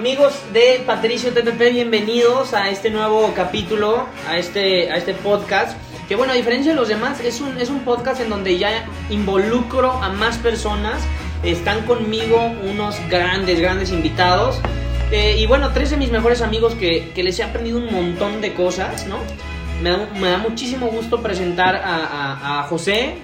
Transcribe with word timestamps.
Amigos 0.00 0.32
de 0.54 0.82
Patricio 0.86 1.30
TPP, 1.34 1.72
bienvenidos 1.72 2.54
a 2.54 2.70
este 2.70 2.88
nuevo 2.88 3.34
capítulo, 3.36 4.06
a 4.26 4.38
este, 4.38 4.90
a 4.90 4.96
este 4.96 5.12
podcast. 5.12 5.76
Que 6.08 6.16
bueno, 6.16 6.32
a 6.32 6.36
diferencia 6.36 6.72
de 6.72 6.76
los 6.76 6.88
demás, 6.88 7.20
es 7.20 7.42
un, 7.42 7.58
es 7.58 7.68
un 7.68 7.80
podcast 7.80 8.18
en 8.22 8.30
donde 8.30 8.56
ya 8.56 8.86
involucro 9.10 9.92
a 9.92 10.08
más 10.08 10.38
personas. 10.38 11.02
Están 11.42 11.84
conmigo 11.84 12.40
unos 12.62 12.96
grandes, 13.10 13.60
grandes 13.60 13.90
invitados. 13.92 14.58
Eh, 15.12 15.36
y 15.38 15.44
bueno, 15.44 15.70
tres 15.74 15.90
de 15.90 15.98
mis 15.98 16.10
mejores 16.10 16.40
amigos 16.40 16.74
que, 16.76 17.12
que 17.14 17.22
les 17.22 17.38
he 17.38 17.42
aprendido 17.42 17.76
un 17.76 17.92
montón 17.92 18.40
de 18.40 18.54
cosas, 18.54 19.06
¿no? 19.06 19.18
Me 19.82 20.30
da, 20.30 20.38
muchísimo 20.38 20.86
gusto 20.86 21.20
presentar 21.20 21.78
a 21.84 22.66
José, 22.70 23.18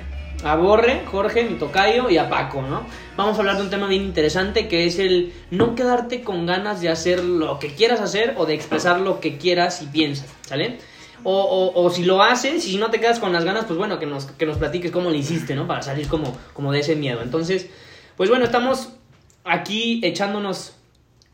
a 0.44 0.54
Borre, 0.56 1.02
Jorge, 1.06 1.44
mi 1.44 1.56
tocayo 1.56 2.08
y 2.10 2.18
a 2.18 2.28
Paco, 2.28 2.62
¿no? 2.62 2.86
Vamos 3.16 3.36
a 3.36 3.40
hablar 3.40 3.56
de 3.56 3.62
un 3.62 3.70
tema 3.70 3.86
bien 3.88 4.02
interesante 4.02 4.68
que 4.68 4.84
es 4.86 4.98
el 4.98 5.32
no 5.50 5.74
quedarte 5.74 6.22
con 6.22 6.46
ganas 6.46 6.80
de 6.80 6.88
hacer 6.88 7.24
lo 7.24 7.58
que 7.58 7.74
quieras 7.74 8.00
hacer 8.00 8.34
o 8.36 8.46
de 8.46 8.54
expresar 8.54 9.00
lo 9.00 9.18
que 9.20 9.38
quieras 9.38 9.82
y 9.82 9.86
piensas, 9.86 10.28
¿sale? 10.42 10.78
O, 11.24 11.32
o- 11.40 11.82
o 11.84 11.90
si 11.90 12.04
lo 12.04 12.22
haces 12.22 12.66
y 12.66 12.72
si 12.72 12.76
no 12.76 12.90
te 12.90 13.00
quedas 13.00 13.18
con 13.18 13.32
las 13.32 13.44
ganas, 13.44 13.64
pues 13.64 13.78
bueno, 13.78 13.98
que 13.98 14.06
nos, 14.06 14.26
que 14.26 14.46
nos 14.46 14.58
platiques 14.58 14.92
cómo 14.92 15.10
lo 15.10 15.16
hiciste, 15.16 15.54
¿no? 15.56 15.66
Para 15.66 15.82
salir 15.82 16.06
como, 16.06 16.36
como 16.52 16.70
de 16.70 16.80
ese 16.80 16.94
miedo. 16.94 17.22
Entonces, 17.22 17.66
pues 18.16 18.28
bueno, 18.30 18.44
estamos 18.44 18.90
aquí 19.44 20.00
echándonos 20.04 20.74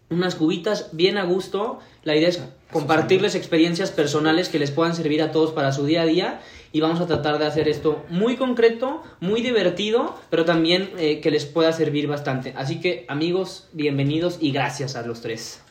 unas 0.08 0.36
cubitas 0.36 0.90
bien 0.92 1.18
a 1.18 1.24
gusto. 1.24 1.80
La 2.04 2.14
idea 2.16 2.28
es 2.28 2.40
compartirles 2.72 3.34
experiencias 3.34 3.90
personales 3.90 4.48
que 4.48 4.58
les 4.58 4.70
puedan 4.70 4.94
servir 4.94 5.20
a 5.22 5.30
todos 5.32 5.50
para 5.52 5.72
su 5.72 5.84
día 5.84 6.02
a 6.02 6.06
día 6.06 6.40
y 6.72 6.80
vamos 6.80 7.00
a 7.00 7.06
tratar 7.06 7.38
de 7.38 7.46
hacer 7.46 7.68
esto 7.68 8.04
muy 8.08 8.36
concreto, 8.36 9.02
muy 9.20 9.42
divertido, 9.42 10.18
pero 10.30 10.44
también 10.44 10.90
eh, 10.96 11.20
que 11.20 11.30
les 11.30 11.44
pueda 11.44 11.72
servir 11.72 12.06
bastante. 12.06 12.54
Así 12.56 12.80
que 12.80 13.04
amigos, 13.08 13.68
bienvenidos 13.72 14.38
y 14.40 14.52
gracias 14.52 14.96
a 14.96 15.02
los 15.02 15.20
tres. 15.20 15.62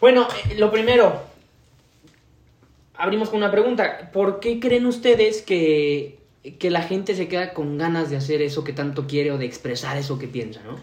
Bueno, 0.00 0.28
eh, 0.48 0.54
lo 0.56 0.70
primero, 0.70 1.20
abrimos 2.96 3.30
con 3.30 3.38
una 3.38 3.50
pregunta. 3.50 4.10
¿Por 4.12 4.38
qué 4.38 4.60
creen 4.60 4.86
ustedes 4.86 5.42
que, 5.42 6.18
que 6.60 6.70
la 6.70 6.82
gente 6.82 7.16
se 7.16 7.26
queda 7.26 7.52
con 7.52 7.78
ganas 7.78 8.10
de 8.10 8.16
hacer 8.16 8.42
eso 8.42 8.62
que 8.62 8.72
tanto 8.72 9.08
quiere 9.08 9.32
o 9.32 9.38
de 9.38 9.46
expresar 9.46 9.96
eso 9.96 10.20
que 10.20 10.28
piensa, 10.28 10.60
no? 10.64 10.78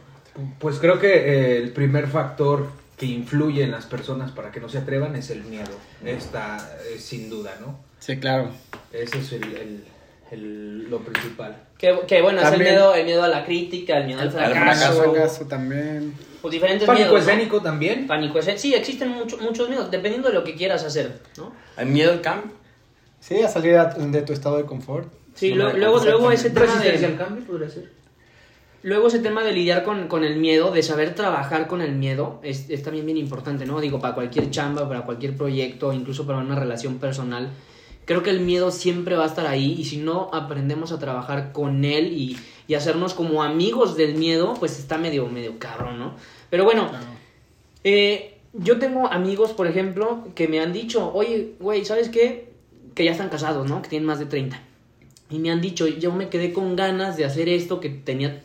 Pues 0.60 0.80
creo 0.80 1.00
que 1.00 1.14
eh, 1.14 1.58
el 1.58 1.72
primer 1.72 2.08
factor 2.08 2.68
que 2.98 3.06
influye 3.06 3.64
en 3.64 3.72
las 3.72 3.86
personas 3.86 4.32
para 4.32 4.52
que 4.52 4.60
no 4.60 4.70
se 4.70 4.78
atrevan 4.80 5.16
es 5.16 5.30
el 5.30 5.44
miedo. 5.44 5.72
Esta 6.06 6.58
es 6.94 7.04
sin 7.04 7.30
duda, 7.30 7.58
¿no? 7.60 7.80
Sí, 8.00 8.18
claro. 8.18 8.50
Ese 8.94 9.20
es 9.20 9.32
el, 9.34 9.44
el- 9.44 9.84
el- 10.32 10.90
lo 10.90 11.00
principal. 11.00 11.62
Que, 11.78 12.00
que 12.08 12.22
bueno, 12.22 12.40
es 12.40 12.46
el 12.46 12.52
También- 12.54 12.72
miedo, 12.74 12.96
el 12.96 13.06
miedo 13.06 13.24
a 13.24 13.28
la 13.28 13.46
crítica, 13.46 13.98
el 13.98 14.06
miedo 14.06 14.22
al 14.22 14.28
Al 14.28 14.52
fracaso. 14.54 15.04
fracaso 15.12 15.46
también. 15.46 16.14
Pues 16.42 16.52
diferentes 16.54 16.86
Pánico 16.88 17.10
miedos. 17.10 17.26
¿no? 17.26 17.32
escénico 17.32 17.62
también. 17.62 18.08
Pánico 18.08 18.40
escénico. 18.40 18.62
Sí, 18.62 18.74
existen 18.74 19.10
mucho- 19.10 19.38
muchos 19.40 19.68
miedos, 19.68 19.92
dependiendo 19.92 20.30
de 20.30 20.34
lo 20.36 20.44
que 20.44 20.56
quieras 20.56 20.84
hacer, 20.84 21.20
¿no? 21.38 21.52
¿Hay 21.76 21.86
miedo 21.86 22.12
al 22.14 22.22
cambio? 22.22 22.52
Sí, 23.20 23.42
a 23.42 23.50
salir 23.50 23.76
de 23.78 24.22
tu 24.22 24.32
estado 24.34 24.58
de 24.58 24.66
confort. 24.66 25.12
Sí, 25.34 25.50
No 25.52 25.56
luego, 25.66 25.78
luego, 25.78 26.00
luego 26.06 26.32
ese 26.32 26.50
tema 26.52 26.66
Resistencia 26.68 27.08
al 27.08 27.18
de, 27.18 27.24
cambio 27.24 27.46
podría 27.46 27.70
ser. 27.70 27.92
Luego 28.86 29.08
ese 29.08 29.20
tema 29.20 29.44
de 29.44 29.52
lidiar 29.52 29.84
con, 29.84 30.08
con 30.08 30.24
el 30.24 30.38
miedo, 30.38 30.72
de 30.72 30.84
saber 30.84 31.16
trabajar 31.16 31.68
con 31.68 31.82
el 31.82 31.96
miedo, 31.96 32.40
es, 32.44 32.70
es 32.70 32.84
también 32.84 33.06
bien 33.06 33.18
importante, 33.18 33.66
¿no? 33.66 33.82
Digo, 33.82 34.00
para 34.00 34.14
cualquier 34.14 34.52
chamba, 34.52 34.88
para 34.88 35.02
cualquier 35.02 35.36
proyecto, 35.36 35.92
incluso 35.92 36.28
para 36.28 36.38
una 36.38 36.56
relación 36.56 37.00
personal. 37.00 37.50
Creo 38.06 38.22
que 38.22 38.30
el 38.30 38.42
miedo 38.42 38.70
siempre 38.70 39.16
va 39.16 39.24
a 39.24 39.28
estar 39.28 39.48
ahí 39.48 39.76
y 39.80 39.86
si 39.86 39.98
no 39.98 40.30
aprendemos 40.32 40.92
a 40.92 41.00
trabajar 41.00 41.52
con 41.52 41.84
él 41.84 42.14
y, 42.14 42.38
y 42.68 42.76
hacernos 42.76 43.16
como 43.16 43.42
amigos 43.42 43.98
del 43.98 44.14
miedo, 44.16 44.54
pues 44.60 44.78
está 44.78 45.00
medio, 45.00 45.28
medio 45.28 45.58
cabrón, 45.58 45.98
¿no? 45.98 46.16
Pero 46.52 46.64
bueno, 46.64 46.88
Claro. 46.90 47.06
Eh, 47.84 48.38
yo 48.54 48.80
tengo 48.80 49.08
amigos, 49.08 49.54
por 49.54 49.68
ejemplo, 49.68 50.28
que 50.34 50.48
me 50.48 50.60
han 50.60 50.74
dicho, 50.74 51.12
oye, 51.14 51.54
güey, 51.60 51.86
¿sabes 51.86 52.10
qué? 52.10 52.50
Que 52.94 53.06
ya 53.06 53.12
están 53.12 53.30
casados, 53.30 53.70
¿no? 53.70 53.82
Que 53.82 53.90
tienen 53.90 54.08
más 54.08 54.20
de 54.20 54.26
30. 54.26 54.62
Y 55.30 55.40
me 55.40 55.52
han 55.52 55.62
dicho, 55.62 55.88
yo 55.88 56.12
me 56.12 56.30
quedé 56.30 56.54
con 56.54 56.76
ganas 56.76 57.18
de 57.18 57.26
hacer 57.26 57.50
esto 57.50 57.80
que 57.80 57.90
tenía 57.90 58.44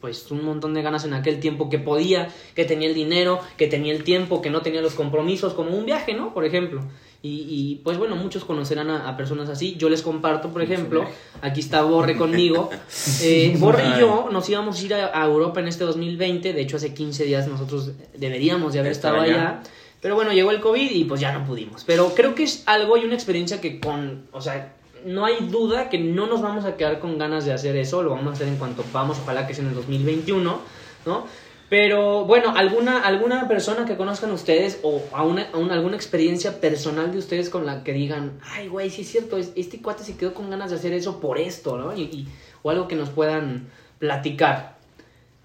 pues 0.00 0.30
un 0.30 0.44
montón 0.44 0.74
de 0.74 0.82
ganas 0.82 1.04
en 1.04 1.12
aquel 1.12 1.40
tiempo 1.40 1.68
que 1.68 1.78
podía, 1.78 2.28
que 2.54 2.64
tenía 2.64 2.88
el 2.88 2.94
dinero, 2.94 3.40
que 3.56 3.66
tenía 3.66 3.92
el 3.92 4.02
tiempo, 4.02 4.40
que 4.40 4.50
no 4.50 4.62
tenía 4.62 4.80
los 4.80 4.94
compromisos, 4.94 5.54
como 5.54 5.76
un 5.76 5.84
viaje, 5.84 6.14
¿no? 6.14 6.32
Por 6.32 6.44
ejemplo. 6.44 6.82
Y, 7.22 7.44
y, 7.48 7.80
pues 7.84 7.98
bueno, 7.98 8.16
muchos 8.16 8.46
conocerán 8.46 8.88
a, 8.88 9.06
a 9.06 9.16
personas 9.18 9.50
así. 9.50 9.76
Yo 9.76 9.90
les 9.90 10.00
comparto, 10.00 10.48
por 10.48 10.62
ejemplo, 10.62 11.04
aquí 11.42 11.60
está 11.60 11.82
Borre 11.82 12.16
conmigo. 12.16 12.70
Eh, 13.22 13.54
Borre 13.58 13.82
y 13.84 14.00
yo 14.00 14.28
nos 14.32 14.48
íbamos 14.48 14.80
a 14.80 14.84
ir 14.84 14.94
a, 14.94 15.22
a 15.22 15.26
Europa 15.26 15.60
en 15.60 15.68
este 15.68 15.84
2020. 15.84 16.54
De 16.54 16.60
hecho, 16.62 16.76
hace 16.76 16.94
15 16.94 17.24
días 17.24 17.46
nosotros 17.46 17.92
deberíamos 18.16 18.72
de 18.72 18.78
haber 18.78 18.92
estado 18.92 19.20
allá. 19.20 19.34
allá. 19.34 19.62
Pero 20.00 20.14
bueno, 20.14 20.32
llegó 20.32 20.50
el 20.50 20.60
COVID 20.60 20.90
y 20.90 21.04
pues 21.04 21.20
ya 21.20 21.32
no 21.32 21.44
pudimos. 21.44 21.84
Pero 21.84 22.14
creo 22.14 22.34
que 22.34 22.44
es 22.44 22.62
algo 22.66 22.96
y 22.96 23.04
una 23.04 23.14
experiencia 23.14 23.60
que 23.60 23.80
con, 23.80 24.26
o 24.32 24.40
sea, 24.40 24.74
no 25.04 25.24
hay 25.24 25.46
duda 25.48 25.88
que 25.88 25.98
no 25.98 26.26
nos 26.26 26.42
vamos 26.42 26.64
a 26.64 26.76
quedar 26.76 26.98
con 27.00 27.18
ganas 27.18 27.44
de 27.44 27.52
hacer 27.52 27.76
eso. 27.76 28.02
Lo 28.02 28.10
vamos 28.10 28.28
a 28.28 28.32
hacer 28.32 28.48
en 28.48 28.56
cuanto 28.56 28.84
vamos, 28.92 29.18
ojalá 29.22 29.46
que 29.46 29.54
sea 29.54 29.62
en 29.64 29.70
el 29.70 29.74
2021, 29.76 30.60
¿no? 31.06 31.26
Pero 31.68 32.24
bueno, 32.24 32.52
alguna, 32.56 33.02
alguna 33.04 33.46
persona 33.46 33.84
que 33.84 33.96
conozcan 33.96 34.32
ustedes 34.32 34.80
o 34.82 35.00
a 35.12 35.22
una, 35.22 35.42
alguna 35.52 35.94
experiencia 35.94 36.60
personal 36.60 37.12
de 37.12 37.18
ustedes 37.18 37.48
con 37.48 37.64
la 37.64 37.84
que 37.84 37.92
digan, 37.92 38.32
ay, 38.42 38.66
güey, 38.66 38.90
sí 38.90 39.02
es 39.02 39.08
cierto, 39.08 39.38
es- 39.38 39.52
este 39.54 39.80
cuate 39.80 40.02
se 40.02 40.16
quedó 40.16 40.34
con 40.34 40.50
ganas 40.50 40.70
de 40.70 40.76
hacer 40.76 40.92
eso 40.92 41.20
por 41.20 41.38
esto, 41.38 41.78
¿no? 41.78 41.96
Y- 41.96 42.26
o 42.62 42.70
algo 42.70 42.88
que 42.88 42.96
nos 42.96 43.10
puedan 43.10 43.68
platicar, 44.00 44.78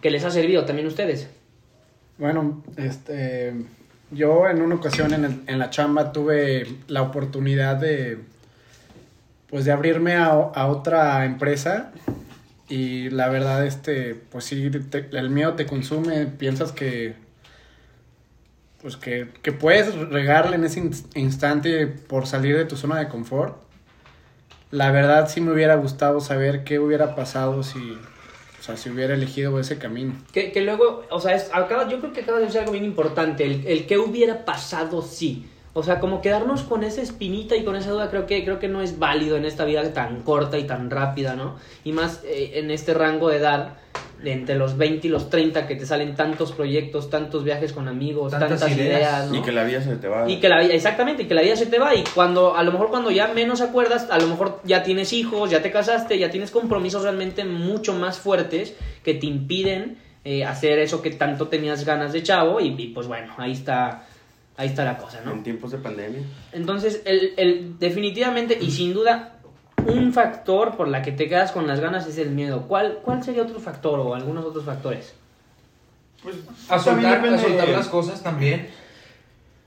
que 0.02 0.10
les 0.10 0.24
ha 0.26 0.32
servido 0.32 0.66
también 0.66 0.88
a 0.88 0.90
ustedes. 0.90 1.30
Bueno, 2.18 2.64
este, 2.78 3.54
yo 4.10 4.48
en 4.50 4.62
una 4.64 4.76
ocasión 4.76 5.14
en, 5.14 5.26
el- 5.26 5.42
en 5.46 5.60
la 5.60 5.70
chamba 5.70 6.12
tuve 6.12 6.66
la 6.88 7.04
oportunidad 7.04 7.76
de, 7.76 8.18
pues 9.50 9.66
de 9.66 9.72
abrirme 9.72 10.16
a, 10.16 10.28
a 10.32 10.68
otra 10.68 11.26
empresa 11.26 11.92
y 12.68 13.10
la 13.12 13.30
verdad, 13.30 13.66
este, 13.66 14.16
pues 14.16 14.46
sí, 14.46 14.72
el 15.12 15.30
miedo 15.30 15.54
te 15.54 15.66
consume, 15.66 16.26
piensas 16.26 16.72
que, 16.72 17.14
pues 18.82 18.98
que, 18.98 19.28
que 19.42 19.52
puedes 19.52 19.96
regarle 20.10 20.56
en 20.56 20.64
ese 20.66 20.80
in- 20.80 20.92
instante 21.16 21.88
por 21.88 22.28
salir 22.28 22.58
de 22.58 22.66
tu 22.66 22.76
zona 22.76 23.00
de 23.00 23.08
confort. 23.08 23.58
La 24.72 24.92
verdad 24.92 25.30
sí 25.30 25.42
me 25.42 25.52
hubiera 25.52 25.76
gustado 25.76 26.20
saber 26.20 26.64
qué 26.64 26.80
hubiera 26.80 27.16
pasado 27.16 27.64
si, 27.64 27.98
o 28.60 28.64
sea, 28.64 28.78
si 28.78 28.90
hubiera 28.90 29.14
elegido 29.14 29.60
ese 29.60 29.78
camino. 29.78 30.16
Que, 30.34 30.52
que 30.52 30.62
luego, 30.62 31.06
o 31.10 31.20
sea, 31.22 31.36
es, 31.36 31.50
acaba- 31.54 31.88
yo 31.88 32.00
creo 32.00 32.14
que 32.14 32.22
acaba 32.22 32.40
de 32.40 32.46
decir 32.46 32.60
algo 32.62 32.74
bien 32.74 32.84
importante, 32.84 33.46
el, 33.46 33.66
el 33.68 33.86
que 33.86 33.98
hubiera 33.98 34.44
pasado 34.44 35.02
sí. 35.02 35.48
O 35.78 35.84
sea, 35.84 36.00
como 36.00 36.22
quedarnos 36.22 36.64
con 36.64 36.86
esa 36.86 37.02
espinita 37.02 37.58
y 37.58 37.66
con 37.66 37.76
esa 37.76 37.92
duda 37.92 38.10
creo 38.10 38.26
que, 38.26 38.46
creo 38.46 38.60
que 38.60 38.70
no 38.70 38.82
es 38.82 38.98
válido 38.98 39.36
en 39.36 39.44
esta 39.44 39.66
vida 39.66 39.84
tan 39.92 40.22
corta 40.22 40.58
y 40.58 40.64
tan 40.64 40.90
rápida, 40.90 41.36
¿no? 41.36 41.58
Y 41.84 41.92
más 41.92 42.22
eh, 42.24 42.52
en 42.56 42.72
este 42.72 42.94
rango 42.94 43.28
de 43.28 43.40
edad, 43.40 43.74
de 44.24 44.32
entre 44.32 44.56
los 44.56 44.78
20 44.78 45.06
y 45.06 45.10
los 45.10 45.30
30, 45.30 45.68
que 45.68 45.76
te 45.76 45.86
salen 45.86 46.16
tantos 46.16 46.54
proyectos, 46.54 47.10
tantos 47.10 47.44
viajes 47.44 47.74
con 47.74 47.90
amigos, 47.90 48.32
tantas, 48.32 48.62
Tantas 48.62 48.72
ideas, 48.72 48.88
ideas. 48.88 49.32
¿no? 49.32 49.36
Y 49.36 49.42
que 49.42 49.52
la 49.52 49.66
vida 49.66 49.82
se 49.82 49.98
te 49.98 50.08
va. 50.08 50.30
Y 50.30 50.40
que 50.40 50.48
la 50.48 50.62
vida, 50.62 50.74
exactamente, 50.74 51.24
y 51.24 51.26
que 51.26 51.34
la 51.34 51.42
vida 51.42 51.58
se 51.58 51.66
te 51.66 51.78
va 51.78 51.94
y 51.94 52.06
cuando, 52.16 52.56
a 52.56 52.64
lo 52.64 52.72
mejor 52.72 52.88
cuando 52.88 53.12
ya 53.12 53.28
menos 53.28 53.60
acuerdas, 53.60 54.08
a 54.10 54.18
lo 54.18 54.28
mejor 54.28 54.62
ya 54.64 54.82
tienes 54.82 55.12
hijos, 55.12 55.50
ya 55.50 55.62
te 55.62 55.72
casaste, 55.72 56.18
ya 56.18 56.30
tienes 56.30 56.52
compromisos 56.52 57.04
realmente 57.04 57.44
mucho 57.44 57.92
más 57.94 58.18
fuertes 58.18 58.74
que 59.04 59.14
te 59.14 59.26
impiden 59.26 59.98
eh, 60.24 60.46
hacer 60.46 60.80
eso 60.80 61.02
que 61.02 61.12
tanto 61.12 61.50
tenías 61.50 61.84
ganas 61.84 62.14
de 62.14 62.24
chavo 62.24 62.62
y, 62.62 62.74
y, 62.78 62.88
pues 62.88 63.08
bueno, 63.08 63.34
ahí 63.38 63.52
está, 63.52 64.08
ahí 64.58 64.68
está 64.70 64.84
la 64.86 64.98
cosa, 64.98 65.22
¿no? 65.26 65.32
En 65.32 65.44
tiempos 65.44 65.72
de 65.72 65.78
pandemia. 65.78 66.22
Entonces, 66.52 67.02
el, 67.06 67.34
el, 67.38 67.80
definitivamente 67.80 68.58
y 68.60 68.72
sin 68.72 68.94
duda, 68.94 69.34
un 69.86 70.14
factor 70.14 70.76
por 70.76 70.88
la 70.88 71.02
que 71.02 71.12
te 71.12 71.28
quedas 71.30 71.52
con 71.52 71.68
las 71.68 71.80
ganas 71.80 72.08
es 72.08 72.18
el 72.18 72.30
miedo. 72.32 72.64
¿Cuál, 72.68 73.00
cuál 73.04 73.24
sería 73.24 73.44
otro 73.44 73.60
factor 73.60 74.00
o 74.00 74.16
algunos 74.16 74.46
otros 74.46 74.66
factores? 74.66 75.14
Pues 76.24 76.38
A 76.70 76.80
soltar, 76.80 77.24
a 77.26 77.66
las 77.68 77.88
cosas 77.88 78.24
también. 78.24 78.68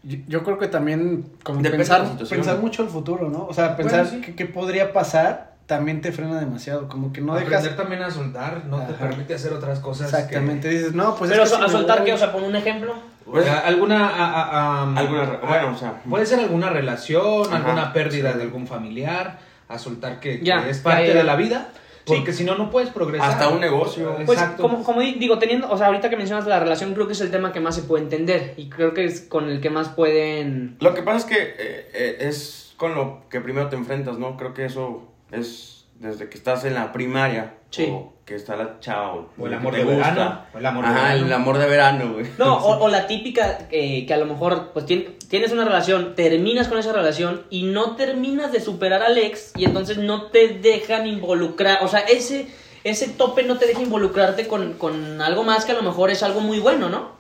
Yo, 0.02 0.19
yo 0.26 0.44
creo 0.44 0.58
que 0.58 0.69
también 0.69 1.25
como 1.43 1.61
Depende 1.61 1.84
de 1.84 1.91
pensar, 1.91 2.29
pensar 2.29 2.58
mucho 2.58 2.82
el 2.82 2.88
futuro, 2.88 3.29
¿no? 3.29 3.46
O 3.46 3.55
sea, 3.55 3.76
pensar 3.76 4.05
Bueno, 4.05 4.19
sí. 4.19 4.20
qué, 4.23 4.34
qué 4.34 4.46
podría 4.46 4.93
pasar 4.93 5.56
también 5.67 6.00
te 6.00 6.12
frena 6.12 6.41
demasiado, 6.41 6.88
como 6.88 7.12
que 7.12 7.20
no 7.20 7.34
Aprender 7.34 7.61
dejas 7.61 7.76
también 7.76 8.02
a 8.02 8.11
soltar 8.11 8.64
no 8.67 8.81
te 8.87 8.94
permite 8.94 9.34
hacer 9.34 9.52
otras 9.52 9.81
cosas. 9.81 10.06
exactamente, 10.12 10.69
dices, 10.69 10.94
no, 10.94 11.14
pues 11.14 11.31
Pero 11.31 11.43
es 11.43 11.50
que 11.52 11.56
a 11.62 11.67
si 11.67 11.73
soltar 11.73 11.99
voy- 11.99 12.06
qué, 12.06 12.12
o 12.14 12.17
sea, 12.19 12.32
pon 12.32 12.44
un 12.44 12.56
ejemplo. 12.56 12.94
O 13.30 13.40
sea, 13.42 13.58
alguna. 13.58 14.08
a- 14.08 14.25
a- 14.32 14.82
a- 14.84 14.96
Alguna 14.98 15.25
bueno, 15.46 15.72
o 15.72 15.76
sea. 15.76 16.00
Puede 16.08 16.26
ser 16.26 16.40
alguna 16.40 16.70
relación, 16.70 17.46
Ajá, 17.46 17.56
alguna 17.56 17.92
pérdida 17.92 18.32
sí. 18.32 18.38
de 18.38 18.44
algún 18.44 18.66
familiar, 18.66 19.38
a 19.69 19.78
soltar 19.78 20.19
que, 20.20 20.34
es 20.69 20.78
parte 20.78 21.02
ya, 21.08 21.12
ya. 21.12 21.19
de 21.19 21.25
la 21.25 21.36
vida. 21.36 21.69
Sí. 22.06 22.14
Porque 22.16 22.32
si 22.32 22.42
no, 22.44 22.54
no 22.56 22.70
puedes 22.70 22.88
progresar. 22.88 23.28
Hasta 23.28 23.48
un 23.50 23.60
negocio. 23.60 24.16
Pues 24.25 24.38
Exacto. 24.38 24.62
como, 24.62 24.82
como 24.82 25.02
di- 25.02 25.16
digo, 25.19 25.38
teniendo, 25.38 25.70
o 25.70 25.76
sea, 25.76 25.88
ahorita 25.88 26.08
que 26.08 26.16
mencionas 26.16 26.46
la 26.46 26.58
relación, 26.58 26.94
creo 26.94 27.06
que 27.06 27.12
es 27.12 27.20
el 27.20 27.30
tema 27.30 27.52
que 27.52 27.60
más 27.60 27.75
se 27.75 27.82
puede 27.82 28.02
entender 28.04 28.54
y 28.56 28.70
creo 28.70 28.94
que 28.94 29.04
es 29.04 29.20
con 29.20 29.50
el 29.50 29.60
que 29.60 29.69
más 29.69 29.90
pueden... 29.90 30.78
Lo 30.81 30.94
que 30.94 31.02
pasa 31.02 31.19
es 31.19 31.24
que 31.26 31.36
eh, 31.42 31.90
eh, 31.92 32.16
es 32.20 32.72
con 32.78 32.94
lo 32.94 33.24
que 33.28 33.42
primero 33.42 33.69
te 33.69 33.76
enfrentas, 33.76 34.16
¿no? 34.16 34.38
Creo 34.38 34.54
que 34.54 34.64
eso 34.64 35.02
es 35.32 35.77
desde 35.98 36.28
que 36.28 36.38
estás 36.38 36.64
en 36.64 36.74
la 36.74 36.92
primaria, 36.92 37.54
Sí. 37.70 37.86
o 37.90 38.14
que 38.24 38.34
está 38.34 38.56
la 38.56 38.78
chava, 38.80 39.14
o, 39.14 39.28
O 39.38 39.46
el 39.46 39.54
amor 39.54 39.74
de 39.74 39.82
gusta. 39.84 39.96
verano. 40.10 40.40
O 40.54 40.58
el 40.58 40.66
amor 40.66 40.84
de 40.84 40.90
Ajá, 40.90 41.02
verano. 41.08 41.26
el 41.26 41.32
amor 41.32 41.58
de 41.58 41.66
verano, 41.66 42.12
güey. 42.14 42.26
No, 42.38 42.56
o, 42.56 42.78
o 42.84 42.88
la 42.88 43.06
típica 43.06 43.66
eh, 43.70 44.06
que 44.06 44.14
a 44.14 44.16
lo 44.18 44.26
mejor 44.26 44.70
pues 44.72 44.86
tien- 44.86 45.16
tienes 45.28 45.50
una 45.52 45.64
relación, 45.64 46.14
terminas 46.14 46.68
con 46.68 46.78
esa 46.78 46.92
relación 46.92 47.42
y 47.50 47.64
no 47.64 47.96
terminas 47.96 48.52
de 48.52 48.60
superar 48.60 49.02
al 49.02 49.18
ex 49.18 49.52
y 49.56 49.64
entonces 49.64 49.98
no 49.98 50.26
te 50.30 50.48
dejan 50.48 51.06
involucrar, 51.06 51.82
o 51.84 51.88
sea, 51.88 52.00
ese, 52.00 52.46
ese 52.84 53.08
tope 53.08 53.42
no 53.42 53.58
te 53.58 53.66
deja 53.66 53.82
involucrarte 53.82 54.46
con, 54.46 54.74
con 54.74 55.20
algo 55.20 55.42
más 55.42 55.64
que 55.64 55.72
a 55.72 55.76
lo 55.76 55.82
mejor 55.82 56.10
es 56.10 56.22
algo 56.22 56.40
muy 56.40 56.60
bueno, 56.60 56.88
¿no? 56.88 57.10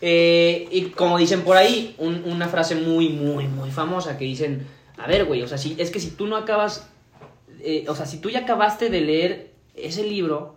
Eh, 0.00 0.68
y 0.70 0.86
como 0.90 1.16
dicen 1.16 1.42
por 1.42 1.56
ahí, 1.56 1.94
un- 1.98 2.24
una 2.26 2.48
frase 2.48 2.74
muy, 2.74 3.08
muy, 3.08 3.46
muy 3.46 3.70
famosa 3.70 4.18
que 4.18 4.24
dicen, 4.24 4.66
a 4.98 5.06
ver, 5.06 5.24
güey, 5.24 5.42
o 5.42 5.48
sea, 5.48 5.58
si, 5.58 5.76
es 5.78 5.90
que 5.90 6.00
si 6.00 6.10
tú 6.10 6.26
no 6.26 6.36
acabas, 6.36 6.88
eh, 7.64 7.84
o 7.88 7.94
sea, 7.94 8.06
si 8.06 8.18
tú 8.18 8.30
ya 8.30 8.40
acabaste 8.40 8.90
de 8.90 9.00
leer 9.00 9.52
ese 9.74 10.04
libro, 10.04 10.56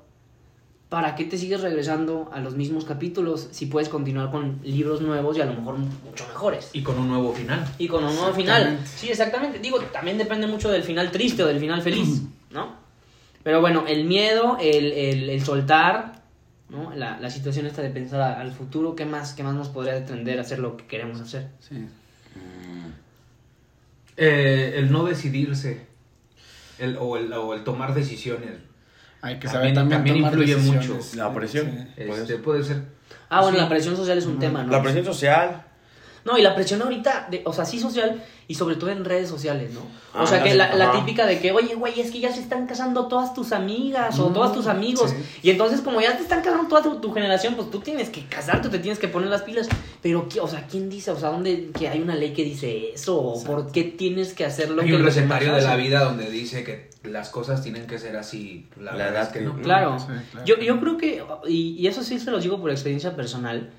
¿para 0.90 1.16
qué 1.16 1.26
te 1.26 1.38
sigues 1.38 1.62
regresando 1.62 2.30
a 2.34 2.40
los 2.40 2.56
mismos 2.56 2.86
capítulos 2.86 3.48
si 3.52 3.66
puedes 3.66 3.90
continuar 3.90 4.32
con 4.32 4.60
libros 4.64 5.02
nuevos 5.02 5.38
y 5.38 5.42
a 5.42 5.46
lo 5.46 5.54
mejor 5.54 5.78
mucho 5.78 6.26
mejores? 6.28 6.70
Y 6.74 6.84
con 6.84 6.98
un 7.00 7.08
nuevo 7.08 7.34
final. 7.34 7.66
Y 7.78 7.88
con 7.88 8.04
un 8.04 8.16
nuevo 8.16 8.34
final. 8.34 8.80
Sí, 8.86 9.10
exactamente. 9.10 9.60
Digo, 9.60 9.80
también 9.92 10.18
depende 10.18 10.48
mucho 10.48 10.70
del 10.70 10.84
final 10.84 11.12
triste 11.12 11.44
o 11.44 11.48
del 11.48 11.60
final 11.60 11.82
feliz, 11.82 12.22
¿no? 12.52 12.76
Pero 13.44 13.62
bueno, 13.62 13.86
el 13.88 14.06
miedo, 14.06 14.58
el, 14.60 14.92
el- 14.92 15.30
el 15.30 15.44
soltar, 15.44 16.24
¿no? 16.70 16.94
La, 16.96 17.20
la 17.20 17.30
situación 17.30 17.66
esta 17.68 17.82
de 17.84 17.90
pensar 17.90 18.40
al 18.40 18.52
futuro, 18.52 18.96
¿qué 18.96 19.06
más, 19.06 19.34
¿qué 19.34 19.44
más 19.44 19.54
nos 19.56 19.70
podría 19.70 19.94
detener 19.94 20.40
a 20.40 20.42
hacer 20.42 20.60
lo 20.60 20.78
que 20.78 20.86
queremos 20.88 21.20
hacer? 21.22 21.50
Sí. 21.60 21.88
Eh, 24.18 24.74
el 24.78 24.92
no 24.92 25.04
decidirse. 25.06 25.86
El, 26.80 26.98
o, 27.00 27.18
el, 27.18 27.32
o 27.34 27.54
el 27.54 27.64
tomar 27.64 27.94
decisiones. 27.94 28.52
Hay 29.22 29.40
que 29.40 29.48
También- 29.48 29.74
saber 29.74 29.74
también, 29.74 29.98
también 29.98 30.16
tomar 30.18 30.34
influye 30.34 30.56
decisiones. 30.56 30.90
mucho. 30.90 31.18
La 31.18 31.34
presión. 31.34 31.72
Sí. 31.96 32.04
Este, 32.04 32.36
puede 32.38 32.64
ser. 32.64 32.84
Ah, 33.30 33.42
bueno, 33.42 33.58
Sí. 33.58 33.64
la 33.64 33.70
presión 33.70 33.96
social 33.96 34.18
es 34.18 34.26
un 34.26 34.38
tema, 34.40 34.64
¿no? 34.64 34.72
La 34.72 34.84
presión 34.84 35.06
social. 35.06 35.64
No, 36.26 36.38
y 36.40 36.42
la 36.42 36.56
presión 36.56 36.82
ahorita, 36.82 37.28
de, 37.30 37.44
o 37.46 37.54
sea, 37.54 37.66
sí 37.66 37.80
social 37.80 38.24
y 38.48 38.56
sobre 38.56 38.76
todo 38.78 38.90
en 38.90 39.06
redes 39.06 39.30
sociales, 39.30 39.72
¿no? 39.74 39.82
O 39.82 40.24
Ah, 40.24 40.26
sea, 40.26 40.42
que 40.42 40.56
la, 40.56 40.74
la 40.76 40.92
típica 40.92 41.28
de 41.28 41.40
que, 41.40 41.52
oye, 41.52 41.76
güey, 41.76 42.00
es 42.00 42.10
que 42.12 42.20
ya 42.20 42.32
se 42.34 42.40
están 42.42 42.66
casando 42.66 43.08
todas 43.08 43.36
tus 43.36 43.52
amigas 43.52 44.18
o 44.20 44.30
Mm, 44.30 44.34
todos 44.34 44.54
tus 44.54 44.66
amigos. 44.66 45.12
sí. 45.12 45.18
Y 45.44 45.50
entonces, 45.52 45.82
como 45.82 46.02
ya 46.02 46.18
te 46.18 46.24
están 46.24 46.42
casando 46.42 46.68
toda 46.68 46.82
tu, 46.82 46.96
tu 47.00 47.14
generación, 47.14 47.54
pues 47.54 47.70
tú 47.70 47.80
tienes 47.80 48.10
que 48.10 48.26
casarte, 48.26 48.70
te 48.70 48.80
tienes 48.80 48.98
que 48.98 49.08
poner 49.08 49.30
las 49.30 49.44
pilas. 49.44 49.68
Pero, 50.02 50.28
¿qué- 50.28 50.40
o 50.40 50.48
sea, 50.48 50.66
¿quién 50.66 50.90
dice? 50.90 51.12
O 51.12 51.20
sea, 51.20 51.30
¿dónde 51.30 51.70
que 51.78 51.88
hay 51.90 52.02
una 52.02 52.16
ley 52.16 52.34
que 52.34 52.44
dice 52.44 52.94
eso? 52.96 53.18
¿O 53.20 53.44
por 53.44 53.72
qué 53.72 53.84
tienes 53.84 54.34
que 54.34 54.46
hacer 54.46 54.70
lo 54.72 54.82
Hay 54.82 54.88
que 54.90 54.96
un 54.96 55.04
recetario 55.06 55.54
de 55.54 55.62
la 55.62 55.76
vida 55.76 56.04
donde 56.04 56.30
dice 56.32 56.64
que 56.64 56.90
las 57.04 57.30
cosas 57.30 57.62
tienen 57.62 57.86
que 57.86 58.00
ser 58.00 58.16
así. 58.18 58.68
La, 58.80 58.94
La 58.94 59.06
verdad 59.06 59.22
es 59.24 59.28
que 59.30 59.40
que- 59.40 59.46
no. 59.46 59.62
Claro. 59.62 60.00
Sí, 60.00 60.06
claro. 60.32 60.46
Yo, 60.48 60.58
yo 60.58 60.80
creo 60.80 60.98
que, 60.98 61.24
y, 61.48 61.76
y 61.80 61.86
eso 61.88 62.04
sí 62.04 62.20
se 62.20 62.32
los 62.32 62.42
digo 62.42 62.60
por 62.60 62.72
experiencia 62.72 63.16
personal, 63.16 63.70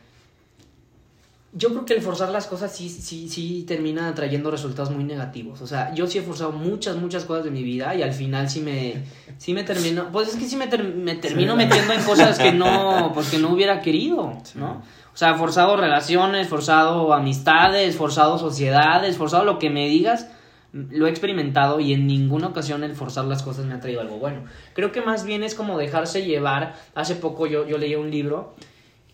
yo 1.59 1.71
creo 1.71 1.85
que 1.87 1.95
el 1.95 2.03
forzar 2.03 2.29
las 2.29 2.47
cosas 2.47 2.71
sí, 2.77 2.89
sí, 2.91 3.29
sí 3.31 3.65
termina 3.67 4.15
trayendo 4.15 4.51
resultados 4.51 4.91
muy 4.91 5.05
negativos. 5.05 5.63
O 5.63 5.67
sea, 5.67 5.95
yo 5.95 6.07
sí 6.07 6.19
he 6.19 6.23
forzado 6.23 6.53
muchas, 6.53 6.97
muchas 6.97 7.25
cosas 7.25 7.45
de 7.45 7.51
mi 7.51 7.63
vida 7.63 7.95
y 7.95 8.03
al 8.03 8.13
final 8.13 8.51
sí 8.51 8.61
me, 8.61 9.05
sí 9.39 9.55
me 9.55 9.65
termino, 9.65 10.09
pues 10.13 10.29
es 10.29 10.37
que 10.37 10.45
sí 10.47 10.57
me, 10.57 10.67
ter- 10.67 10.85
me 10.95 11.15
termino 11.15 11.53
Sí. 11.53 11.59
metiendo 11.59 11.93
en 11.95 12.03
cosas 12.03 12.39
que 12.39 12.53
no, 12.53 13.11
pues 13.15 13.31
que 13.31 13.39
no 13.39 13.51
hubiera 13.53 13.81
querido, 13.81 14.35
¿no? 14.55 14.83
O 15.15 15.17
sea, 15.19 15.35
forzado 15.35 15.79
relaciones, 15.79 16.47
forzado 16.47 17.15
amistades, 17.15 17.97
forzado 17.97 18.39
sociedades, 18.39 19.17
forzado 19.17 19.45
lo 19.45 19.59
que 19.59 19.71
me 19.71 19.89
digas, 19.89 20.29
lo 20.73 21.07
he 21.07 21.11
experimentado 21.11 21.81
y 21.81 21.95
en 21.95 22.07
ninguna 22.07 22.49
ocasión 22.49 22.85
el 22.85 22.95
forzar 22.95 23.25
las 23.25 23.43
cosas 23.43 23.65
me 23.65 23.73
ha 23.73 23.81
traído 23.81 24.03
algo 24.03 24.19
bueno. 24.19 24.45
Creo 24.75 24.93
que 24.93 25.01
más 25.01 25.25
bien 25.25 25.43
es 25.43 25.55
como 25.55 25.79
dejarse 25.79 26.27
llevar. 26.27 26.75
Hace 26.95 27.15
poco 27.15 27.47
yo, 27.47 27.67
yo 27.67 27.79
leí 27.79 27.95
un 27.95 28.11
libro 28.11 28.55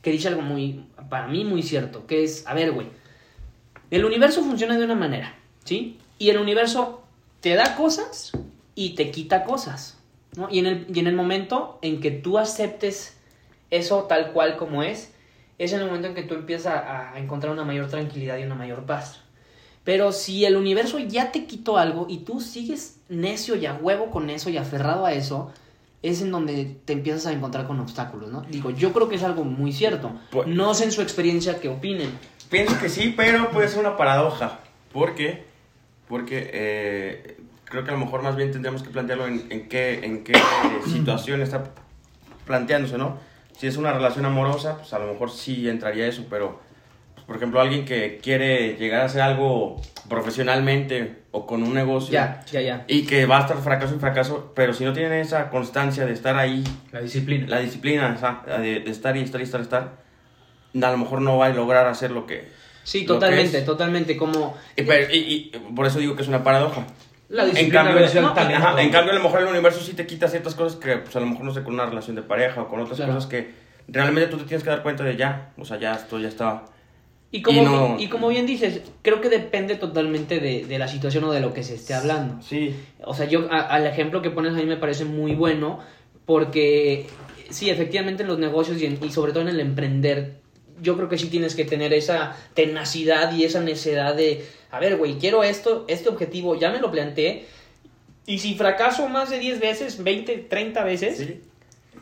que 0.03 0.11
dice 0.11 0.29
algo 0.29 0.43
muy, 0.43 0.85
para 1.09 1.29
mí 1.29 1.45
muy 1.45 1.63
cierto, 1.63 2.07
que 2.07 2.25
es, 2.25 2.47
a 2.47 2.55
ver, 2.55 2.73
güey, 2.73 2.89
el 3.91 4.05
universo 4.05 4.43
funciona 4.43 4.77
de 4.77 4.85
una 4.85 4.95
manera, 4.95 5.35
¿sí? 5.65 5.99
Y 6.19 6.31
el 6.31 6.39
universo 6.39 7.03
te 7.41 7.55
da 7.55 7.77
cosas 7.77 8.33
y 8.75 8.95
te 8.95 9.11
quita 9.11 9.45
cosas, 9.45 9.99
¿no? 10.37 10.49
Y 10.51 10.59
en 10.59 10.67
el, 10.67 10.87
y 10.93 10.99
en 10.99 11.07
el 11.07 11.15
momento 11.15 11.79
en 11.83 12.01
que 12.01 12.11
tú 12.11 12.39
aceptes 12.39 13.17
eso 13.71 14.05
tal 14.05 14.33
cual 14.33 14.57
como 14.57 14.83
es, 14.83 15.13
es 15.59 15.73
en 15.73 15.81
el 15.81 15.87
momento 15.87 16.09
en 16.09 16.15
que 16.15 16.23
tú 16.25 16.35
empiezas 16.35 16.75
a, 16.75 17.15
a 17.15 17.19
encontrar 17.19 17.53
una 17.53 17.65
mayor 17.65 17.89
tranquilidad 17.89 18.39
y 18.39 18.43
una 18.43 18.55
mayor 18.55 18.85
paz. 18.85 19.21
Pero 19.85 20.13
si 20.13 20.45
el 20.45 20.57
universo 20.57 20.99
ya 20.99 21.33
te 21.33 21.47
quitó 21.47 21.77
algo 21.77 22.07
y 22.09 22.19
tú 22.19 22.41
sigues 22.41 23.01
necio 23.09 23.57
y 23.57 23.67
a 23.67 23.75
huevo 23.75 24.11
con 24.11 24.31
eso 24.31 24.51
y 24.51 24.57
aferrado 24.57 25.07
a 25.07 25.13
eso, 25.13 25.53
es 26.03 26.21
en 26.21 26.31
donde 26.33 26.77
te 26.85 26.93
empiezas 26.93 27.27
a 27.27 27.33
encontrar 27.33 27.67
con 27.67 27.79
obstáculos, 27.81 28.31
¿no? 28.31 28.43
Digo, 28.43 28.71
yo 28.71 28.93
creo 28.93 29.09
que 29.09 29.15
es 29.17 29.23
algo 29.23 29.45
muy 29.45 29.73
cierto. 29.73 30.13
Pues- 30.31 30.49
No 30.49 30.75
sé 30.75 30.85
en 30.85 30.93
su 30.93 31.01
experiencia 31.03 31.61
qué 31.61 31.69
opinen. 31.69 32.11
Pienso 32.51 32.79
que 32.81 32.89
sí, 32.89 33.15
pero 33.17 33.51
puede 33.51 33.69
ser 33.69 33.79
una 33.81 33.97
paradoja. 33.97 34.61
¿Por 34.93 35.15
qué? 35.15 35.45
Porque 36.09 36.51
eh, 36.53 37.37
creo 37.65 37.85
que 37.85 37.91
a 37.91 37.95
lo 37.95 38.01
mejor 38.01 38.23
más 38.23 38.37
bien 38.37 38.51
tendríamos 38.53 38.83
que 38.83 38.91
plantearlo 38.91 39.27
en, 39.27 39.47
en 39.51 39.69
qué, 39.69 40.05
en 40.05 40.25
qué 40.25 40.35
situación 40.87 41.41
está 41.41 41.71
planteándose, 42.47 42.99
¿no? 42.99 43.17
Si 43.57 43.67
es 43.67 43.77
una 43.77 43.93
relación 43.93 44.25
amorosa, 44.25 44.79
pues 44.79 44.93
a 44.93 44.99
lo 44.99 45.07
mejor 45.13 45.31
sí 45.31 45.69
entraría 45.69 46.07
eso, 46.07 46.25
pero, 46.29 46.61
por 47.27 47.37
ejemplo, 47.37 47.61
alguien 47.61 47.85
que 47.85 48.19
quiere 48.23 48.77
llegar 48.77 49.03
a 49.03 49.05
hacer 49.05 49.21
algo 49.23 49.81
profesionalmente 50.09 51.23
o 51.31 51.47
con 51.47 51.63
un 51.63 51.75
negocio 51.75 52.13
Ya, 52.13 52.43
ya, 52.51 52.61
ya. 52.61 52.85
y 52.89 53.05
que 53.07 53.27
va 53.27 53.39
a 53.39 53.41
estar 53.43 53.57
fracaso 53.59 53.95
en 53.95 54.01
fracaso, 54.01 54.53
pero 54.55 54.73
si 54.75 54.85
no 54.85 54.93
tiene 54.93 55.21
esa 55.21 55.49
constancia 55.51 56.05
de 56.07 56.13
estar 56.13 56.37
ahí 56.37 56.65
La 56.93 57.01
disciplina. 57.01 57.47
la 57.49 57.61
disciplina 57.61 58.15
esa, 58.17 58.43
de, 58.61 58.81
de 58.81 58.91
estar 58.91 59.17
y 59.17 59.21
estar 59.23 59.41
y 59.41 59.45
estar 59.45 59.61
y 59.61 59.65
estar, 59.65 59.93
a 60.83 60.91
lo 60.91 60.99
mejor 60.99 61.21
no 61.21 61.39
va 61.39 61.47
a 61.47 61.49
lograr 61.51 61.87
hacer 61.87 62.11
lo 62.11 62.27
que... 62.27 62.49
Sí, 62.85 63.01
lo 63.01 63.15
que 63.15 63.21
totalmente, 63.21 63.63
totalmente. 63.63 64.17
Como 64.17 64.57
Y, 64.77 64.83
pero- 64.83 65.13
y- 65.15 65.53
y 65.55 65.59
por 65.75 65.87
eso 65.87 65.99
digo 66.01 66.17
que 66.17 66.23
es 66.23 66.29
una 66.29 66.43
paradoja. 66.43 66.85
La 67.29 67.45
En 67.45 67.51
disciplina 67.51 67.85
cambio, 67.85 68.01
versus 68.01 68.17
el 68.17 68.23
no, 68.25 68.33
talento. 68.35 68.67
Ajá, 68.69 68.83
en 68.83 68.91
cambio, 68.91 69.13
a 69.13 69.17
lo 69.17 69.23
mejor 69.23 69.41
el 69.41 69.47
universo 69.47 69.81
sí 69.81 69.95
te 69.95 70.07
quita 70.07 70.29
ciertas 70.29 70.55
cosas 70.55 70.79
que 70.79 70.97
pues, 70.97 71.15
a 71.17 71.21
lo 71.21 71.27
mejor 71.27 71.45
no 71.45 71.55
sé, 71.55 71.63
con 71.63 71.75
una 71.75 71.87
relación 71.87 72.17
de 72.17 72.23
pareja 72.23 72.63
o 72.63 72.69
con 72.69 72.81
otras 72.81 72.97
Claro. 72.99 73.15
cosas 73.15 73.29
que 73.31 73.55
realmente 73.89 74.29
tú 74.31 74.37
te 74.39 74.45
tienes 74.45 74.65
que 74.65 74.71
dar 74.71 74.83
cuenta 74.83 75.03
de 75.05 75.17
ya, 75.17 75.53
o 75.57 75.65
sea, 75.65 75.79
ya 75.79 75.95
esto 75.95 76.19
ya 76.19 76.29
está... 76.29 76.65
Y 77.35 77.41
como, 77.43 77.63
Y 77.63 77.65
no- 77.65 77.97
y 77.99 78.09
como 78.09 78.29
bien 78.29 78.45
dices, 78.47 78.83
creo 79.01 79.21
que 79.23 79.31
depende 79.31 79.77
totalmente 79.77 80.39
de, 80.39 80.67
de 80.67 80.79
la 80.79 80.87
situación 80.87 81.25
o 81.25 81.33
de 81.33 81.41
lo 81.41 81.55
que 81.55 81.63
se 81.65 81.75
esté 81.75 81.95
hablando. 81.95 82.43
Sí, 82.43 82.75
O 83.05 83.15
sea, 83.15 83.27
yo 83.27 83.49
a- 83.51 83.61
al 83.63 83.87
ejemplo 83.87 84.21
que 84.21 84.29
pones 84.31 84.53
a 84.53 84.57
mí 84.57 84.67
me 84.67 84.77
parece 84.77 85.05
muy 85.07 85.35
bueno 85.35 85.81
porque 86.27 87.07
sí, 87.51 87.71
efectivamente 87.71 88.23
en 88.23 88.29
los 88.29 88.39
negocios 88.39 88.81
y, 88.81 88.87
en- 88.87 88.99
y 89.03 89.11
sobre 89.11 89.33
todo 89.33 89.43
en 89.43 89.49
el 89.49 89.61
emprender, 89.61 90.35
yo 90.83 90.97
creo 90.97 91.09
que 91.09 91.17
sí 91.19 91.29
tienes 91.29 91.55
que 91.55 91.65
tener 91.65 91.93
esa 91.95 92.37
tenacidad 92.55 93.33
y 93.35 93.45
esa 93.45 93.61
necesidad 93.61 94.15
de, 94.15 94.45
a 94.71 94.79
ver, 94.79 94.97
güey, 94.97 95.15
quiero 95.19 95.43
esto, 95.43 95.85
este 95.89 96.09
objetivo, 96.09 96.59
ya 96.59 96.71
me 96.71 96.81
lo 96.81 96.91
planteé. 96.91 97.47
Y 98.27 98.39
si 98.39 98.55
fracaso 98.55 99.09
más 99.09 99.31
de 99.31 99.39
10 99.39 99.59
veces, 99.59 100.03
20, 100.03 100.37
30 100.49 100.85
veces, 100.85 101.17
sí. 101.19 101.41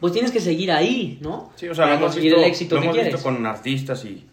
pues 0.01 0.13
tienes 0.13 0.31
que 0.33 0.41
seguir 0.41 0.71
ahí, 0.73 1.19
¿no? 1.21 1.53
Sí, 1.57 1.69
o 1.69 1.75
sea, 1.75 1.85
Para 1.85 1.95
lo 1.95 1.99
hemos 2.01 2.07
conseguir 2.13 2.33
visto, 2.33 2.45
el 2.45 2.51
éxito 2.51 2.75
lo 2.75 2.81
que 2.81 2.85
hemos 2.87 2.95
quieres. 2.97 3.13
visto 3.15 3.29
con 3.29 3.47
artistas 3.47 4.05
y, 4.05 4.25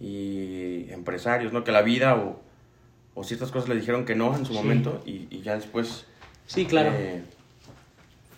y 0.00 0.86
empresarios, 0.90 1.52
¿no? 1.52 1.64
Que 1.64 1.72
la 1.72 1.82
vida 1.82 2.14
o, 2.16 2.40
o 3.14 3.24
ciertas 3.24 3.50
cosas 3.50 3.68
le 3.68 3.76
dijeron 3.76 4.04
que 4.04 4.14
no 4.14 4.34
en 4.36 4.44
su 4.46 4.52
Sí. 4.52 4.58
momento 4.58 5.02
y, 5.06 5.26
y 5.30 5.42
ya 5.42 5.54
después... 5.56 6.04
Sí, 6.46 6.64
claro. 6.66 6.90
eh, 6.94 7.22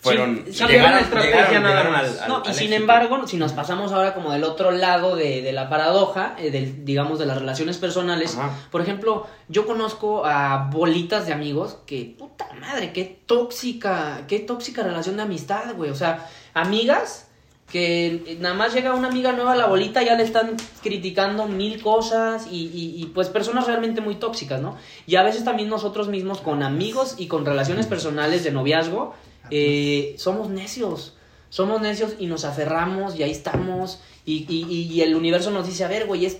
fueron... 0.00 0.45
Sí, 0.50 0.64
llegaron- 0.64 1.05
llegaron- 1.11 1.62
nada 1.62 1.90
más. 1.90 2.21
al- 2.23 2.29
No, 2.29 2.37
al- 2.38 2.43
y 2.47 2.49
al 2.49 2.55
sin 2.55 2.64
éxito. 2.69 2.81
embargo, 2.81 3.26
si 3.26 3.37
nos 3.37 3.52
pasamos 3.52 3.93
ahora 3.93 4.14
como 4.14 4.33
del 4.33 4.45
otro 4.45 4.71
lado 4.71 5.14
de, 5.14 5.43
de 5.43 5.52
la 5.52 5.69
paradoja, 5.69 6.35
eh, 6.38 6.50
del, 6.50 6.87
digamos, 6.87 7.19
de 7.19 7.26
las 7.26 7.37
relaciones 7.38 7.76
personales, 7.76 8.35
Ajá. 8.37 8.50
por 8.71 8.81
ejemplo, 8.81 9.26
yo 9.49 9.67
conozco 9.67 10.25
a 10.25 10.69
bolitas 10.73 11.26
de 11.26 11.35
amigos 11.35 11.76
que, 11.87 12.14
puta 12.19 12.47
madre, 12.59 12.93
qué 12.95 13.21
tóxica, 13.26 14.23
qué 14.26 14.38
tóxica 14.40 14.83
relación 14.83 15.17
de 15.19 15.23
amistad, 15.23 15.75
güey. 15.76 15.90
O 15.90 15.95
sea, 15.95 16.26
amigas 16.55 17.29
que 17.71 18.37
nada 18.41 18.55
más 18.55 18.75
llega 18.75 18.95
una 18.95 19.09
amiga 19.09 19.33
nueva 19.33 19.53
a 19.53 19.57
la 19.57 19.67
bolita, 19.67 20.03
ya 20.03 20.17
le 20.17 20.25
están 20.25 20.57
criticando 20.83 21.47
mil 21.47 21.81
cosas 21.83 22.47
y, 22.50 22.67
y- 22.67 23.03
y, 23.03 23.07
pues 23.07 23.29
personas 23.29 23.67
realmente 23.67 24.00
muy 24.00 24.17
tóxicas, 24.17 24.61
¿no? 24.61 24.77
Y 25.07 25.17
a 25.17 25.23
veces 25.23 25.45
también 25.45 25.69
nosotros 25.69 26.09
mismos 26.09 26.41
con 26.41 26.62
amigos 26.62 27.15
y 27.19 27.27
con 27.27 27.47
relaciones 27.47 27.87
personales 27.87 28.43
de 28.45 28.50
noviazgo, 28.53 29.15
eh, 29.50 30.15
somos 30.19 30.49
necios. 30.50 31.15
Somos 31.49 31.81
necios 31.81 32.12
y 32.21 32.27
nos 32.27 32.45
aferramos 32.45 33.17
y 33.19 33.25
ahí 33.25 33.33
estamos 33.33 34.00
y, 34.25 34.47
y- 34.49 35.00
el 35.03 35.17
universo 35.17 35.50
nos 35.50 35.67
dice, 35.67 35.85
a 35.85 35.89
ver, 35.89 36.07
güey, 36.07 36.25
es, 36.27 36.39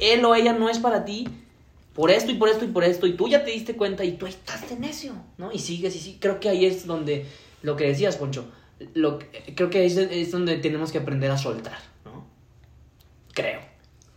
él 0.00 0.24
o 0.24 0.34
ella 0.34 0.52
no 0.52 0.68
es 0.68 0.78
para 0.78 1.04
ti 1.04 1.28
por 1.94 2.10
esto 2.10 2.30
y 2.32 2.34
por 2.34 2.48
esto 2.48 2.64
y 2.64 2.68
por 2.68 2.84
esto 2.84 3.06
y 3.06 3.12
tú 3.14 3.28
ya 3.28 3.44
te 3.44 3.50
diste 3.52 3.74
cuenta 3.76 4.04
y 4.04 4.12
tú 4.12 4.26
ahí 4.26 4.32
estás 4.32 4.68
de 4.68 4.76
necio, 4.76 5.12
¿no? 5.36 5.52
Y 5.52 5.58
sigues 5.58 5.94
y 5.96 6.00
sí, 6.00 6.16
creo 6.20 6.40
que 6.40 6.48
ahí 6.48 6.64
es 6.64 6.86
donde, 6.86 7.26
lo 7.62 7.76
que 7.76 7.86
decías, 7.86 8.16
Poncho, 8.16 8.44
lo, 8.94 9.18
creo 9.54 9.70
que 9.70 9.84
es, 9.84 9.96
es 9.96 10.30
donde 10.30 10.56
tenemos 10.58 10.92
que 10.92 10.98
aprender 10.98 11.30
a 11.30 11.38
soltar, 11.38 11.78
¿no? 12.04 12.26
Creo. 13.32 13.60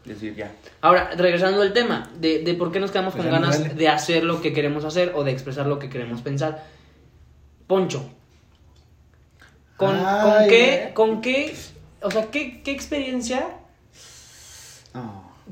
Decir 0.05 0.35
ya. 0.35 0.51
Ahora, 0.81 1.11
regresando 1.15 1.61
al 1.61 1.73
tema 1.73 2.09
de, 2.19 2.39
de 2.39 2.53
por 2.55 2.71
qué 2.71 2.79
nos 2.79 2.89
quedamos 2.89 3.13
Pues 3.13 3.23
con 3.23 3.33
no 3.33 3.39
ganas 3.39 3.75
de 3.75 3.87
hacer 3.87 4.23
lo 4.23 4.41
que 4.41 4.51
queremos 4.51 4.83
hacer 4.83 5.11
o 5.15 5.23
de 5.23 5.31
expresar 5.31 5.67
lo 5.67 5.77
que 5.77 5.89
queremos 5.89 6.21
pensar. 6.21 6.63
Poncho. 7.67 8.09
¿Con, 9.77 9.95
Ay, 9.95 10.39
con 10.39 10.47
qué, 10.49 10.91
con 10.93 11.21
qué, 11.21 11.55
o 12.01 12.11
sea, 12.11 12.31
qué, 12.31 12.61
qué 12.63 12.71
experiencia. 12.71 13.47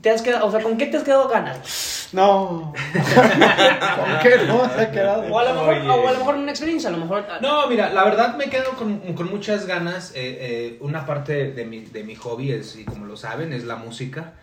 Te 0.01 0.10
has 0.10 0.22
quedado, 0.22 0.46
o 0.48 0.51
sea, 0.51 0.62
con 0.62 0.77
qué 0.77 0.86
te 0.88 0.98
has 0.98 1.03
quedado 1.03 1.27
ganas? 1.27 2.10
No. 2.13 2.74
¿Con 2.74 4.19
qué 4.22 4.38
no 4.48 4.69
se 4.74 4.81
ha 4.81 4.91
quedado? 4.91 5.22
O 5.31 5.39
a 5.39 5.43
lo 5.43 5.53
mejor, 5.53 5.74
Oye. 5.75 5.89
o 5.89 6.08
a 6.08 6.12
lo 6.12 6.17
mejor 6.19 6.36
una 6.36 6.51
experiencia, 6.51 6.89
a 6.89 6.93
lo 6.93 7.00
mejor... 7.00 7.25
No, 7.41 7.67
mira, 7.67 7.89
la 7.91 8.03
verdad 8.03 8.36
me 8.36 8.46
quedo 8.50 8.72
con, 8.72 9.00
con 9.13 9.29
muchas 9.29 9.65
ganas. 9.65 10.12
eh, 10.15 10.38
eh, 10.39 10.77
una 10.81 11.05
parte 11.05 11.51
de 11.51 11.65
mi, 11.65 11.81
de 11.81 12.03
mi 12.03 12.15
hobby 12.15 12.51
es, 12.51 12.75
y 12.75 12.86
como 12.86 13.05
lo 13.05 13.17
saben, 13.17 13.53
es 13.53 13.63
la 13.65 13.75
música. 13.75 14.34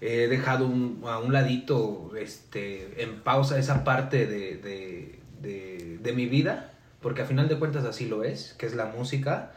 He 0.00 0.28
dejado 0.28 0.66
un- 0.66 1.02
a 1.06 1.18
un 1.18 1.32
ladito, 1.32 2.10
este, 2.18 3.02
en 3.02 3.20
pausa 3.20 3.58
esa 3.58 3.82
parte 3.84 4.26
de, 4.26 4.56
de, 4.56 5.18
de- 5.40 5.98
de 6.00 6.12
mi 6.12 6.26
vida, 6.26 6.70
porque 7.00 7.22
a 7.22 7.24
final 7.24 7.48
de 7.48 7.58
cuentas 7.58 7.84
así 7.84 8.06
lo 8.06 8.24
es, 8.24 8.54
que 8.58 8.66
es 8.66 8.74
la 8.74 8.86
música. 8.86 9.52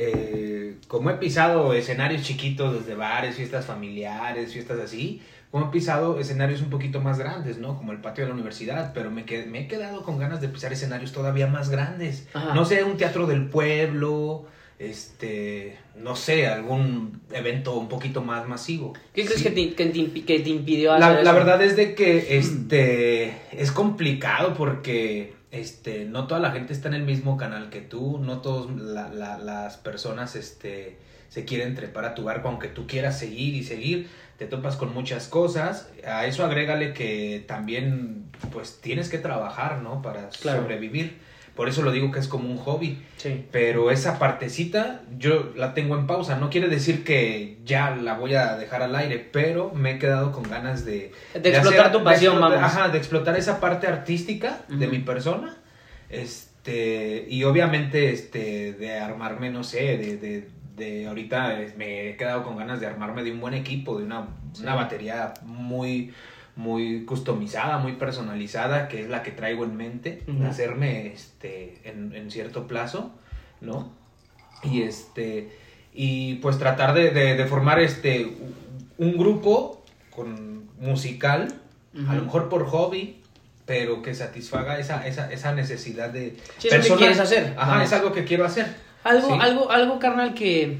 Eh, 0.00 0.76
como 0.86 1.10
he 1.10 1.14
pisado 1.14 1.72
escenarios 1.72 2.22
chiquitos 2.22 2.72
desde 2.78 2.94
bares, 2.94 3.34
fiestas 3.34 3.66
familiares, 3.66 4.52
fiestas 4.52 4.78
así, 4.78 5.20
como 5.50 5.66
he 5.66 5.70
pisado 5.72 6.20
escenarios 6.20 6.62
un 6.62 6.70
poquito 6.70 7.00
más 7.00 7.18
grandes, 7.18 7.58
¿no? 7.58 7.76
Como 7.76 7.90
el 7.90 7.98
patio 7.98 8.22
de 8.24 8.28
la 8.28 8.34
universidad, 8.34 8.92
pero 8.94 9.10
me, 9.10 9.26
qued- 9.26 9.46
me 9.46 9.62
he 9.62 9.66
quedado 9.66 10.04
con 10.04 10.18
ganas 10.18 10.40
de 10.40 10.48
pisar 10.48 10.72
escenarios 10.72 11.10
todavía 11.10 11.48
más 11.48 11.68
grandes. 11.70 12.28
Ajá. 12.32 12.54
No 12.54 12.64
sé, 12.64 12.84
un 12.84 12.96
teatro 12.96 13.26
del 13.26 13.46
pueblo, 13.48 14.46
este, 14.78 15.76
no 15.96 16.14
sé, 16.14 16.46
algún 16.46 17.20
evento 17.32 17.74
un 17.76 17.88
poquito 17.88 18.22
más 18.22 18.46
masivo. 18.46 18.92
¿Qué 19.14 19.24
crees 19.24 19.40
Sí. 19.40 19.44
que, 19.44 19.50
te, 19.50 19.74
que, 19.74 19.86
te 19.86 19.98
impi- 19.98 20.24
que 20.24 20.38
te 20.40 20.50
impidió 20.50 20.92
hacer 20.92 21.00
La, 21.08 21.14
eso? 21.14 21.24
la 21.24 21.32
verdad 21.32 21.62
es 21.62 21.74
de 21.76 21.94
que 21.96 22.36
este 22.38 23.34
es 23.50 23.72
complicado 23.72 24.54
porque 24.54 25.32
este 25.50 26.04
no 26.04 26.26
toda 26.26 26.40
la 26.40 26.50
gente 26.50 26.72
está 26.72 26.88
en 26.88 26.94
el 26.94 27.04
mismo 27.04 27.36
canal 27.36 27.70
que 27.70 27.80
tú, 27.80 28.18
no 28.18 28.40
todas 28.40 28.70
las 28.76 29.76
personas 29.78 30.36
este 30.36 30.98
se 31.28 31.44
quieren 31.44 31.74
trepar 31.74 32.04
a 32.04 32.14
tu 32.14 32.24
barco 32.24 32.48
aunque 32.48 32.68
tú 32.68 32.86
quieras 32.86 33.18
seguir 33.18 33.54
y 33.54 33.62
seguir, 33.62 34.08
te 34.38 34.46
topas 34.46 34.76
con 34.76 34.94
muchas 34.94 35.28
cosas, 35.28 35.90
a 36.06 36.26
eso 36.26 36.44
agrégale 36.44 36.92
que 36.94 37.44
también 37.46 38.24
pues 38.52 38.78
tienes 38.80 39.08
que 39.08 39.18
trabajar, 39.18 39.82
¿no? 39.82 40.00
Para 40.00 40.28
Claro. 40.30 40.62
sobrevivir. 40.62 41.18
Por 41.58 41.68
eso 41.68 41.82
lo 41.82 41.90
digo 41.90 42.10
que 42.10 42.20
es 42.20 42.28
como 42.28 42.48
un 42.48 42.56
hobby. 42.56 43.02
Sí. 43.18 43.44
Pero 43.52 43.90
esa 43.90 44.18
partecita 44.18 45.02
yo 45.18 45.52
la 45.56 45.74
tengo 45.74 45.98
en 45.98 46.06
pausa. 46.06 46.36
No 46.38 46.48
quiere 46.50 46.68
decir 46.68 47.04
que 47.04 47.58
ya 47.64 47.90
la 47.94 48.14
voy 48.16 48.34
a 48.34 48.56
dejar 48.56 48.80
al 48.82 48.94
aire, 48.96 49.18
pero 49.32 49.72
me 49.74 49.90
he 49.90 49.98
quedado 49.98 50.30
con 50.32 50.44
ganas 50.44 50.84
de... 50.86 51.12
De 51.34 51.48
explotar 51.50 51.90
tu 51.92 51.98
de 51.98 52.04
pasión, 52.04 52.36
explotar- 52.36 52.60
vamos. 52.60 52.72
Ajá, 52.76 52.88
de 52.88 52.98
explotar 52.98 53.36
esa 53.36 53.58
parte 53.60 53.86
artística 53.88 54.60
de 54.68 54.86
mi 54.86 55.00
persona. 55.00 55.56
Este, 56.08 57.26
y 57.28 57.44
obviamente 57.44 58.10
este, 58.12 58.72
de 58.74 58.98
armarme, 58.98 59.50
no 59.50 59.64
sé, 59.64 59.96
de, 59.98 60.16
de, 60.16 60.48
de 60.76 61.06
ahorita 61.06 61.60
eh, 61.60 61.74
me 61.76 62.10
he 62.10 62.16
quedado 62.16 62.44
con 62.44 62.56
ganas 62.56 62.80
de 62.80 62.86
armarme 62.86 63.24
de 63.24 63.32
un 63.32 63.40
buen 63.40 63.54
equipo, 63.54 63.98
de 63.98 64.04
una, 64.04 64.28
una 64.60 64.74
batería 64.74 65.34
muy 65.44 66.12
muy 66.58 67.04
customizada, 67.04 67.78
muy 67.78 67.92
personalizada, 67.92 68.88
que 68.88 69.02
es 69.02 69.08
la 69.08 69.22
que 69.22 69.30
traigo 69.30 69.62
en 69.64 69.76
mente, 69.76 70.24
hacerme 70.44 71.06
este 71.12 71.78
en, 71.84 72.12
en 72.14 72.30
cierto 72.32 72.66
plazo, 72.66 73.12
¿no? 73.60 73.92
Y 74.64 74.82
este 74.82 75.56
y 75.94 76.34
pues 76.42 76.58
tratar 76.58 76.94
de, 76.94 77.10
de- 77.12 77.36
de 77.36 77.46
formar 77.46 77.78
este 77.78 78.36
un 78.98 79.16
grupo 79.16 79.84
con 80.10 80.68
musical, 80.80 81.54
a 82.08 82.14
lo 82.16 82.22
mejor 82.24 82.48
por 82.48 82.66
hobby, 82.66 83.20
pero 83.64 84.02
que 84.02 84.14
satisfaga 84.16 84.80
esa, 84.80 85.06
esa, 85.06 85.30
esa 85.32 85.52
necesidad 85.52 86.10
de 86.10 86.36
Sí, 86.58 86.68
es 86.72 86.88
lo 86.88 86.94
que 86.96 86.98
quieres 87.02 87.20
hacer. 87.20 87.54
Ajá, 87.56 87.70
Vamos. 87.72 87.84
es 87.86 87.92
algo 87.92 88.12
que 88.12 88.24
quiero 88.24 88.44
hacer. 88.44 88.66
Algo, 89.04 89.28
Sí. 89.28 89.38
algo, 89.40 89.70
algo, 89.70 89.98
carnal, 90.00 90.34
que. 90.34 90.78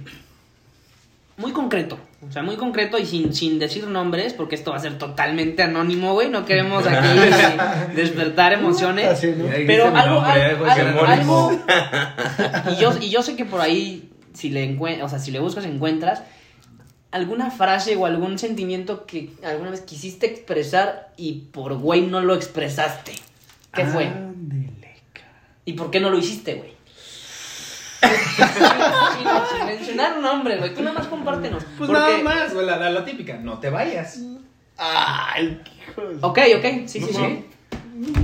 Muy 1.36 1.52
concreto. 1.52 1.98
O 2.26 2.32
sea, 2.32 2.42
muy 2.42 2.56
concreto 2.56 2.98
y 2.98 3.06
sin, 3.06 3.32
sin 3.32 3.60
decir 3.60 3.86
nombres, 3.86 4.34
porque 4.34 4.56
esto 4.56 4.72
va 4.72 4.78
a 4.78 4.80
ser 4.80 4.98
totalmente 4.98 5.62
anónimo, 5.62 6.14
güey. 6.14 6.28
No 6.28 6.44
queremos 6.44 6.84
aquí 6.84 7.08
despertar 7.94 8.52
emociones. 8.52 9.20
Pero 9.66 9.94
algo, 9.94 10.20
nombre, 10.22 10.42
algo, 10.42 11.52
y, 12.72 12.76
yo, 12.76 12.92
y 13.00 13.10
yo 13.10 13.22
sé 13.22 13.36
que 13.36 13.44
por 13.44 13.60
ahí, 13.60 14.10
si 14.32 14.50
le, 14.50 14.76
o 15.00 15.08
sea, 15.08 15.20
si 15.20 15.30
le 15.30 15.38
buscas, 15.38 15.64
encuentras 15.64 16.22
alguna 17.12 17.50
frase 17.50 17.96
o 17.96 18.04
algún 18.04 18.38
sentimiento 18.38 19.06
que 19.06 19.30
alguna 19.44 19.70
vez 19.70 19.80
quisiste 19.80 20.26
expresar 20.26 21.12
y 21.16 21.46
por 21.52 21.74
güey 21.78 22.02
no 22.02 22.20
lo 22.20 22.34
expresaste. 22.34 23.12
¿Qué 23.72 23.84
fue? 23.84 24.10
¿Y 25.64 25.74
por 25.74 25.90
qué 25.90 26.00
no 26.00 26.10
lo 26.10 26.18
hiciste, 26.18 26.54
güey? 26.54 26.77
Sin, 28.00 29.66
mencionar 29.66 30.18
nombres, 30.18 30.58
güey. 30.58 30.74
Tú 30.74 30.82
nada 30.82 30.98
más 30.98 31.06
compártenos. 31.08 31.64
Pues 31.76 31.90
Porque- 31.90 31.92
nada 31.92 32.18
más, 32.18 32.54
güey, 32.54 32.66
la, 32.66 32.76
la, 32.76 32.90
la 32.90 33.04
típica, 33.04 33.36
no 33.36 33.58
te 33.58 33.70
vayas. 33.70 34.18
Ay, 34.76 35.60
hijo 35.90 36.02
de- 36.02 36.16
Ok, 36.20 36.38
ok, 36.58 36.64
sí, 36.86 37.00
sí, 37.00 37.12
sí. 37.12 37.44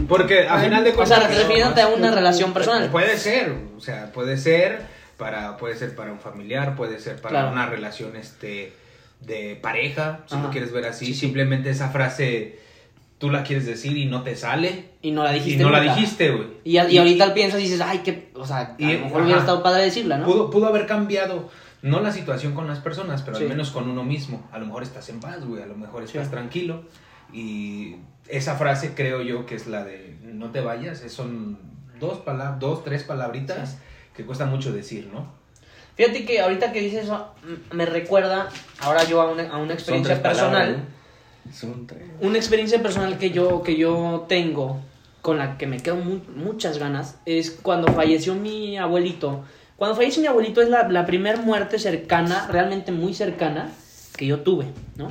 Porque 0.08 0.46
a 0.48 0.58
final 0.58 0.84
de 0.84 0.90
O 0.90 0.94
cuentas. 0.94 1.18
sea, 1.18 1.28
refiriéndote 1.28 1.80
a 1.82 1.88
una 1.88 2.12
relación 2.12 2.52
personal. 2.52 2.88
Puede 2.90 3.18
ser, 3.18 3.52
o 3.76 3.80
sea, 3.80 4.12
puede 4.12 4.36
ser 4.36 4.82
para, 5.16 5.56
puede 5.56 5.76
ser 5.76 5.96
para 5.96 6.12
un 6.12 6.20
familiar, 6.20 6.76
puede 6.76 7.00
ser 7.00 7.16
para 7.20 7.30
Claro. 7.40 7.52
una 7.52 7.66
relación 7.66 8.14
este 8.16 8.72
de 9.20 9.58
pareja, 9.60 10.20
si 10.26 10.34
Ajá. 10.36 10.44
lo 10.44 10.50
quieres 10.50 10.70
ver 10.72 10.86
así. 10.86 11.06
Sí, 11.06 11.14
sí. 11.14 11.20
Simplemente 11.20 11.70
esa 11.70 11.88
frase 11.88 12.58
tú 13.18 13.30
la 13.30 13.42
quieres 13.44 13.66
decir 13.66 13.97
y 13.97 14.06
no 14.06 14.23
te 14.23 14.37
sale. 14.37 14.90
Y 15.02 15.11
no 15.12 15.23
la 15.25 15.33
dijiste. 15.33 15.61
y 15.61 15.64
no 15.64 15.71
la 15.71 15.80
nunca. 15.80 15.94
dijiste, 15.94 16.30
güey. 16.30 16.49
Y, 16.64 16.78
y 16.78 16.99
ahorita 16.99 17.35
piensas 17.35 17.61
y 17.61 17.64
dices, 17.64 17.80
ay, 17.80 17.99
que. 17.99 18.30
O 18.35 18.47
sea, 18.47 18.59
a 18.59 18.76
Y- 18.78 18.99
lo 18.99 19.04
mejor 19.06 19.23
hubiera 19.23 19.37
ajá. 19.38 19.47
estado 19.47 19.62
padre 19.62 19.83
decirla, 19.85 20.18
¿no? 20.18 20.26
Pudo, 20.26 20.50
pudo 20.50 20.66
haber 20.66 20.87
cambiado, 20.87 21.50
no 21.83 22.00
la 22.00 22.12
situación 22.12 22.54
con 22.54 22.66
las 22.66 22.78
personas, 22.80 23.23
pero 23.23 23.37
Sí. 23.37 23.44
al 23.44 23.49
menos 23.50 23.71
con 23.71 23.88
uno 23.88 24.04
mismo. 24.04 24.49
A 24.52 24.59
lo 24.59 24.66
mejor 24.66 24.83
estás 24.83 25.09
en 25.09 25.21
paz, 25.21 25.44
güey, 25.44 25.62
a 25.62 25.66
lo 25.66 25.76
mejor 25.76 26.02
estás 26.02 26.26
Sí. 26.26 26.30
tranquilo. 26.30 26.83
Y 27.33 27.97
esa 28.28 28.56
frase 28.56 28.94
creo 28.94 29.23
yo 29.23 29.44
que 29.47 29.54
es 29.56 29.66
la 29.66 29.85
de 29.85 30.16
no 30.23 30.50
te 30.50 30.61
vayas, 30.61 31.00
son 31.11 31.59
dos, 32.00 32.18
palabras 32.18 32.59
dos 32.61 32.85
tres 32.85 33.02
palabritas 33.04 33.78
que 34.16 34.25
cuesta 34.25 34.47
mucho 34.47 34.73
decir, 34.73 35.11
¿no? 35.12 35.33
Fíjate 35.97 36.25
que 36.25 36.40
ahorita 36.40 36.73
que 36.73 36.80
dices 36.80 37.04
eso, 37.04 37.35
me 37.73 37.87
recuerda 37.87 38.49
ahora 38.80 39.04
yo 39.04 39.21
a 39.21 39.30
una, 39.30 39.49
a 39.50 39.59
una 39.59 39.75
experiencia 39.75 40.21
tres 40.21 40.37
palabras, 40.37 40.64
personal. 40.68 40.88
¿No? 41.46 41.52
Son 41.52 41.86
tres. 41.86 42.02
Una 42.20 42.38
experiencia 42.38 42.82
personal 42.82 43.18
que 43.18 43.30
yo, 43.30 43.62
que 43.62 43.76
yo 43.76 44.24
tengo, 44.28 44.80
con 45.22 45.38
la 45.38 45.56
que 45.58 45.66
me 45.66 45.78
quedo 45.78 45.96
mu- 45.96 46.20
muchas 46.36 46.78
ganas, 46.78 47.18
es 47.26 47.50
cuando 47.50 47.92
falleció 47.92 48.34
mi 48.34 48.76
abuelito. 48.76 49.44
Cuando 49.76 49.96
falleció 49.96 50.20
mi 50.22 50.28
abuelito 50.28 50.62
es 50.62 50.68
la, 50.68 50.88
la 50.88 51.06
primera 51.06 51.40
muerte 51.40 51.78
cercana, 51.78 52.46
realmente 52.50 52.92
muy 52.92 53.14
cercana, 53.14 53.70
que 54.16 54.26
yo 54.26 54.40
tuve, 54.40 54.66
¿no? 54.96 55.10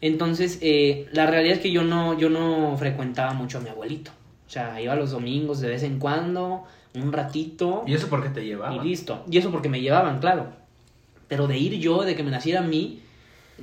Entonces, 0.00 0.58
eh, 0.60 1.08
la 1.12 1.26
realidad 1.26 1.56
es 1.56 1.62
que 1.62 1.72
yo 1.72 1.82
no, 1.82 2.16
yo 2.18 2.28
no 2.28 2.76
frecuentaba 2.78 3.32
mucho 3.32 3.58
a 3.58 3.60
mi 3.62 3.70
abuelito. 3.70 4.10
O 4.46 4.50
sea, 4.50 4.80
iba 4.80 4.94
los 4.94 5.10
domingos 5.12 5.60
de 5.60 5.68
vez 5.68 5.82
en 5.82 5.98
cuando, 5.98 6.64
un 6.94 7.12
ratito. 7.12 7.82
¿Y 7.86 7.94
eso 7.94 8.08
por 8.08 8.22
qué 8.22 8.28
te 8.28 8.44
llevaba? 8.44 8.74
Y 8.76 8.86
listo. 8.86 9.24
Y 9.30 9.38
eso 9.38 9.50
porque 9.50 9.68
me 9.70 9.80
llevaban, 9.80 10.20
claro. 10.20 10.48
Pero 11.26 11.46
de 11.48 11.56
ir 11.58 11.74
yo, 11.80 12.02
de 12.02 12.14
que 12.14 12.22
me 12.22 12.30
naciera 12.30 12.60
a 12.60 12.62
mí, 12.62 13.00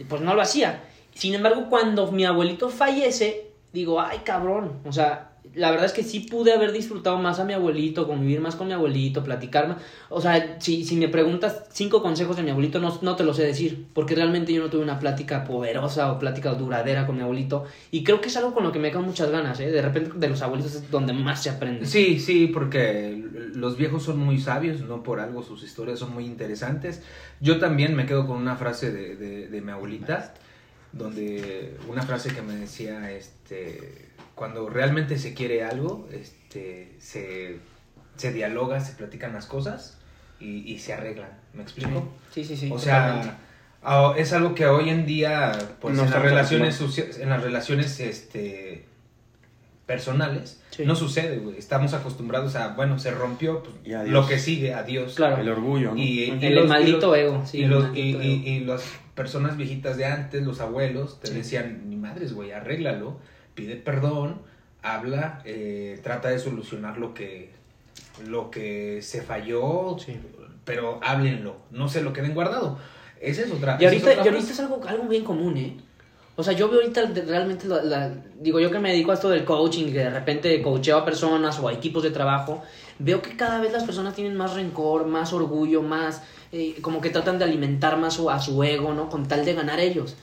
pues 0.09 0.21
no 0.21 0.33
lo 0.33 0.41
hacía. 0.41 0.81
Sin 1.13 1.33
embargo, 1.33 1.67
cuando 1.69 2.11
mi 2.11 2.25
abuelito 2.25 2.69
fallece, 2.69 3.51
digo, 3.73 4.01
ay 4.01 4.19
cabrón. 4.23 4.73
O 4.85 4.91
sea, 4.91 5.27
la 5.53 5.69
verdad 5.71 5.85
es 5.87 5.91
que 5.91 6.03
sí 6.03 6.21
pude 6.21 6.53
haber 6.53 6.71
disfrutado 6.71 7.17
más 7.17 7.39
a 7.39 7.43
mi 7.43 7.51
abuelito, 7.51 8.07
convivir 8.07 8.39
más 8.39 8.55
con 8.55 8.67
mi 8.67 8.73
abuelito, 8.73 9.21
platicar 9.23 9.67
más. 9.67 9.77
O 10.09 10.21
sea, 10.21 10.55
si, 10.61 10.85
si 10.85 10.95
me 10.95 11.09
preguntas 11.09 11.65
cinco 11.71 12.01
consejos 12.01 12.37
de 12.37 12.43
mi 12.43 12.51
abuelito, 12.51 12.79
no, 12.79 12.97
no 13.01 13.15
te 13.17 13.25
los 13.25 13.35
sé 13.35 13.43
decir. 13.45 13.87
Porque 13.93 14.15
realmente 14.15 14.53
yo 14.53 14.61
no 14.63 14.69
tuve 14.69 14.81
una 14.83 14.99
plática 14.99 15.43
poderosa 15.43 16.11
o 16.13 16.19
plática 16.19 16.53
duradera 16.53 17.05
con 17.05 17.17
mi 17.17 17.23
abuelito. 17.23 17.65
Y 17.91 18.03
creo 18.05 18.21
que 18.21 18.29
es 18.29 18.37
algo 18.37 18.53
con 18.53 18.63
lo 18.63 18.71
que 18.71 18.79
me 18.79 18.91
quedan 18.91 19.03
muchas 19.05 19.29
ganas, 19.29 19.59
¿eh? 19.59 19.69
De 19.71 19.81
repente 19.81 20.11
de 20.15 20.29
los 20.29 20.41
abuelitos 20.41 20.75
es 20.75 20.89
donde 20.89 21.11
más 21.11 21.43
se 21.43 21.49
aprende. 21.49 21.85
Sí, 21.85 22.19
sí, 22.19 22.47
porque 22.47 23.21
los 23.53 23.75
viejos 23.75 24.03
son 24.03 24.19
muy 24.19 24.39
sabios, 24.39 24.79
no 24.81 25.03
por 25.03 25.19
algo 25.19 25.43
sus 25.43 25.63
historias 25.63 25.99
son 25.99 26.13
muy 26.13 26.25
interesantes. 26.25 27.03
Yo 27.41 27.59
también 27.59 27.95
me 27.95 28.05
quedo 28.05 28.25
con 28.25 28.37
una 28.37 28.55
frase 28.55 28.91
de, 28.93 29.17
de- 29.17 29.47
de 29.49 29.61
mi 29.61 29.71
abuelita, 29.71 30.33
donde 30.93 31.77
una 31.87 32.01
frase 32.03 32.33
que 32.33 32.41
me 32.41 32.55
decía, 32.55 33.11
este, 33.11 34.09
cuando 34.35 34.69
realmente 34.69 35.17
se 35.17 35.33
quiere 35.33 35.63
algo, 35.63 36.07
este, 36.11 36.95
se, 36.99 37.59
se 38.17 38.33
dialoga, 38.33 38.79
se 38.79 38.93
platican 38.93 39.33
las 39.33 39.45
cosas 39.45 39.97
y, 40.39 40.71
y 40.71 40.79
se 40.79 40.93
arreglan. 40.93 41.29
¿Me 41.53 41.63
explico? 41.63 42.07
Sí, 42.33 42.43
sí, 42.43 42.57
sí. 42.57 42.69
o 42.71 42.79
sea, 42.79 43.37
ah, 43.83 44.13
es 44.17 44.33
algo 44.33 44.55
que 44.55 44.65
hoy 44.65 44.89
en 44.89 45.05
día, 45.05 45.51
pues 45.79 45.95
No 45.95 46.03
en 46.03 46.11
las 46.11 46.21
relaciones, 46.21 46.81
en 47.19 47.29
las 47.29 47.43
relaciones, 47.43 47.99
este, 47.99 48.85
personales, 49.91 50.61
Sí. 50.69 50.85
no 50.85 50.95
sucede, 50.95 51.37
güey. 51.39 51.57
Estamos 51.57 51.93
acostumbrados 51.93 52.55
a, 52.55 52.69
bueno, 52.69 52.97
se 52.97 53.11
rompió, 53.11 53.61
pues, 53.61 53.75
Y 53.83 53.93
adiós. 53.93 54.13
lo 54.13 54.25
que 54.25 54.39
sigue, 54.39 54.73
adiós. 54.73 55.15
Claro. 55.15 55.37
El 55.41 55.49
orgullo, 55.49 55.91
¿no? 55.91 55.97
Y, 55.97 56.23
y 56.31 56.45
El 56.45 56.55
los- 56.55 56.67
maldito 56.69 57.07
los- 57.07 57.17
ego, 57.17 57.43
sí, 57.45 57.57
y, 57.59 57.63
el 57.63 57.69
los- 57.71 57.83
maldito 57.83 58.21
y- 58.23 58.27
y- 58.27 58.33
ego. 58.33 58.49
y 58.49 58.59
las 58.65 58.83
personas 59.13 59.57
viejitas 59.57 59.97
de 59.97 60.05
antes, 60.05 60.43
los 60.43 60.61
abuelos, 60.61 61.19
te 61.19 61.27
Sí. 61.27 61.33
decían, 61.33 61.89
ni 61.89 61.97
madres, 61.97 62.33
güey, 62.33 62.51
arréglalo, 62.53 63.17
pide 63.53 63.75
perdón, 63.75 64.41
habla, 64.81 65.41
eh, 65.43 65.99
trata 66.03 66.29
de 66.29 66.39
solucionar 66.39 66.97
lo 66.97 67.13
que, 67.13 67.51
lo 68.25 68.49
que 68.49 69.01
se 69.01 69.21
falló, 69.21 69.97
Sí. 69.99 70.15
pero 70.63 70.99
háblenlo, 71.03 71.57
no 71.71 71.89
se 71.89 72.01
lo 72.01 72.13
queden 72.13 72.33
guardado. 72.33 72.79
Esa 73.19 73.41
es 73.43 73.51
otra. 73.51 73.77
Y 73.79 73.85
ahorita, 73.85 74.11
es 74.13 74.17
otra 74.19 74.25
y 74.25 74.33
ahorita 74.35 74.51
es 74.53 74.59
algo, 74.61 74.81
algo 74.87 75.03
bien 75.07 75.23
común, 75.25 75.57
¿eh? 75.57 75.77
O 76.41 76.43
sea, 76.43 76.53
yo 76.53 76.67
veo 76.69 76.81
ahorita 76.81 77.03
realmente, 77.27 77.67
la, 77.67 78.11
digo 78.39 78.59
yo 78.59 78.71
que 78.71 78.79
me 78.79 78.89
dedico 78.89 79.11
a 79.11 79.13
esto 79.13 79.29
del 79.29 79.45
coaching, 79.45 79.91
que 79.91 79.99
de 79.99 80.09
repente 80.09 80.59
coacheo 80.63 80.97
a 80.97 81.05
personas 81.05 81.59
o 81.59 81.67
a 81.67 81.73
equipos 81.73 82.01
de 82.01 82.09
trabajo, 82.09 82.63
veo 82.97 83.21
que 83.21 83.37
cada 83.37 83.61
vez 83.61 83.71
las 83.71 83.83
personas 83.83 84.15
tienen 84.15 84.35
más 84.35 84.55
rencor, 84.55 85.05
más 85.05 85.33
orgullo, 85.33 85.83
más, 85.83 86.23
eh, 86.51 86.77
como 86.81 86.99
que 86.99 87.11
tratan 87.11 87.37
de 87.37 87.45
alimentar 87.45 87.95
más 87.97 88.19
a 88.27 88.39
su 88.39 88.63
ego, 88.63 88.91
¿no? 88.91 89.07
Con 89.07 89.27
tal 89.27 89.45
de 89.45 89.53
ganar 89.53 89.79
ellos. 89.79 90.15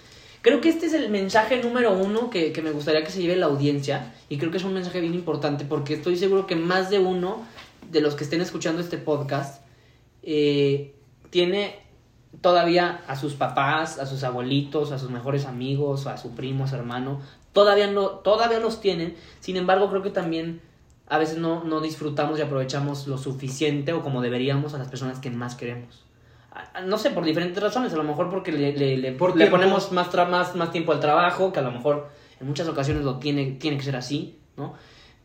Creo 0.43 0.61
que 0.61 0.71
este 0.71 0.87
es 0.87 0.93
el 0.93 1.09
mensaje 1.09 1.63
número 1.63 1.97
uno 1.97 2.31
que, 2.31 2.51
que 2.51 2.63
me 2.63 2.73
gustaría 2.73 3.05
que 3.05 3.13
se 3.13 3.23
lleve 3.23 3.37
la 3.37 3.47
audiencia 3.47 4.13
y 4.29 4.39
creo 4.39 4.51
que 4.51 4.57
es 4.57 4.65
un 4.65 4.75
mensaje 4.75 5.01
bien 5.01 5.15
importante 5.15 5.65
porque 5.65 5.95
estoy 5.95 6.17
seguro 6.17 6.49
que 6.49 6.57
más 6.57 6.91
de 6.91 6.99
uno 6.99 7.47
de 7.93 8.01
los 8.01 8.17
que 8.17 8.25
estén 8.25 8.41
escuchando 8.41 8.83
este 8.83 8.99
podcast 8.99 9.63
eh, 10.25 10.97
tiene 11.31 11.88
todavía 12.40 13.02
a 13.09 13.16
sus 13.16 13.35
papás, 13.35 13.99
a 13.99 14.07
sus 14.07 14.23
abuelitos, 14.25 14.92
a 14.92 14.99
sus 14.99 15.11
mejores 15.11 15.45
amigos, 15.47 16.07
a 16.07 16.16
su 16.16 16.35
primo, 16.35 16.64
a 16.64 16.68
su 16.68 16.76
hermano, 16.76 17.21
todavía, 17.52 17.88
no, 17.90 18.09
todavía 18.09 18.61
los 18.61 18.80
tienen, 18.80 19.16
sin 19.40 19.57
embargo 19.57 19.88
creo 19.90 20.02
que 20.02 20.11
también 20.11 20.61
a 21.09 21.18
veces 21.18 21.38
no, 21.38 21.64
no 21.64 21.80
disfrutamos 21.80 22.38
y 22.38 22.42
aprovechamos 22.42 23.07
lo 23.07 23.18
suficiente 23.18 23.92
o 23.92 24.02
como 24.02 24.21
deberíamos 24.21 24.75
a 24.75 24.78
las 24.78 24.88
personas 24.88 25.18
que 25.21 25.30
más 25.30 25.54
queremos. 25.54 26.04
A- 26.52 26.78
a- 26.78 26.80
No 26.83 26.99
sé, 26.99 27.11
por 27.11 27.25
diferentes 27.25 27.62
razones, 27.62 27.92
a 27.92 27.97
lo 27.97 28.04
mejor 28.04 28.30
porque 28.30 28.52
le, 28.52 28.73
le, 28.76 28.97
le- 28.99 29.12
Por 29.12 29.37
le 29.37 29.47
ponemos 29.50 29.90
más, 29.92 30.11
tra- 30.12 30.28
más, 30.28 30.54
más 30.54 30.71
tiempo 30.71 30.92
al 30.92 31.00
trabajo, 31.00 31.52
que 31.52 31.61
a 31.61 31.62
lo 31.62 31.73
mejor 31.73 32.09
en 32.40 32.47
muchas 32.47 32.68
ocasiones 32.68 33.04
lo 33.04 33.18
tiene, 33.18 33.52
tiene 33.52 33.78
que 33.78 33.83
ser 33.85 33.97
así, 33.97 34.38
¿no? 34.57 34.75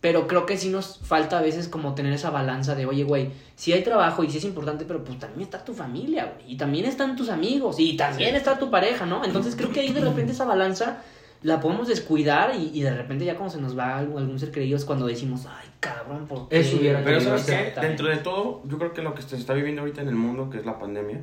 Pero 0.04 0.28
creo 0.28 0.46
que 0.46 0.58
sí 0.58 0.68
nos 0.68 1.00
falta 1.00 1.40
a 1.40 1.42
veces 1.42 1.70
como 1.70 1.96
tener 1.96 2.12
esa 2.12 2.30
balanza 2.30 2.76
de, 2.76 2.86
oye, 2.86 3.06
güey, 3.06 3.30
sí 3.56 3.72
hay 3.72 3.84
trabajo 3.84 4.22
y 4.26 4.30
sí 4.30 4.40
es 4.40 4.44
importante, 4.44 4.84
pero 4.84 5.02
pues 5.02 5.18
también 5.18 5.44
está 5.44 5.64
tu 5.64 5.74
familia, 5.74 6.34
güey, 6.36 6.52
y 6.52 6.58
también 6.58 6.84
están 6.84 7.16
tus 7.16 7.30
amigos, 7.30 7.80
y 7.80 7.96
también 7.96 8.36
está 8.36 8.60
tu 8.60 8.70
pareja, 8.70 9.06
¿no? 9.06 9.24
Entonces 9.24 9.56
creo 9.56 9.72
que 9.72 9.80
ahí 9.80 9.94
de 9.94 10.02
repente 10.02 10.34
esa 10.34 10.44
balanza 10.44 11.02
la 11.42 11.62
podemos 11.62 11.88
descuidar 11.88 12.54
y, 12.54 12.78
y 12.78 12.82
de 12.82 12.94
repente 12.94 13.24
ya 13.24 13.38
cuando 13.38 13.56
se 13.56 13.62
nos 13.62 13.80
va 13.80 13.98
algún, 13.98 14.18
algún 14.18 14.38
ser 14.40 14.52
querido 14.52 14.76
es 14.76 14.84
cuando 14.84 15.06
decimos, 15.06 15.46
ay, 15.46 15.70
cabrón, 15.80 16.28
¿por 16.28 16.50
qué? 16.50 16.60
Eso 16.60 16.76
hubiera 16.76 17.02
Pero 17.02 17.22
¿sabes 17.22 17.46
qué? 17.46 17.74
Dentro 17.80 18.10
de 18.10 18.18
todo, 18.18 18.62
yo 18.66 18.78
creo 18.78 18.92
que 18.92 19.04
lo 19.04 19.16
que 19.16 19.22
se 19.22 19.38
está 19.38 19.54
viviendo 19.54 19.84
ahorita 19.84 20.02
en 20.02 20.10
el 20.10 20.16
mundo, 20.16 20.50
que 20.50 20.58
es 20.58 20.66
la 20.66 20.80
pandemia, 20.80 21.22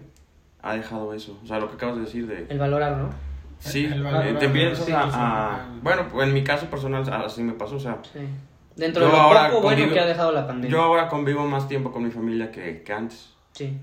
ha 0.63 0.75
dejado 0.75 1.13
eso. 1.13 1.39
O 1.45 1.47
sea, 1.47 1.61
lo 1.61 1.69
que 1.69 1.75
acabas 1.75 1.97
de 1.97 2.05
decir 2.05 2.27
de... 2.27 2.47
El 2.49 2.59
valorar, 2.59 2.97
¿no? 2.97 3.11
Sí, 3.59 3.85
El 3.85 4.01
eh, 4.01 4.03
valor 4.03 4.39
te 4.39 4.47
empiezas 4.47 4.87
sí, 4.87 4.93
a, 4.93 5.03
a-. 5.03 5.69
Bueno, 5.83 6.09
pues 6.11 6.27
en 6.27 6.33
mi 6.33 6.43
caso 6.43 6.65
personal 6.71 7.05
así 7.13 7.43
me 7.43 7.53
pasó, 7.53 7.77
o 7.77 7.81
sea... 7.81 7.99
Sí. 8.11 8.21
Dentro 8.81 9.03
Yo 9.03 9.09
de 9.11 9.13
lo 9.17 9.23
ahora 9.23 9.49
poco 9.51 9.63
bueno 9.63 9.79
convivo- 9.83 9.93
que 9.95 10.01
ha 10.01 10.07
dejado 10.07 10.33
la 10.33 10.47
pandemia. 10.47 10.71
Yo 10.77 10.83
ahora 10.83 11.09
convivo 11.09 11.47
más 11.47 11.69
tiempo 11.69 11.93
con 11.93 12.03
mi 12.03 12.11
familia 12.11 12.51
que, 12.51 12.83
que 12.83 12.93
antes. 12.93 13.31
Sí. 13.53 13.77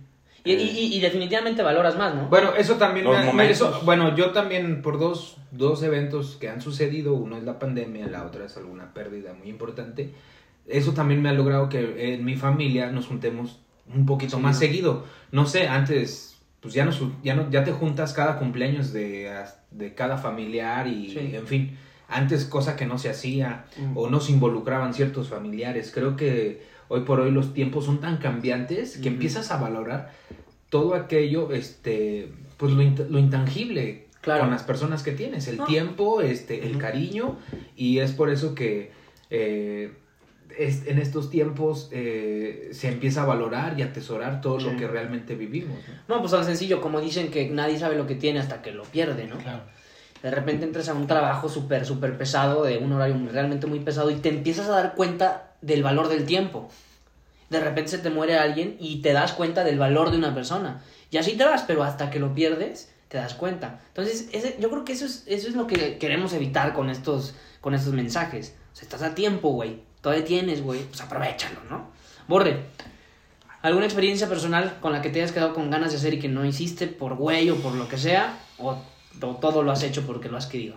Y, 0.44 0.54
y, 0.54 0.56
y- 0.70 0.96
y 0.96 1.00
definitivamente 1.02 1.62
valoras 1.62 1.98
más, 1.98 2.16
¿no? 2.16 2.28
Bueno, 2.30 2.54
eso 2.58 2.76
también 2.76 3.06
Los 3.06 3.34
me- 3.34 3.50
eso- 3.50 3.82
bueno, 3.84 4.16
yo 4.16 4.32
también 4.32 4.82
por 4.82 4.98
dos, 4.98 5.38
dos 5.52 5.84
eventos 5.84 6.38
que 6.40 6.48
han 6.50 6.62
sucedido, 6.62 7.14
uno 7.14 7.38
es 7.38 7.44
la 7.44 7.60
pandemia, 7.60 8.08
la 8.08 8.24
otra 8.24 8.46
es 8.46 8.56
alguna 8.58 8.94
pérdida 8.94 9.34
muy 9.34 9.50
importante. 9.50 10.10
Eso 10.66 10.94
también 10.94 11.22
me 11.22 11.30
ha 11.30 11.34
logrado 11.34 11.70
que 11.70 12.14
en 12.14 12.24
mi 12.26 12.36
familia 12.36 12.92
nos 12.92 13.08
juntemos 13.08 13.60
un 13.94 14.06
poquito 14.06 14.40
más 14.40 14.58
seguido. 14.60 15.04
No 15.32 15.46
sé, 15.46 15.68
antes 15.68 16.34
pues 16.62 16.74
ya 16.74 16.86
no 16.86 16.92
su- 16.92 17.12
ya 17.24 17.36
no 17.36 17.50
ya 17.52 17.64
te 17.64 17.72
juntas 17.72 18.14
cada 18.14 18.40
cumpleaños 18.40 18.92
de, 18.92 19.32
de 19.72 19.94
cada 19.94 20.18
familiar 20.18 20.88
y 20.88 21.12
Sí. 21.12 21.36
en 21.36 21.46
fin, 21.46 21.78
antes 22.08 22.46
cosa 22.46 22.76
que 22.76 22.86
no 22.86 22.98
se 22.98 23.10
hacía 23.10 23.66
Mm. 23.78 23.98
o 23.98 24.10
no 24.10 24.20
se 24.20 24.32
involucraban 24.32 24.94
ciertos 24.94 25.30
familiares. 25.30 25.92
Creo 25.94 26.16
que 26.16 26.62
hoy 26.88 27.02
por 27.02 27.20
hoy 27.20 27.32
los 27.32 27.54
tiempos 27.54 27.86
son 27.86 28.00
tan 28.00 28.18
cambiantes 28.18 28.98
que 28.98 29.10
empiezas 29.10 29.52
a 29.52 29.58
valorar 29.58 30.12
todo 30.70 30.96
aquello, 30.96 31.52
este, 31.52 32.32
pues 32.58 32.72
lo, 32.74 32.82
int- 32.82 33.08
lo 33.10 33.20
intangible 33.20 34.08
Claro. 34.22 34.42
con 34.42 34.52
las 34.52 34.64
personas 34.64 35.04
que 35.04 35.12
tienes, 35.14 35.48
el 35.48 35.58
No. 35.58 35.66
tiempo, 35.66 36.22
este, 36.22 36.66
el 36.68 36.78
cariño, 36.78 37.38
y 37.78 38.00
es 38.00 38.12
por 38.12 38.30
eso 38.30 38.56
que 38.56 38.92
eh, 39.30 39.92
es- 40.58 40.88
en 40.88 40.98
estos 41.00 41.30
tiempos 41.30 41.90
eh, 41.92 42.70
se 42.72 42.88
empieza 42.88 43.24
a 43.24 43.26
valorar 43.26 43.78
y 43.78 43.82
atesorar 43.84 44.40
todo 44.42 44.60
Sí. 44.62 44.66
lo 44.70 44.78
que 44.78 44.88
realmente 44.88 45.36
vivimos. 45.36 45.78
¿no? 46.08 46.16
No, 46.16 46.22
pues 46.22 46.32
tan 46.32 46.46
sencillo, 46.46 46.80
como 46.82 47.02
dicen 47.02 47.30
que 47.30 47.50
nadie 47.50 47.78
sabe 47.78 47.98
lo 47.98 48.08
que 48.08 48.16
tiene 48.16 48.40
hasta 48.40 48.62
que 48.62 48.72
lo 48.72 48.84
pierde, 48.84 49.28
¿no? 49.28 49.38
Claro. 49.38 49.64
De 50.24 50.32
repente 50.32 50.66
entras 50.66 50.90
a 50.90 50.94
un 50.94 51.08
trabajo 51.08 51.50
súper, 51.50 51.86
súper 51.86 52.18
pesado, 52.18 52.64
de 52.64 52.78
un 52.78 52.92
horario 52.94 53.16
realmente 53.32 53.68
muy 53.68 53.80
pesado, 53.80 54.10
y 54.12 54.16
te 54.16 54.30
empiezas 54.30 54.68
a 54.68 54.72
dar 54.72 54.96
cuenta 54.96 55.52
del 55.62 55.84
valor 55.84 56.08
del 56.10 56.26
tiempo. 56.26 56.70
De 57.50 57.60
repente 57.60 57.92
se 57.92 58.00
te 58.00 58.10
muere 58.10 58.38
alguien 58.38 58.76
y 58.80 59.02
te 59.02 59.14
das 59.14 59.32
cuenta 59.34 59.64
del 59.64 59.80
valor 59.80 60.12
de 60.12 60.18
una 60.18 60.34
persona. 60.34 60.82
Y 61.12 61.18
así 61.18 61.34
te 61.38 61.46
vas, 61.46 61.64
pero 61.66 61.84
hasta 61.84 62.10
que 62.10 62.20
lo 62.20 62.34
pierdes, 62.34 62.92
te 63.08 63.18
das 63.18 63.36
cuenta. 63.36 63.80
Entonces, 63.90 64.28
ese- 64.34 64.58
yo 64.60 64.70
creo 64.70 64.84
que 64.84 64.92
eso 64.94 65.06
es, 65.06 65.24
eso 65.28 65.48
es 65.48 65.56
lo 65.56 65.66
que 65.66 65.98
queremos 65.98 66.34
evitar 66.34 66.74
con 66.74 66.90
estos, 66.90 67.36
con 67.62 67.74
estos 67.74 67.94
mensajes. 67.94 68.56
O 68.74 68.76
sea, 68.76 68.84
estás 68.84 69.02
a 69.02 69.16
tiempo, 69.16 69.50
güey. 69.52 69.82
Todavía 70.02 70.26
tienes, 70.26 70.62
güey. 70.62 70.84
Pues 70.84 71.00
aprovechalo, 71.02 71.62
¿no? 71.70 71.88
Borre, 72.28 72.66
¿alguna 73.62 73.86
experiencia 73.86 74.28
personal 74.28 74.78
con 74.82 74.92
la 74.92 75.02
que 75.02 75.10
te 75.10 75.20
hayas 75.22 75.32
quedado 75.32 75.54
con 75.54 75.70
ganas 75.72 75.92
de 75.92 75.98
hacer 75.98 76.14
y 76.16 76.20
que 76.20 76.28
no 76.28 76.44
hiciste 76.46 76.88
por 76.88 77.16
güey 77.16 77.50
o 77.50 77.56
por 77.56 77.74
lo 77.74 77.88
que 77.88 77.98
sea? 77.98 78.38
¿O, 78.58 78.72
o 78.72 78.78
todo 79.20 79.64
lo 79.64 79.72
has 79.72 79.84
hecho 79.84 80.06
porque 80.06 80.30
lo 80.30 80.38
has 80.38 80.48
querido? 80.48 80.76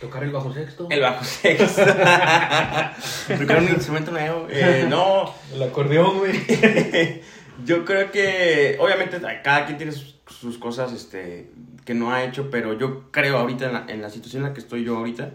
Tocar 0.00 0.22
el 0.22 0.30
bajo 0.30 0.52
sexto. 0.52 0.86
El 0.90 1.00
bajo 1.00 1.24
sexto. 1.24 1.82
Tocar 3.38 3.58
un 3.58 3.68
instrumento 3.68 4.12
nuevo. 4.12 4.46
Eh, 4.48 4.86
no, 4.88 5.34
El 5.52 5.62
acordeón, 5.62 6.18
güey. 6.18 6.40
yo 7.64 7.84
creo 7.84 8.10
que 8.12 8.76
obviamente 8.80 9.20
cada 9.42 9.66
quien 9.66 9.76
tiene 9.76 9.92
sus, 9.92 10.16
sus 10.28 10.58
cosas 10.58 10.92
este, 10.92 11.50
que 11.84 11.94
no 11.94 12.12
ha 12.12 12.22
hecho, 12.22 12.50
pero 12.50 12.78
yo 12.78 13.10
creo 13.10 13.38
ahorita 13.38 13.66
en 13.66 13.72
la, 13.72 13.86
en 13.88 14.02
la 14.02 14.10
situación 14.10 14.42
en 14.42 14.50
la 14.50 14.54
que 14.54 14.60
estoy 14.60 14.84
yo 14.84 14.98
ahorita, 14.98 15.32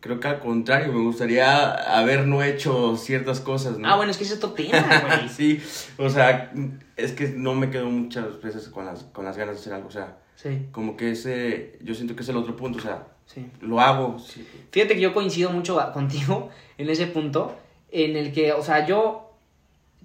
creo 0.00 0.20
que 0.20 0.28
al 0.28 0.38
contrario, 0.38 0.92
me 0.92 1.00
gustaría 1.00 1.72
haber 1.98 2.26
no 2.26 2.42
hecho 2.42 2.96
ciertas 2.96 3.40
cosas, 3.40 3.78
¿no? 3.78 3.88
Ah, 3.88 3.96
bueno, 3.96 4.10
es 4.10 4.18
que 4.18 4.24
ese 4.24 4.34
es 4.34 4.44
otro 4.44 4.52
tema, 4.52 5.02
güey. 5.06 5.28
sí, 5.34 5.62
o 5.96 6.10
sea, 6.10 6.52
es 6.96 7.12
que 7.12 7.28
no 7.28 7.54
me 7.54 7.70
quedo 7.70 7.86
muchas 7.88 8.40
veces 8.42 8.68
con 8.68 8.84
las, 8.86 9.04
con 9.04 9.24
las 9.24 9.36
ganas 9.36 9.56
de 9.56 9.60
hacer 9.60 9.72
algo, 9.72 9.88
o 9.88 9.92
sea, 9.92 10.18
Sí, 10.36 10.66
como 10.70 10.96
que 10.96 11.10
ese, 11.12 11.78
yo 11.82 11.94
siento 11.94 12.14
que 12.14 12.22
es 12.22 12.28
el 12.28 12.36
otro 12.36 12.54
punto, 12.56 12.78
o 12.78 12.82
sea, 12.82 13.08
sí. 13.26 13.46
lo 13.62 13.80
hago, 13.80 14.18
sí. 14.18 14.46
Fíjate 14.70 14.94
que 14.94 15.00
yo 15.00 15.12
coincido 15.14 15.50
mucho 15.50 15.80
contigo 15.92 16.50
en 16.78 16.88
ese 16.90 17.06
punto, 17.08 17.56
en 17.90 18.16
el 18.16 18.32
que, 18.32 18.52
o 18.52 18.62
sea, 18.62 18.86
yo 18.86 19.32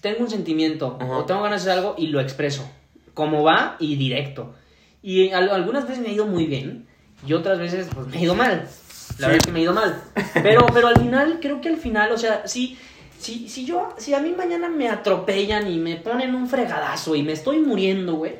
tengo 0.01 0.21
un 0.21 0.29
sentimiento 0.29 0.97
Ajá. 0.99 1.17
o 1.17 1.25
tengo 1.25 1.41
ganas 1.43 1.63
de 1.65 1.71
hacer 1.71 1.83
algo 1.83 1.95
y 1.97 2.07
lo 2.07 2.19
expreso, 2.21 2.67
como 3.13 3.43
va 3.43 3.75
y 3.79 3.95
directo. 3.97 4.53
Y 5.03 5.29
al- 5.31 5.49
algunas 5.49 5.87
veces 5.87 6.01
me 6.01 6.09
ha 6.09 6.13
ido 6.13 6.25
muy 6.27 6.45
bien 6.45 6.87
y 7.27 7.33
otras 7.33 7.59
veces 7.59 7.87
pues 7.93 8.07
me 8.07 8.17
ha 8.17 8.21
ido 8.21 8.33
mal. 8.35 8.61
La 8.61 8.67
Sí. 8.67 9.15
verdad 9.23 9.35
es 9.37 9.45
que 9.45 9.51
me 9.51 9.59
ha 9.59 9.63
ido 9.63 9.73
mal. 9.73 10.01
Pero, 10.41 10.65
pero 10.73 10.87
al 10.87 10.95
final, 11.01 11.39
creo 11.41 11.59
que 11.59 11.67
al 11.69 11.77
final, 11.77 12.11
o 12.13 12.17
sea, 12.17 12.47
si, 12.47 12.77
si, 13.19 13.49
si 13.49 13.65
yo, 13.65 13.93
si 13.97 14.13
a 14.13 14.21
mí 14.21 14.31
mañana 14.31 14.69
me 14.69 14.87
atropellan 14.87 15.69
y 15.69 15.77
me 15.77 15.97
ponen 15.97 16.33
un 16.33 16.47
fregadazo 16.47 17.15
y 17.15 17.21
me 17.23 17.33
estoy 17.33 17.59
muriendo, 17.59 18.15
güey, 18.15 18.35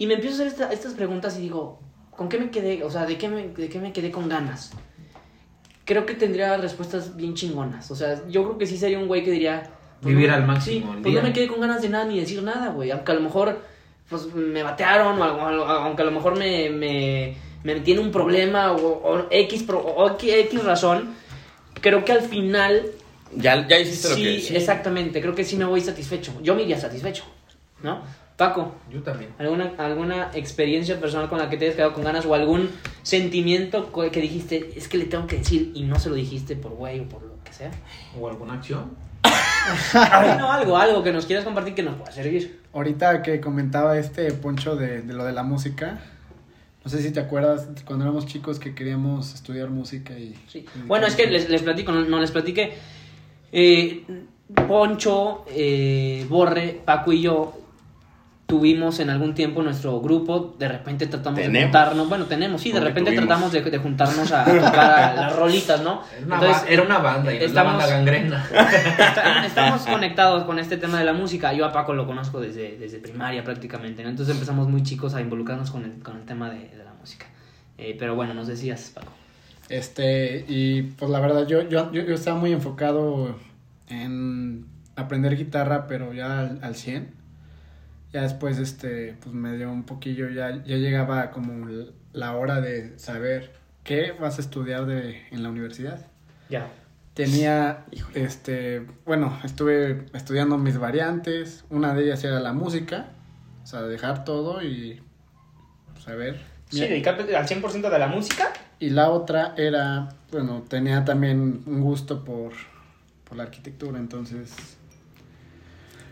y 0.00 0.06
me 0.06 0.14
empiezo 0.14 0.42
a 0.42 0.46
hacer 0.46 0.48
esta- 0.48 0.72
estas 0.72 0.94
preguntas 0.94 1.36
y 1.38 1.42
digo, 1.42 1.78
¿con 2.16 2.28
qué 2.28 2.38
me 2.38 2.50
quedé? 2.50 2.82
O 2.82 2.90
sea, 2.90 3.04
¿de 3.06 3.16
qué 3.18 3.28
me, 3.28 3.48
de 3.48 3.68
qué 3.68 3.78
me 3.78 3.92
quedé 3.92 4.10
con 4.10 4.28
ganas? 4.28 4.72
Creo 5.84 6.06
que 6.06 6.14
tendría 6.14 6.56
respuestas 6.56 7.16
bien 7.16 7.34
chingonas. 7.34 7.90
O 7.90 7.96
sea, 7.96 8.22
yo 8.28 8.44
creo 8.44 8.58
que 8.58 8.66
sí 8.66 8.76
sería 8.78 8.98
un 8.98 9.08
güey 9.08 9.24
que 9.24 9.30
diría... 9.32 9.70
pues, 10.00 10.14
Vivir 10.14 10.30
no- 10.30 10.36
al 10.36 10.46
máximo 10.46 10.86
Sí, 10.92 10.96
el 10.96 11.02
pues 11.02 11.12
día. 11.12 11.22
no 11.22 11.28
me 11.28 11.32
quedé 11.34 11.48
con 11.48 11.60
ganas 11.60 11.82
de 11.82 11.88
nada 11.88 12.04
ni 12.04 12.18
decir 12.18 12.42
nada, 12.42 12.68
güey. 12.70 12.90
Aunque 12.90 13.12
a 13.12 13.14
lo 13.14 13.20
mejor 13.20 13.60
pues 14.08 14.26
me 14.34 14.62
batearon 14.64 15.20
o, 15.20 15.24
algo- 15.24 15.64
aunque 15.66 16.02
a 16.02 16.04
lo 16.04 16.10
mejor 16.10 16.36
me, 16.36 16.68
me, 16.70 17.36
me 17.62 17.72
en 17.74 17.98
un 17.98 18.10
problema 18.10 18.72
o, 18.72 18.86
o 19.04 19.26
X, 19.30 19.62
pro- 19.64 19.80
o 19.84 20.16
X 20.18 20.64
razón. 20.64 21.14
Creo 21.80 22.04
que 22.04 22.12
al 22.12 22.22
final 22.22 22.86
Ya, 23.36 23.66
ya 23.68 23.78
hiciste 23.78 24.08
lo 24.08 24.14
sí, 24.16 24.22
que... 24.22 24.40
sí. 24.40 24.56
exactamente. 24.56 25.20
Creo 25.20 25.34
que 25.34 25.44
sí 25.44 25.56
me 25.56 25.64
voy 25.64 25.80
satisfecho. 25.80 26.32
Yo 26.42 26.54
me 26.54 26.62
iría 26.62 26.78
satisfecho, 26.80 27.24
¿no? 27.82 28.02
Paco, 28.40 28.74
Yo 28.90 29.02
también. 29.02 29.32
¿alguna, 29.38 29.72
¿alguna 29.76 30.30
experiencia 30.32 30.98
personal 30.98 31.28
con 31.28 31.36
la 31.38 31.50
que 31.50 31.58
te 31.58 31.66
hayas 31.66 31.76
quedado 31.76 31.92
con 31.92 32.04
ganas 32.04 32.24
o 32.24 32.34
algún 32.34 32.70
sentimiento 33.02 33.92
que 34.10 34.18
dijiste, 34.22 34.72
es 34.76 34.88
que 34.88 34.96
le 34.96 35.04
tengo 35.04 35.26
que 35.26 35.36
decir 35.36 35.72
y 35.74 35.82
no 35.82 35.98
se 35.98 36.08
lo 36.08 36.14
dijiste 36.14 36.56
por 36.56 36.72
güey 36.72 37.00
o 37.00 37.04
por 37.04 37.20
lo 37.22 37.34
que 37.44 37.52
sea? 37.52 37.70
¿O 38.18 38.26
alguna 38.30 38.54
acción? 38.54 38.92
no, 40.38 40.50
algo, 40.50 40.78
algo 40.78 41.02
que 41.02 41.12
nos 41.12 41.26
quieras 41.26 41.44
compartir 41.44 41.74
que 41.74 41.82
nos 41.82 41.96
pueda 41.96 42.10
servir. 42.12 42.60
Ahorita 42.72 43.20
que 43.20 43.42
comentaba 43.42 43.98
este 43.98 44.32
Poncho 44.32 44.74
de, 44.74 45.02
de 45.02 45.12
lo 45.12 45.24
de 45.24 45.32
la 45.32 45.42
música, 45.42 46.00
no 46.82 46.90
sé 46.90 47.02
si 47.02 47.10
te 47.10 47.20
acuerdas 47.20 47.68
cuando 47.84 48.06
éramos 48.06 48.24
chicos 48.24 48.58
que 48.58 48.74
queríamos 48.74 49.34
estudiar 49.34 49.68
música 49.68 50.18
y... 50.18 50.34
Sí. 50.48 50.64
y- 50.74 50.86
Bueno, 50.86 51.06
es 51.06 51.14
que 51.14 51.26
les, 51.26 51.50
les 51.50 51.60
platico, 51.60 51.92
no, 51.92 52.00
no 52.06 52.18
les 52.18 52.30
platiqué. 52.30 52.72
Eh, 53.52 54.02
Poncho, 54.66 55.44
eh, 55.50 56.24
Borre, 56.28 56.80
Paco 56.86 57.12
y 57.12 57.20
yo 57.20 57.52
tuvimos 58.50 59.00
en 59.00 59.08
algún 59.08 59.32
tiempo 59.34 59.62
nuestro 59.62 59.98
grupo, 60.00 60.54
de 60.58 60.68
repente 60.68 61.06
tratamos 61.06 61.40
de 61.40 61.62
juntarnos, 61.62 62.08
bueno, 62.08 62.26
tenemos, 62.26 62.60
sí, 62.60 62.72
de 62.72 62.80
repente 62.80 63.12
tuvimos. 63.12 63.26
tratamos 63.26 63.52
de, 63.52 63.62
de 63.62 63.78
juntarnos 63.78 64.30
a, 64.32 64.42
a 64.42 64.44
tocar 64.44 64.90
a 64.90 65.14
las 65.14 65.36
rolitas, 65.36 65.80
¿no? 65.82 66.02
Era 66.18 66.26
una, 66.26 66.40
ba- 66.40 66.64
era 66.68 66.82
una 66.82 66.98
banda 66.98 67.32
y 67.32 67.38
no 67.38 67.44
es 67.46 67.52
la 67.52 67.60
estamos- 67.62 67.78
banda 67.80 67.96
gangrena. 67.96 68.46
Está- 68.98 69.46
estamos 69.46 69.82
conectados 69.82 70.44
con 70.44 70.58
este 70.58 70.76
tema 70.76 70.98
de 70.98 71.04
la 71.04 71.12
música. 71.14 71.52
Yo 71.54 71.64
a 71.64 71.72
Paco 71.72 71.94
lo 71.94 72.06
conozco 72.06 72.40
desde, 72.40 72.76
desde 72.76 72.98
primaria 72.98 73.42
prácticamente, 73.44 74.02
¿no? 74.02 74.10
Entonces 74.10 74.34
empezamos 74.34 74.68
muy 74.68 74.82
chicos 74.82 75.14
a 75.14 75.20
involucrarnos 75.22 75.70
con 75.70 75.84
el, 75.84 76.02
con 76.02 76.16
el 76.16 76.24
tema 76.24 76.50
de, 76.50 76.68
de 76.68 76.84
la 76.84 76.92
música. 77.00 77.26
Eh, 77.78 77.96
pero 77.98 78.14
bueno, 78.14 78.34
nos 78.34 78.46
decías, 78.48 78.90
Paco. 78.94 79.12
Este, 79.68 80.44
y 80.48 80.82
pues 80.82 81.10
la 81.10 81.20
verdad, 81.20 81.46
yo, 81.46 81.62
yo, 81.68 81.90
yo, 81.92 82.02
yo 82.02 82.14
estaba 82.14 82.38
muy 82.38 82.52
enfocado 82.52 83.36
en 83.88 84.66
aprender 84.96 85.36
guitarra, 85.36 85.86
pero 85.86 86.12
ya 86.12 86.40
al, 86.40 86.58
al 86.62 86.74
100. 86.74 87.19
Ya 88.12 88.22
después, 88.22 88.58
este, 88.58 89.16
pues 89.20 89.34
me 89.34 89.56
dio 89.56 89.70
un 89.70 89.84
poquillo, 89.84 90.28
ya, 90.28 90.62
ya 90.64 90.76
llegaba 90.76 91.30
como 91.30 91.68
la 92.12 92.36
hora 92.36 92.60
de 92.60 92.98
saber 92.98 93.52
qué 93.84 94.12
vas 94.12 94.38
a 94.38 94.40
estudiar 94.40 94.86
de, 94.86 95.22
en 95.30 95.42
la 95.42 95.48
universidad. 95.48 96.06
Ya. 96.48 96.68
Tenía, 97.14 97.84
este, 98.14 98.86
bueno, 99.04 99.38
estuve 99.44 100.06
estudiando 100.12 100.58
mis 100.58 100.78
variantes. 100.78 101.64
Una 101.70 101.94
de 101.94 102.04
ellas 102.04 102.24
era 102.24 102.40
la 102.40 102.52
música, 102.52 103.10
o 103.62 103.66
sea, 103.66 103.82
dejar 103.82 104.24
todo 104.24 104.62
y 104.62 105.02
pues, 105.92 106.08
a 106.08 106.14
ver. 106.14 106.40
Sí, 106.68 106.80
dedicarte 106.80 107.36
al 107.36 107.46
100% 107.46 107.90
de 107.90 107.98
la 107.98 108.06
música. 108.06 108.52
Y 108.78 108.90
la 108.90 109.10
otra 109.10 109.54
era, 109.56 110.08
bueno, 110.32 110.64
tenía 110.68 111.04
también 111.04 111.62
un 111.66 111.80
gusto 111.80 112.24
por, 112.24 112.52
por 113.24 113.36
la 113.36 113.44
arquitectura, 113.44 113.98
entonces... 113.98 114.78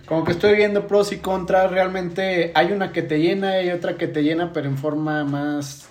Como 0.08 0.24
que 0.24 0.32
estoy 0.32 0.56
viendo 0.56 0.86
pros 0.86 1.12
y 1.12 1.18
contras, 1.18 1.70
realmente 1.70 2.50
hay 2.54 2.72
una 2.72 2.92
que 2.92 3.02
te 3.02 3.18
llena 3.20 3.60
y 3.62 3.70
otra 3.70 3.96
que 3.96 4.08
te 4.08 4.22
llena, 4.22 4.52
pero 4.52 4.66
en 4.68 4.78
forma 4.78 5.24
más... 5.24 5.88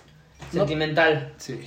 no- 0.54 0.62
Sentimental. 0.62 1.34
Sí. 1.38 1.60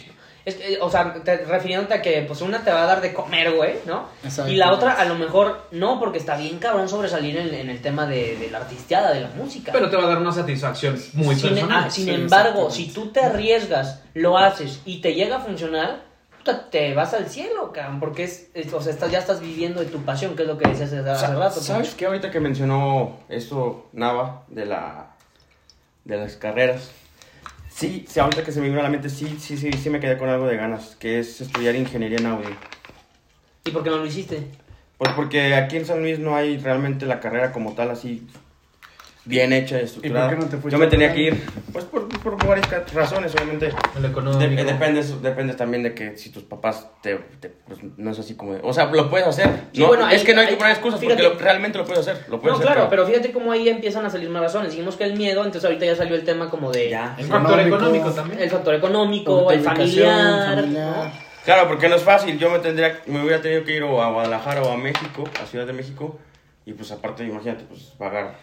Es 0.43 0.55
que, 0.57 0.79
o 0.81 0.91
sea, 0.91 1.13
te, 1.23 1.37
refiriéndote 1.45 1.93
a 1.95 2.01
que 2.03 2.23
pues 2.27 2.41
una 2.41 2.65
te 2.65 2.73
va 2.73 2.85
a 2.85 2.87
dar 2.87 3.03
de 3.03 3.13
comer, 3.13 3.53
güey, 3.53 3.75
¿no? 3.87 4.07
Exacto. 4.25 4.51
Y 4.51 4.57
la 4.57 4.73
otra 4.73 4.93
a 4.95 5.05
lo 5.05 5.15
mejor 5.15 5.67
no, 5.71 6.01
porque 6.01 6.17
está 6.19 6.37
bien 6.39 6.59
cabrón 6.59 6.89
sobresalir 6.89 7.37
en, 7.37 7.53
en 7.55 7.69
el 7.69 7.83
tema 7.83 8.07
de, 8.07 8.37
de 8.37 8.51
la 8.51 8.59
artisteada, 8.59 9.13
de 9.13 9.21
la 9.21 9.29
música. 9.37 9.71
Pero 9.71 9.91
te 9.91 9.97
va 9.97 10.05
a 10.05 10.09
dar 10.09 10.19
una 10.19 10.33
satisfacción 10.33 10.99
muy 11.13 11.37
sin, 11.37 11.51
personal. 11.51 11.85
ah, 11.87 11.91
sin 11.91 12.07
Sí, 12.07 12.11
embargo, 12.13 12.71
si 12.71 12.91
tú 12.91 13.09
te 13.13 13.21
arriesgas, 13.21 14.01
lo 14.15 14.39
haces 14.39 14.81
y 14.87 15.03
te 15.03 15.13
llega 15.15 15.37
a 15.37 15.41
funcionar, 15.41 16.01
te 16.45 16.95
vas 16.95 17.13
al 17.15 17.29
cielo, 17.29 17.73
cabrón, 17.73 18.01
porque 18.01 18.25
es, 18.25 18.51
es- 18.55 18.73
o 18.73 18.81
sea, 18.81 18.93
estás, 18.93 19.11
ya 19.11 19.19
estás 19.19 19.41
viviendo 19.41 19.81
de 19.81 19.87
tu 19.87 19.99
pasión, 20.03 20.35
que 20.37 20.43
es 20.43 20.49
lo 20.49 20.57
que 20.59 20.69
decías 20.69 20.93
hace, 20.93 21.09
hace 21.09 21.27
rato. 21.35 21.55
pues. 21.55 21.67
¿Sabes 21.67 21.95
qué? 21.95 22.07
Ahorita 22.07 22.31
que 22.31 22.41
mencionó 22.41 23.19
esto 23.29 23.89
Nava 23.93 24.45
de 24.49 24.67
la 24.67 25.11
de 26.05 26.17
las 26.17 26.37
carreras. 26.37 26.91
Sí, 27.69 28.05
sí, 28.09 28.19
ahorita 28.21 28.43
que 28.43 28.53
se 28.53 28.61
me 28.61 28.69
vino 28.69 28.81
a 28.81 28.83
la 28.83 28.89
mente, 28.91 29.09
sí, 29.09 29.37
sí, 29.41 29.57
sí, 29.57 29.71
sí 29.73 29.91
me 29.91 30.01
quedé 30.01 30.19
con 30.19 30.29
algo 30.29 30.47
de 30.47 30.57
ganas, 30.57 30.97
que 30.99 31.21
es 31.21 31.41
estudiar 31.41 31.75
ingeniería 31.77 32.19
en 32.19 32.27
audio. 32.27 32.51
¿Y 33.65 33.71
por 33.71 33.83
qué 33.85 33.91
no 33.91 33.97
lo 33.99 34.07
hiciste? 34.07 34.43
Pues 34.99 35.13
porque 35.13 35.55
aquí 35.55 35.77
en 35.77 35.87
San 35.87 36.01
Luis 36.03 36.19
no 36.19 36.35
hay 36.37 36.59
realmente 36.59 37.07
la 37.07 37.21
carrera 37.21 37.53
como 37.53 37.75
tal 37.75 37.91
así 37.91 38.27
bien 39.25 39.53
hecha 39.53 39.79
y 39.81 39.85
estructurada. 39.85 40.31
qué 40.31 40.37
no 40.37 40.45
te 40.47 40.57
fuiste 40.57 40.71
Yo 40.71 40.79
me 40.79 40.87
tenía 40.87 41.13
que 41.13 41.21
ir, 41.21 41.45
pues 41.73 41.85
por, 41.85 42.09
por 42.21 42.47
varias 42.47 42.69
razones, 42.95 43.35
obviamente. 43.35 43.71
El 43.97 44.03
De- 44.03 44.09
económico. 44.09 44.65
dependes, 44.65 45.23
dependes 45.23 45.57
también 45.57 45.83
de 45.83 45.95
que 45.95 46.17
si 46.17 46.31
tus 46.31 46.43
papás 46.45 46.87
te, 47.03 47.17
te- 47.39 47.51
pues, 47.51 47.79
no 47.97 48.11
es 48.11 48.19
así 48.19 48.35
como 48.35 48.55
de- 48.55 48.61
o 48.63 48.73
sea 48.73 48.87
lo 48.87 49.11
puedes 49.11 49.27
hacer 49.27 49.47
Sí, 49.73 49.81
no, 49.83 49.89
bueno, 49.89 50.09
es 50.09 50.21
ahí- 50.21 50.27
que 50.27 50.35
no 50.35 50.41
hay 50.41 50.47
ahí- 50.47 50.53
que 50.55 50.59
poner 50.59 50.73
excusas 50.73 51.01
fíjate. 51.01 51.23
porque 51.23 51.37
lo- 51.37 51.41
realmente 51.45 51.79
lo 51.79 51.85
puedes 51.85 52.01
hacer 52.09 52.25
lo 52.29 52.41
puedes 52.41 52.59
No, 52.59 52.63
hacer, 52.65 52.73
claro, 52.75 52.91
pero 52.91 53.07
fíjate 53.07 53.31
cómo 53.33 53.53
ahí 53.53 53.69
empiezan 53.69 54.05
a 54.07 54.11
salir 54.11 54.31
más 54.31 54.43
razones. 54.43 54.71
Dijimos 54.73 54.97
que 54.97 55.05
el 55.05 55.17
miedo, 55.17 55.41
entonces 55.45 55.65
ahorita 55.65 55.85
ya 55.85 55.97
salió 55.97 56.15
el 56.17 56.25
tema 56.25 56.49
como 56.51 56.73
de 56.73 56.89
ya 56.91 57.15
El 57.19 57.27
factor 57.27 57.61
Económico. 57.61 58.11
también. 58.13 58.41
el 58.41 58.51
factor 58.51 58.75
económico, 58.75 59.51
el 59.51 59.61
familiar. 59.61 60.57
familiar. 60.61 60.87
¿no? 60.97 61.31
claro 61.45 61.69
porque 61.69 61.89
no 61.89 61.97
es 61.97 62.03
fácil 62.03 62.39
yo 62.39 62.51
me 62.51 62.59
tendría 62.59 63.01
me 63.07 63.21
hubiera 63.23 63.41
tenido 63.41 63.65
que 63.65 63.75
ir 63.77 63.83
o 63.83 64.03
a 64.03 64.11
Guadalajara 64.13 64.63
o 64.63 64.71
a 64.73 64.77
México 64.77 65.25
a 65.43 65.47
Ciudad 65.47 65.67
de 65.67 65.73
México 65.73 66.19
y 66.67 66.73
pues 66.75 66.91
aparte 66.93 67.25
imagínate 67.25 67.65
pues 67.65 67.81
pagar 67.99 68.37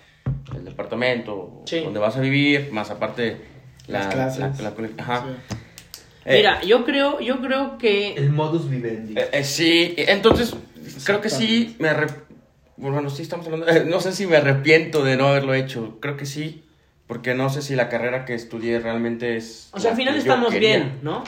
el 0.56 0.66
departamento 0.66 1.64
Sí. 1.66 1.82
donde 1.82 2.00
vas 2.00 2.16
a 2.18 2.22
vivir 2.22 2.70
más 2.72 2.90
aparte 2.92 3.38
la, 3.88 4.00
Las 4.00 4.14
clases. 4.14 4.40
la- 4.40 4.72
la- 4.72 4.90
ajá. 4.98 5.26
Sí. 5.28 5.56
Eh, 6.26 6.38
Mira, 6.38 6.62
yo 6.62 6.84
creo, 6.84 7.20
yo 7.22 7.40
creo 7.40 7.78
que 7.78 8.14
El 8.16 8.32
modus 8.32 8.70
vivendi. 8.70 9.14
Eh, 9.18 9.30
eh, 9.32 9.44
sí, 9.44 9.94
entonces 9.98 10.54
creo 11.06 11.22
que 11.22 11.30
sí 11.30 11.76
me 11.80 11.90
bueno, 12.76 13.10
sí 13.10 13.22
estamos 13.24 13.46
hablando, 13.48 13.68
eh, 13.70 13.86
no 13.88 14.00
sé 14.02 14.12
si 14.12 14.28
me 14.28 14.38
arrepiento 14.38 15.04
de 15.04 15.18
no 15.18 15.30
haberlo 15.30 15.54
hecho, 15.56 15.98
creo 16.00 16.16
que 16.18 16.26
sí, 16.28 16.64
porque 17.08 17.34
no 17.34 17.50
sé 17.50 17.62
si 17.62 17.76
la 17.76 17.90
carrera 17.90 18.24
que 18.26 18.36
estudié 18.36 18.80
realmente 18.80 19.36
es... 19.38 19.70
O 19.72 19.80
sea, 19.80 19.92
al 19.92 19.98
final 19.98 20.16
estamos 20.16 20.54
quería. 20.54 20.76
bien, 20.78 21.00
¿no? 21.02 21.24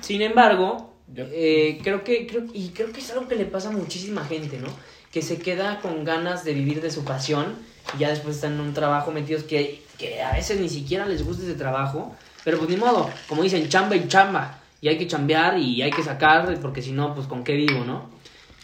Sin 0.00 0.20
embargo, 0.22 0.94
eh, 1.16 1.80
creo 1.82 2.04
que, 2.04 2.26
creo, 2.26 2.44
y 2.52 2.68
creo 2.68 2.92
que 2.92 3.00
es 3.00 3.10
algo 3.10 3.26
que 3.26 3.34
le 3.36 3.46
pasa 3.46 3.70
a 3.70 3.72
muchísima 3.72 4.24
gente, 4.24 4.58
¿no? 4.58 4.68
Que 5.10 5.22
se 5.22 5.38
queda 5.38 5.80
con 5.80 6.04
ganas 6.04 6.44
de 6.44 6.52
vivir 6.52 6.80
de 6.82 6.90
su 6.90 7.04
pasión 7.04 7.56
y 7.94 7.98
ya 7.98 8.10
después 8.10 8.36
están 8.36 8.54
en 8.54 8.60
un 8.60 8.74
trabajo 8.74 9.10
metidos 9.10 9.44
que, 9.44 9.82
que 9.98 10.22
a 10.22 10.32
veces 10.32 10.60
ni 10.60 10.68
siquiera 10.68 11.06
les 11.06 11.24
gusta 11.24 11.44
ese 11.44 11.54
trabajo, 11.54 12.14
pero 12.44 12.58
pues 12.58 12.70
ni 12.70 12.76
modo, 12.76 13.10
como 13.28 13.42
dicen, 13.42 13.68
chamba 13.68 13.96
y 13.96 14.08
chamba, 14.08 14.58
y 14.80 14.88
hay 14.88 14.98
que 14.98 15.06
chambear 15.06 15.58
y 15.58 15.82
hay 15.82 15.90
que 15.90 16.02
sacar, 16.02 16.58
porque 16.60 16.82
si 16.82 16.92
no, 16.92 17.14
pues 17.14 17.26
con 17.26 17.44
qué 17.44 17.54
vivo, 17.54 17.84
¿no? 17.84 18.08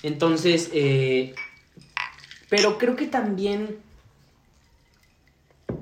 Entonces, 0.02 0.70
eh, 0.72 1.34
pero 2.48 2.78
creo 2.78 2.96
que 2.96 3.06
también 3.06 3.78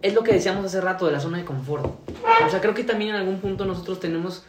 es 0.03 0.15
lo 0.15 0.23
que 0.23 0.33
decíamos 0.33 0.65
hace 0.65 0.81
rato 0.81 1.07
de 1.07 1.13
la 1.13 1.21
zona 1.21 1.39
de 1.39 1.45
confort. 1.45 1.85
O 2.47 2.51
sea, 2.51 2.61
creo 2.61 2.75
que 2.75 2.85
también 2.85 3.11
en 3.11 3.17
algún 3.17 3.41
punto 3.41 3.65
nosotros 3.65 4.01
tenemos 4.01 4.45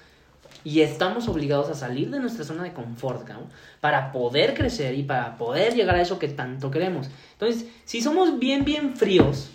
y 0.64 0.82
estamos 0.82 1.28
obligados 1.28 1.70
a 1.70 1.76
salir 1.76 2.10
de 2.10 2.20
nuestra 2.20 2.44
zona 2.44 2.64
de 2.64 2.74
confort, 2.74 3.26
cabrón, 3.26 3.50
para 3.80 4.12
poder 4.12 4.54
crecer 4.54 4.96
y 4.96 5.04
para 5.04 5.38
poder 5.38 5.74
llegar 5.74 5.96
a 5.96 6.02
eso 6.02 6.20
que 6.20 6.28
tanto 6.28 6.70
queremos. 6.70 7.10
Entonces, 7.34 7.66
si 7.86 8.02
somos 8.02 8.40
bien, 8.40 8.64
bien 8.64 8.96
fríos 8.96 9.50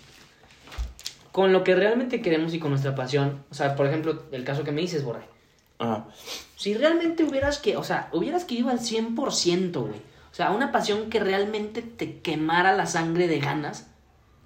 con 1.31 1.53
lo 1.53 1.63
que 1.63 1.75
realmente 1.75 2.21
queremos 2.21 2.53
y 2.53 2.59
con 2.59 2.71
nuestra 2.71 2.95
pasión, 2.95 3.43
o 3.51 3.53
sea, 3.53 3.75
por 3.75 3.85
ejemplo, 3.85 4.23
el 4.31 4.43
caso 4.43 4.63
que 4.63 4.71
me 4.71 4.81
dices, 4.81 5.03
Borre, 5.03 5.21
Ajá. 5.77 6.07
si 6.55 6.73
realmente 6.73 7.23
hubieras 7.23 7.59
que, 7.59 7.77
o 7.77 7.83
sea, 7.83 8.09
hubieras 8.11 8.43
querido 8.43 8.69
al 8.69 8.79
100%, 8.79 9.71
güey, 9.71 10.01
o 10.31 10.35
sea, 10.37 10.51
una 10.51 10.71
pasión 10.71 11.09
que 11.09 11.19
realmente 11.19 11.81
te 11.83 12.19
quemara 12.21 12.75
la 12.75 12.87
sangre 12.87 13.27
de 13.27 13.39
ganas, 13.39 13.87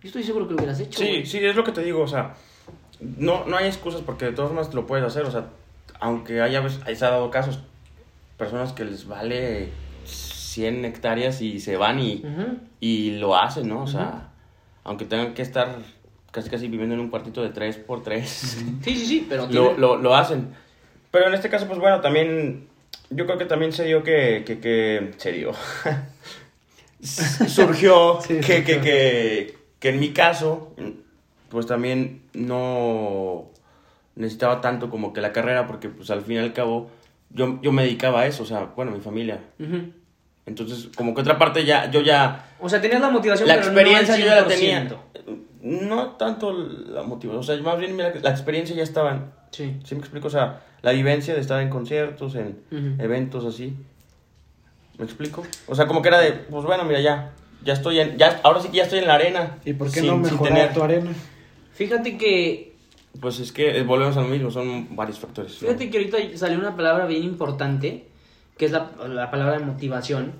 yo 0.01 0.07
estoy 0.07 0.23
seguro 0.23 0.47
que 0.47 0.53
lo 0.53 0.57
hubieras 0.57 0.79
hecho. 0.79 0.99
Sí, 0.99 1.07
güey. 1.07 1.25
sí, 1.25 1.37
es 1.37 1.55
lo 1.55 1.63
que 1.63 1.71
te 1.71 1.81
digo, 1.81 2.01
o 2.01 2.07
sea, 2.07 2.35
no, 2.99 3.45
no 3.45 3.57
hay 3.57 3.67
excusas 3.67 4.01
porque 4.01 4.25
de 4.25 4.33
todas 4.33 4.49
formas 4.51 4.73
lo 4.73 4.85
puedes 4.85 5.05
hacer, 5.05 5.23
o 5.23 5.31
sea, 5.31 5.45
aunque 6.01 6.41
haya, 6.41 6.61
ahí 6.85 6.95
se 6.95 7.05
ha 7.05 7.11
dado 7.11 7.31
casos, 7.31 7.59
personas 8.37 8.73
que 8.73 8.83
les 8.83 9.07
vale 9.07 9.69
100 10.03 10.83
hectáreas 10.83 11.41
y 11.41 11.59
se 11.61 11.77
van 11.77 11.99
y, 11.99 12.23
y 12.81 13.11
lo 13.11 13.37
hacen, 13.37 13.69
¿no? 13.69 13.83
O 13.83 13.87
sea, 13.87 14.31
aunque 14.83 15.05
tengan 15.05 15.33
que 15.33 15.41
estar 15.43 15.77
casi 16.31 16.49
casi 16.49 16.67
viviendo 16.67 16.95
en 16.95 17.01
un 17.01 17.09
cuartito 17.09 17.41
de 17.43 17.49
3 17.49 17.77
por 17.77 18.03
3 18.03 18.27
Sí, 18.27 18.79
sí, 18.83 19.05
sí, 19.05 19.25
pero 19.29 19.47
lo, 19.47 19.77
lo, 19.77 19.95
lo 19.97 20.15
hacen. 20.15 20.49
Pero 21.11 21.27
en 21.27 21.33
este 21.33 21.49
caso, 21.49 21.67
pues 21.67 21.77
bueno, 21.79 22.01
también, 22.01 22.67
yo 23.09 23.25
creo 23.25 23.37
que 23.37 23.45
también 23.45 23.71
se 23.71 23.85
dio 23.85 24.01
que, 24.03 24.43
que, 24.45 24.59
que 24.59 25.11
se 25.17 25.31
dio. 25.33 25.51
Surgió 27.01 28.19
Sí, 28.21 28.39
que. 28.39 28.63
Que, 28.63 28.79
que, 28.79 29.57
que 29.79 29.89
en 29.89 29.99
mi 29.99 30.09
caso, 30.11 30.73
pues 31.49 31.65
también 31.67 32.21
no 32.33 33.50
necesitaba 34.15 34.61
tanto 34.61 34.89
como 34.89 35.13
que 35.13 35.21
la 35.21 35.31
carrera, 35.31 35.67
porque 35.67 35.89
pues 35.89 36.09
al 36.11 36.21
fin 36.21 36.35
y 36.35 36.39
al 36.39 36.53
cabo 36.53 36.89
yo, 37.29 37.59
yo 37.61 37.71
me 37.71 37.83
dedicaba 37.83 38.21
a 38.21 38.25
eso, 38.27 38.43
o 38.43 38.45
sea, 38.45 38.71
bueno, 38.75 38.91
mi 38.91 38.99
familia. 38.99 39.39
Entonces, 40.45 40.89
como 40.95 41.13
que 41.13 41.21
otra 41.21 41.37
parte 41.37 41.63
ya, 41.65 41.89
yo 41.91 42.01
ya, 42.01 42.45
O 42.59 42.67
sea, 42.67 42.81
tenías 42.81 42.99
la 43.01 43.09
motivación, 43.09 43.47
la 43.47 43.55
pero 43.55 43.67
no 43.67 43.71
experiencia 43.73 44.13
al 44.15 44.19
yo 44.19 44.25
ya 44.25 44.35
la 44.35 44.47
100%. 44.47 44.47
tenía. 44.49 44.97
No 45.61 46.07
tanto 46.13 46.51
la 46.53 47.03
motivación, 47.03 47.39
o 47.39 47.43
sea, 47.43 47.55
más 47.61 47.77
bien 47.79 47.95
mira, 47.95 48.11
la 48.21 48.31
experiencia 48.31 48.75
ya 48.75 48.83
estaba 48.83 49.33
Sí. 49.51 49.77
¿Sí 49.83 49.95
me 49.95 50.01
explico? 50.01 50.27
O 50.27 50.31
sea, 50.31 50.61
la 50.81 50.91
vivencia 50.93 51.33
de 51.35 51.41
estar 51.41 51.61
en 51.61 51.69
conciertos, 51.69 52.35
en 52.35 52.63
eventos 52.99 53.45
así. 53.45 53.75
¿Me 54.97 55.05
explico? 55.05 55.43
O 55.67 55.75
sea, 55.75 55.87
como 55.87 56.01
que 56.01 56.07
era 56.07 56.19
de, 56.19 56.31
pues 56.31 56.63
bueno, 56.65 56.83
mira, 56.85 56.99
ya, 57.01 57.31
ya 57.63 57.73
estoy 57.73 57.99
en, 57.99 58.17
ya, 58.17 58.39
ahora 58.43 58.59
sí 58.61 58.69
que 58.69 58.77
ya 58.77 58.83
estoy 58.83 58.99
en 58.99 59.07
la 59.07 59.15
arena. 59.15 59.57
¿Y 59.65 59.73
por 59.73 59.91
qué 59.91 59.99
sin- 59.99 60.09
no 60.09 60.17
mejorar 60.17 60.53
tener- 60.53 60.73
tu 60.73 60.83
arena? 60.83 61.11
Fíjate 61.73 62.17
que 62.17 62.70
Pues 63.19 63.39
es 63.39 63.51
que 63.51 63.77
eh, 63.77 63.83
volvemos 63.83 64.15
a 64.17 64.21
lo 64.21 64.27
mismo, 64.27 64.49
son 64.51 64.95
varios 64.95 65.19
factores. 65.19 65.53
¿no? 65.53 65.67
Fíjate 65.67 65.89
que 65.89 65.97
ahorita 65.97 66.17
salió 66.37 66.57
una 66.59 66.75
palabra 66.75 67.05
bien 67.05 67.23
importante, 67.23 68.07
que 68.57 68.65
es 68.65 68.71
la, 68.71 68.91
la 69.07 69.29
palabra 69.29 69.59
de 69.59 69.65
motivación. 69.65 70.33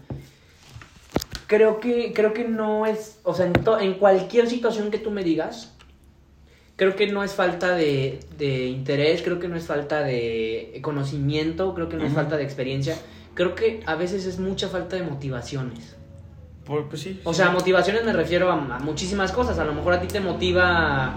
Creo 1.47 1.79
que, 1.81 2.13
creo 2.13 2.33
que 2.33 2.45
no 2.47 2.85
es, 2.85 3.19
o 3.23 3.33
sea, 3.33 3.45
en, 3.45 3.53
to- 3.53 3.79
en 3.79 3.95
cualquier 3.95 4.47
situación 4.49 4.89
que 4.89 4.97
tú 4.99 5.11
me 5.11 5.23
digas, 5.23 5.73
creo 6.77 6.95
que 6.95 7.07
no 7.11 7.23
es 7.23 7.33
falta 7.33 7.75
de, 7.75 8.21
de 8.37 8.67
interés, 8.67 9.21
creo 9.21 9.37
que 9.39 9.49
no 9.49 9.57
es 9.57 9.65
falta 9.65 10.01
de 10.01 10.79
conocimiento, 10.81 11.73
creo 11.75 11.89
que 11.89 11.97
no 11.97 12.03
es 12.03 12.11
Ujú. 12.11 12.15
falta 12.21 12.37
de 12.37 12.43
experiencia, 12.43 12.97
creo 13.33 13.53
que 13.53 13.81
a 13.85 13.95
veces 13.95 14.25
es 14.25 14.39
mucha 14.39 14.69
falta 14.69 14.95
de 14.95 15.03
motivaciones. 15.03 15.97
Por- 16.65 16.87
pues 16.87 17.01
sí. 17.01 17.19
O 17.25 17.33
sea, 17.33 17.51
motivaciones 17.51 18.05
me 18.05 18.13
refiero 18.13 18.49
a, 18.49 18.53
a 18.77 18.79
muchísimas 18.79 19.33
cosas. 19.33 19.59
A 19.59 19.65
lo 19.65 19.73
mejor 19.73 19.93
a 19.93 19.99
ti 20.01 20.07
te 20.07 20.21
motiva. 20.21 21.15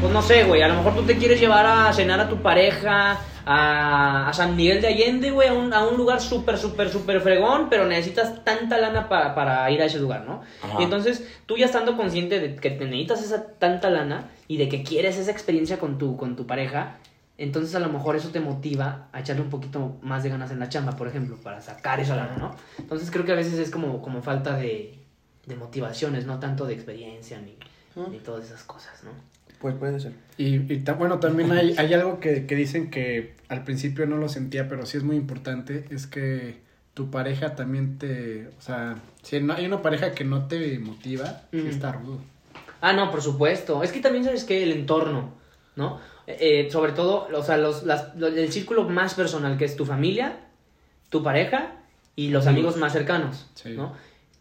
Pues 0.00 0.12
no 0.12 0.20
sé, 0.22 0.44
güey. 0.44 0.60
A 0.62 0.68
lo 0.68 0.74
mejor 0.74 0.94
tú 0.94 1.02
te 1.02 1.16
quieres 1.16 1.40
llevar 1.40 1.64
a 1.66 1.92
cenar 1.92 2.20
a 2.20 2.28
tu 2.28 2.42
pareja 2.42 3.18
a, 3.46 4.28
a 4.28 4.32
San 4.34 4.54
Miguel 4.54 4.80
de 4.82 4.88
Allende, 4.88 5.30
güey. 5.30 5.48
A 5.48 5.54
un, 5.54 5.72
a 5.72 5.82
un 5.86 5.96
lugar 5.96 6.20
súper, 6.20 6.58
súper, 6.58 6.90
súper 6.90 7.20
fregón. 7.22 7.68
Pero 7.70 7.86
necesitas 7.86 8.44
tanta 8.44 8.76
lana 8.78 9.08
pa- 9.08 9.34
para 9.34 9.70
ir 9.70 9.80
a 9.80 9.86
ese 9.86 9.98
lugar, 9.98 10.24
¿no? 10.26 10.42
Ajá. 10.62 10.76
Y 10.80 10.84
entonces 10.84 11.26
tú 11.46 11.56
ya 11.56 11.66
estando 11.66 11.96
consciente 11.96 12.38
de 12.38 12.56
que 12.56 12.70
te 12.70 12.84
necesitas 12.84 13.22
esa 13.22 13.46
tanta 13.58 13.88
lana 13.88 14.30
y 14.46 14.58
de 14.58 14.68
que 14.68 14.82
quieres 14.82 15.16
esa 15.16 15.30
experiencia 15.30 15.78
con 15.78 15.96
tu, 15.96 16.16
con 16.18 16.36
tu 16.36 16.46
pareja. 16.46 16.98
Entonces 17.38 17.74
a 17.74 17.80
lo 17.80 17.88
mejor 17.88 18.14
eso 18.14 18.28
te 18.28 18.40
motiva 18.40 19.08
a 19.12 19.20
echarle 19.20 19.42
un 19.42 19.50
poquito 19.50 19.96
más 20.02 20.22
de 20.22 20.28
ganas 20.28 20.50
en 20.50 20.58
la 20.60 20.68
chamba, 20.68 20.92
por 20.92 21.08
ejemplo, 21.08 21.36
para 21.42 21.60
sacar 21.62 21.98
esa 21.98 22.14
lana, 22.14 22.36
¿no? 22.38 22.54
Entonces 22.78 23.10
creo 23.10 23.24
que 23.24 23.32
a 23.32 23.36
veces 23.36 23.54
es 23.58 23.70
como, 23.70 24.00
como 24.02 24.22
falta 24.22 24.56
de, 24.56 24.98
de 25.46 25.56
motivaciones, 25.56 26.26
no 26.26 26.38
tanto 26.38 26.64
de 26.66 26.74
experiencia 26.74 27.40
ni, 27.40 27.56
ni 28.10 28.18
todas 28.18 28.44
esas 28.44 28.62
cosas, 28.62 29.02
¿no? 29.02 29.10
Pues 29.64 29.76
puede 29.76 29.98
ser. 29.98 30.12
Y, 30.36 30.56
y 30.70 30.80
ta- 30.80 30.92
bueno, 30.92 31.20
también 31.20 31.50
hay, 31.50 31.74
hay 31.78 31.94
algo 31.94 32.20
que, 32.20 32.44
que 32.44 32.54
dicen 32.54 32.90
que 32.90 33.32
al 33.48 33.64
principio 33.64 34.04
no 34.06 34.18
lo 34.18 34.28
sentía, 34.28 34.68
pero 34.68 34.84
sí 34.84 34.98
es 34.98 35.04
muy 35.04 35.16
importante, 35.16 35.86
es 35.88 36.06
que 36.06 36.58
tu 36.92 37.10
pareja 37.10 37.54
también 37.56 37.96
te, 37.96 38.48
o 38.58 38.60
sea, 38.60 38.96
si 39.22 39.40
no, 39.40 39.54
hay 39.54 39.64
una 39.64 39.80
pareja 39.80 40.12
que 40.12 40.22
no 40.22 40.48
te 40.48 40.78
motiva, 40.80 41.44
sí 41.50 41.60
Ujú. 41.60 41.68
está 41.68 41.92
rudo. 41.92 42.18
Ah, 42.82 42.92
no, 42.92 43.10
por 43.10 43.22
supuesto. 43.22 43.82
Es 43.82 43.90
que 43.90 44.00
también 44.00 44.22
sabes 44.24 44.44
que 44.44 44.62
el 44.62 44.72
entorno, 44.72 45.32
¿no? 45.76 45.98
Eh, 46.26 46.68
sobre 46.70 46.92
todo, 46.92 47.26
o 47.34 47.42
sea, 47.42 47.56
los, 47.56 47.84
las- 47.84 48.08
el 48.20 48.52
círculo 48.52 48.86
más 48.86 49.14
personal 49.14 49.56
que 49.56 49.64
es 49.64 49.76
tu 49.76 49.86
familia, 49.86 50.40
tu 51.08 51.22
pareja 51.22 51.72
y 52.16 52.28
los 52.28 52.46
amigos 52.46 52.76
más 52.76 52.92
cercanos, 52.92 53.46
Sí. 53.54 53.70
¿no? 53.74 53.94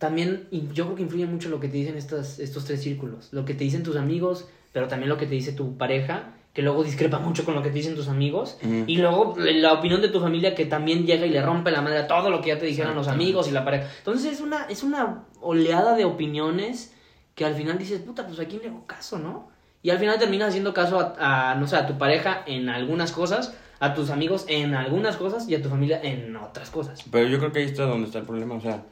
También, 0.03 0.49
y 0.51 0.67
yo 0.73 0.83
creo 0.83 0.95
que 0.97 1.03
influye 1.03 1.25
mucho 1.25 1.47
lo 1.47 1.61
que 1.61 1.69
te 1.69 1.77
dicen 1.77 1.95
estos, 1.95 2.37
estos 2.37 2.65
tres 2.65 2.83
círculos. 2.83 3.29
Lo 3.31 3.45
que 3.45 3.53
te 3.53 3.63
dicen 3.63 3.83
tus 3.83 3.95
amigos, 3.95 4.49
pero 4.73 4.89
también 4.89 5.07
lo 5.07 5.17
que 5.17 5.25
te 5.25 5.33
dice 5.33 5.53
tu 5.53 5.77
pareja, 5.77 6.33
que 6.53 6.61
luego 6.61 6.83
discrepa 6.83 7.19
mucho 7.19 7.45
con 7.45 7.55
lo 7.55 7.63
que 7.63 7.69
te 7.69 7.75
dicen 7.75 7.95
tus 7.95 8.09
amigos. 8.09 8.57
Y 8.85 8.97
luego 8.97 9.33
la 9.37 9.71
opinión 9.71 10.01
de 10.01 10.09
tu 10.09 10.19
familia 10.19 10.55
que 10.55 10.65
también 10.65 11.05
llega 11.05 11.25
y 11.25 11.29
le 11.29 11.41
rompe 11.41 11.71
la 11.71 11.81
madre 11.81 11.99
a 11.99 12.07
todo 12.07 12.29
lo 12.29 12.41
que 12.41 12.49
ya 12.49 12.59
te 12.59 12.65
dijeron 12.65 12.95
los 12.95 13.07
amigos 13.07 13.47
y 13.47 13.51
la 13.51 13.63
pareja. 13.63 13.87
Entonces 13.99 14.33
es 14.33 14.41
una, 14.41 14.65
es 14.65 14.83
una 14.83 15.23
oleada 15.39 15.95
de 15.95 16.03
opiniones 16.03 16.93
que 17.33 17.45
al 17.45 17.55
final 17.55 17.77
dices, 17.77 18.01
puta, 18.01 18.27
pues 18.27 18.37
a 18.41 18.43
quién 18.43 18.61
le 18.61 18.67
hago 18.67 18.85
caso, 18.85 19.17
¿no? 19.19 19.51
Y 19.83 19.89
al 19.91 19.99
final 19.99 20.19
terminas 20.19 20.49
haciendo 20.49 20.73
caso 20.73 20.99
a, 20.99 21.51
a, 21.51 21.55
no 21.55 21.65
sé, 21.65 21.77
a 21.77 21.87
tu 21.87 21.97
pareja 21.97 22.43
en 22.45 22.67
algunas 22.67 23.13
cosas, 23.13 23.55
a 23.79 23.93
tus 23.93 24.09
amigos 24.09 24.43
en 24.49 24.75
algunas 24.75 25.15
cosas 25.15 25.47
y 25.47 25.55
a 25.55 25.61
tu 25.61 25.69
familia 25.69 26.01
en 26.03 26.35
otras 26.35 26.69
cosas. 26.71 27.05
Pero 27.09 27.29
yo 27.29 27.39
creo 27.39 27.53
que 27.53 27.59
ahí 27.59 27.65
está 27.67 27.85
donde 27.85 28.07
está 28.07 28.19
el 28.19 28.25
problema, 28.25 28.55
o 28.55 28.59
sea, 28.59 28.83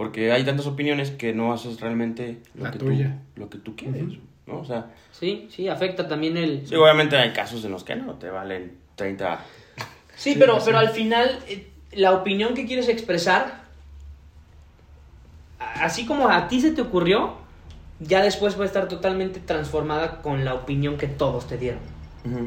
porque 0.00 0.32
hay 0.32 0.44
tantas 0.44 0.66
opiniones 0.66 1.10
que 1.10 1.34
no 1.34 1.52
haces 1.52 1.78
realmente 1.78 2.38
lo 2.54 2.64
La 2.64 2.70
que 2.70 2.78
tuya. 2.78 3.18
tú 3.34 3.40
lo 3.42 3.50
que 3.50 3.58
tú 3.58 3.76
quieres, 3.76 4.04
¿no? 4.46 4.60
O 4.60 4.64
sea, 4.64 4.86
Sí, 5.12 5.46
sí, 5.50 5.68
afecta 5.68 6.08
también 6.08 6.38
el... 6.38 6.66
sí, 6.66 6.74
obviamente 6.74 7.18
hay 7.18 7.34
casos 7.34 7.62
en 7.66 7.72
los 7.72 7.84
que 7.84 7.96
no 7.96 8.14
te 8.14 8.30
valen 8.30 8.78
30 8.94 9.44
Sí, 10.16 10.32
Sí, 10.32 10.36
pero, 10.38 10.58
pero 10.64 10.78
al 10.78 10.88
final, 10.88 11.40
eh, 11.48 11.68
la 11.92 12.12
opinión 12.12 12.54
que 12.54 12.64
quieres 12.64 12.88
expresar, 12.88 13.60
así 15.58 16.06
como 16.06 16.30
a 16.30 16.48
ti 16.48 16.62
se 16.62 16.70
te 16.70 16.80
ocurrió, 16.80 17.34
ya 17.98 18.22
después 18.22 18.58
va 18.58 18.62
a 18.62 18.68
estar 18.68 18.88
totalmente 18.88 19.38
transformada 19.40 20.22
con 20.22 20.46
la 20.46 20.54
opinión 20.54 20.96
que 20.96 21.08
todos 21.08 21.46
te 21.46 21.58
dieron. 21.58 21.82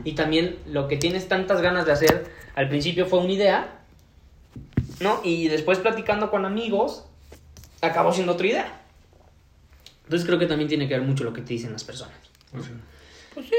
Y 0.03 0.13
también 0.13 0.57
lo 0.65 0.87
que 0.87 0.97
tienes 0.97 1.27
tantas 1.27 1.61
ganas 1.61 1.85
de 1.85 1.91
hacer 1.91 2.25
al 2.55 2.67
principio 2.67 3.05
fue 3.05 3.19
una 3.19 3.31
idea, 3.33 3.79
¿no? 5.01 5.19
Y 5.23 5.49
después 5.49 5.77
platicando 5.77 6.31
con 6.31 6.45
amigos, 6.47 7.05
acabó 7.85 8.13
siendo 8.13 8.33
otra 8.33 8.47
idea. 8.47 8.81
Entonces 10.03 10.25
creo 10.27 10.39
que 10.39 10.45
también 10.47 10.67
tiene 10.67 10.87
que 10.87 10.93
ver 10.97 11.03
mucho 11.07 11.23
lo 11.23 11.33
que 11.33 11.41
te 11.41 11.53
dicen 11.53 11.71
las 11.71 11.83
personas. 11.83 12.15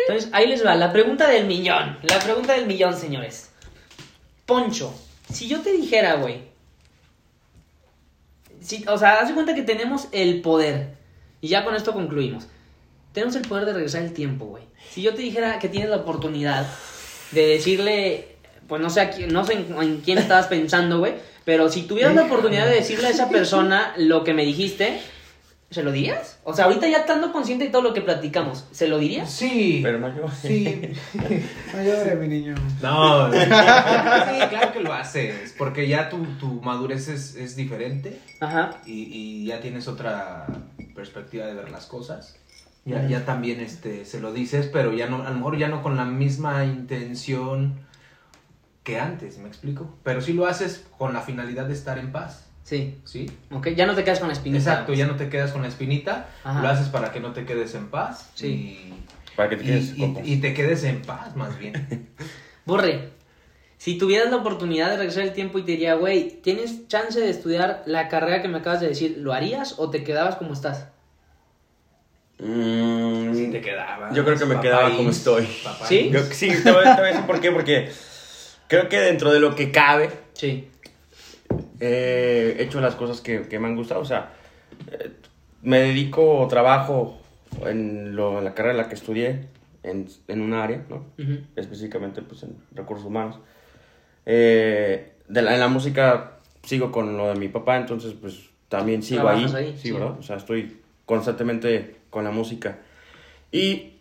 Entonces, 0.08 0.30
ahí 0.32 0.46
les 0.46 0.64
va, 0.64 0.74
la 0.76 0.92
pregunta 0.92 1.28
del 1.28 1.46
millón. 1.46 1.98
La 2.02 2.18
pregunta 2.20 2.52
del 2.52 2.66
millón, 2.66 2.96
señores. 2.96 3.50
Poncho, 4.46 4.94
si 5.32 5.48
yo 5.48 5.60
te 5.62 5.72
dijera, 5.72 6.14
güey. 6.16 6.42
Si, 8.60 8.84
o 8.88 8.96
sea, 8.98 9.20
haz 9.20 9.28
de 9.28 9.34
cuenta 9.34 9.54
que 9.54 9.62
tenemos 9.62 10.08
el 10.12 10.40
poder. 10.42 10.94
Y 11.40 11.48
ya 11.48 11.64
con 11.64 11.74
esto 11.74 11.92
concluimos. 11.92 12.46
Tenemos 13.12 13.36
el 13.36 13.42
poder 13.46 13.66
de 13.66 13.72
regresar 13.74 14.02
el 14.02 14.12
tiempo, 14.12 14.46
güey. 14.46 14.64
Si 14.90 15.02
yo 15.02 15.14
te 15.14 15.22
dijera 15.22 15.58
que 15.58 15.68
tienes 15.68 15.90
la 15.90 15.96
oportunidad 15.96 16.66
de 17.32 17.46
decirle. 17.46 18.28
Pues 18.68 18.80
no 18.80 18.88
sé, 18.88 19.00
a 19.02 19.10
quién- 19.10 19.32
no 19.32 19.44
sé 19.44 19.54
en, 19.54 19.74
en 19.82 20.00
quién 20.00 20.16
estabas 20.18 20.46
pensando, 20.46 20.98
güey. 20.98 21.14
Pero 21.44 21.70
si 21.70 21.82
tuvieras 21.82 22.14
la 22.14 22.24
oportunidad 22.24 22.66
de 22.66 22.76
decirle 22.76 23.08
a 23.08 23.10
esa 23.10 23.28
persona 23.28 23.92
lo 23.96 24.24
que 24.24 24.32
me 24.32 24.44
dijiste, 24.44 24.98
¿se 25.70 25.82
lo 25.82 25.92
dirías? 25.92 26.38
O 26.44 26.54
sea, 26.54 26.66
ahorita 26.66 26.88
ya 26.88 26.98
estando 26.98 27.32
consciente 27.32 27.66
de 27.66 27.70
todo 27.70 27.82
lo 27.82 27.92
que 27.92 28.00
platicamos, 28.00 28.66
¿se 28.70 28.88
lo 28.88 28.98
dirías? 28.98 29.30
Sí. 29.30 29.80
Pero 29.82 29.98
no. 29.98 30.30
Sí. 30.30 30.92
No 31.74 31.82
llore, 31.82 32.14
mi 32.14 32.28
niño. 32.28 32.54
No, 32.80 33.32
sí, 33.32 33.38
claro 34.48 34.72
que 34.72 34.80
lo 34.80 34.92
haces, 34.92 35.54
porque 35.58 35.88
ya 35.88 36.08
tu, 36.08 36.24
tu 36.38 36.60
madurez 36.62 37.08
es, 37.08 37.34
es 37.34 37.56
diferente 37.56 38.20
Ajá. 38.38 38.80
y, 38.86 39.08
y 39.12 39.46
ya 39.46 39.60
tienes 39.60 39.88
otra 39.88 40.46
perspectiva 40.94 41.46
de 41.46 41.54
ver 41.54 41.70
las 41.70 41.86
cosas. 41.86 42.36
Ya, 42.84 43.08
ya 43.08 43.24
también 43.24 43.60
este, 43.60 44.04
se 44.04 44.20
lo 44.20 44.32
dices, 44.32 44.68
pero 44.72 44.92
ya 44.92 45.08
no, 45.08 45.22
a 45.26 45.30
lo 45.30 45.36
mejor 45.36 45.56
ya 45.58 45.68
no 45.68 45.82
con 45.82 45.96
la 45.96 46.04
misma 46.04 46.64
intención 46.66 47.80
que 48.84 48.98
antes, 49.00 49.38
¿me 49.38 49.48
explico? 49.48 49.92
Pero 50.04 50.20
sí 50.20 50.32
lo 50.34 50.46
haces 50.46 50.84
con 50.98 51.12
la 51.12 51.22
finalidad 51.22 51.64
de 51.66 51.72
estar 51.72 51.98
en 51.98 52.12
paz, 52.12 52.46
Sí. 52.62 52.98
¿sí? 53.04 53.30
Ok, 53.50 53.68
ya 53.70 53.86
no 53.86 53.94
te 53.94 54.04
quedas 54.04 54.20
con 54.20 54.28
la 54.28 54.34
espinita. 54.34 54.58
Exacto, 54.70 54.92
ya 54.94 55.06
no 55.06 55.16
te 55.16 55.28
quedas 55.28 55.52
con 55.52 55.62
la 55.62 55.68
espinita, 55.68 56.28
Ajá. 56.44 56.60
lo 56.62 56.68
haces 56.68 56.88
para 56.88 57.10
que 57.12 57.18
no 57.20 57.32
te 57.32 57.44
quedes 57.44 57.74
en 57.74 57.88
paz 57.88 58.30
Sí. 58.34 58.92
Para 59.36 59.48
que 59.48 59.56
te 59.56 59.64
y, 59.64 59.66
quedes 59.66 59.92
y- 59.96 60.00
con 60.14 60.24
y 60.24 60.36
te 60.36 60.54
quedes 60.54 60.84
en 60.84 61.02
paz 61.02 61.34
más 61.34 61.58
bien. 61.58 61.72
Borre, 62.66 63.10
si 63.78 63.98
tuvieras 63.98 64.30
la 64.30 64.36
oportunidad 64.36 64.90
de 64.90 64.96
regresar 64.98 65.24
el 65.24 65.32
tiempo 65.32 65.58
y 65.58 65.62
te 65.62 65.72
diría, 65.72 65.94
güey, 65.94 66.40
tienes 66.42 66.86
chance 66.88 67.18
de 67.20 67.28
estudiar 67.30 67.82
la 67.86 68.08
carrera 68.08 68.40
que 68.42 68.48
me 68.48 68.58
acabas 68.58 68.80
de 68.80 68.88
decir, 68.88 69.16
¿lo 69.18 69.32
harías 69.32 69.74
o 69.78 69.90
te 69.90 70.04
quedabas 70.04 70.36
como 70.36 70.52
estás? 70.52 70.88
Mm, 72.38 73.34
Si 73.34 73.50
te 73.50 73.60
quedabas. 73.60 74.14
Yo 74.14 74.24
creo 74.24 74.38
que 74.38 74.44
me 74.46 74.60
quedaba 74.60 74.90
como 74.96 75.10
estoy. 75.10 75.46
papá 75.62 75.86
¿Sí? 75.86 76.10
Yo- 76.12 76.22
sí, 76.24 76.48
te 76.62 76.70
voy, 76.72 76.82
te 76.84 76.90
voy 76.94 77.02
a 77.04 77.12
decir 77.12 77.26
por 77.26 77.40
qué, 77.40 77.50
porque 77.52 77.90
creo 78.78 78.88
que 78.88 78.98
dentro 79.00 79.32
de 79.32 79.40
lo 79.40 79.54
que 79.54 79.70
cabe, 79.70 80.10
Sí. 80.34 80.68
eh, 81.80 82.56
he 82.58 82.62
hecho 82.62 82.80
las 82.80 82.94
cosas 82.94 83.20
que, 83.20 83.42
que 83.48 83.58
me 83.58 83.66
han 83.68 83.76
gustado. 83.76 84.00
O 84.00 84.04
sea, 84.04 84.32
eh, 84.90 85.10
me 85.62 85.80
dedico 85.80 86.38
o 86.38 86.48
trabajo 86.48 87.20
en, 87.66 88.14
lo, 88.16 88.38
en 88.38 88.44
la 88.44 88.54
carrera 88.54 88.72
en 88.72 88.78
la 88.78 88.88
que 88.88 88.94
estudié, 88.94 89.46
en, 89.82 90.08
en 90.28 90.40
un 90.40 90.54
área, 90.54 90.84
¿no? 90.88 91.04
Específicamente 91.56 92.22
pues, 92.22 92.42
en 92.42 92.56
recursos 92.72 93.06
humanos. 93.06 93.38
Eh, 94.26 95.12
de 95.28 95.42
la, 95.42 95.54
en 95.54 95.60
la 95.60 95.68
música 95.68 96.38
sigo 96.62 96.90
con 96.90 97.16
lo 97.16 97.28
de 97.28 97.34
mi 97.38 97.48
papá, 97.48 97.76
entonces 97.76 98.14
pues 98.18 98.50
también 98.68 99.02
sigo 99.02 99.28
ahí, 99.28 99.44
ahí, 99.54 99.72
sí, 99.76 99.88
sí. 99.88 99.92
¿verdad? 99.92 100.18
O 100.18 100.22
sea, 100.22 100.36
estoy 100.36 100.80
constantemente 101.04 101.96
con 102.10 102.24
la 102.24 102.30
música. 102.30 102.78
Y 103.52 103.93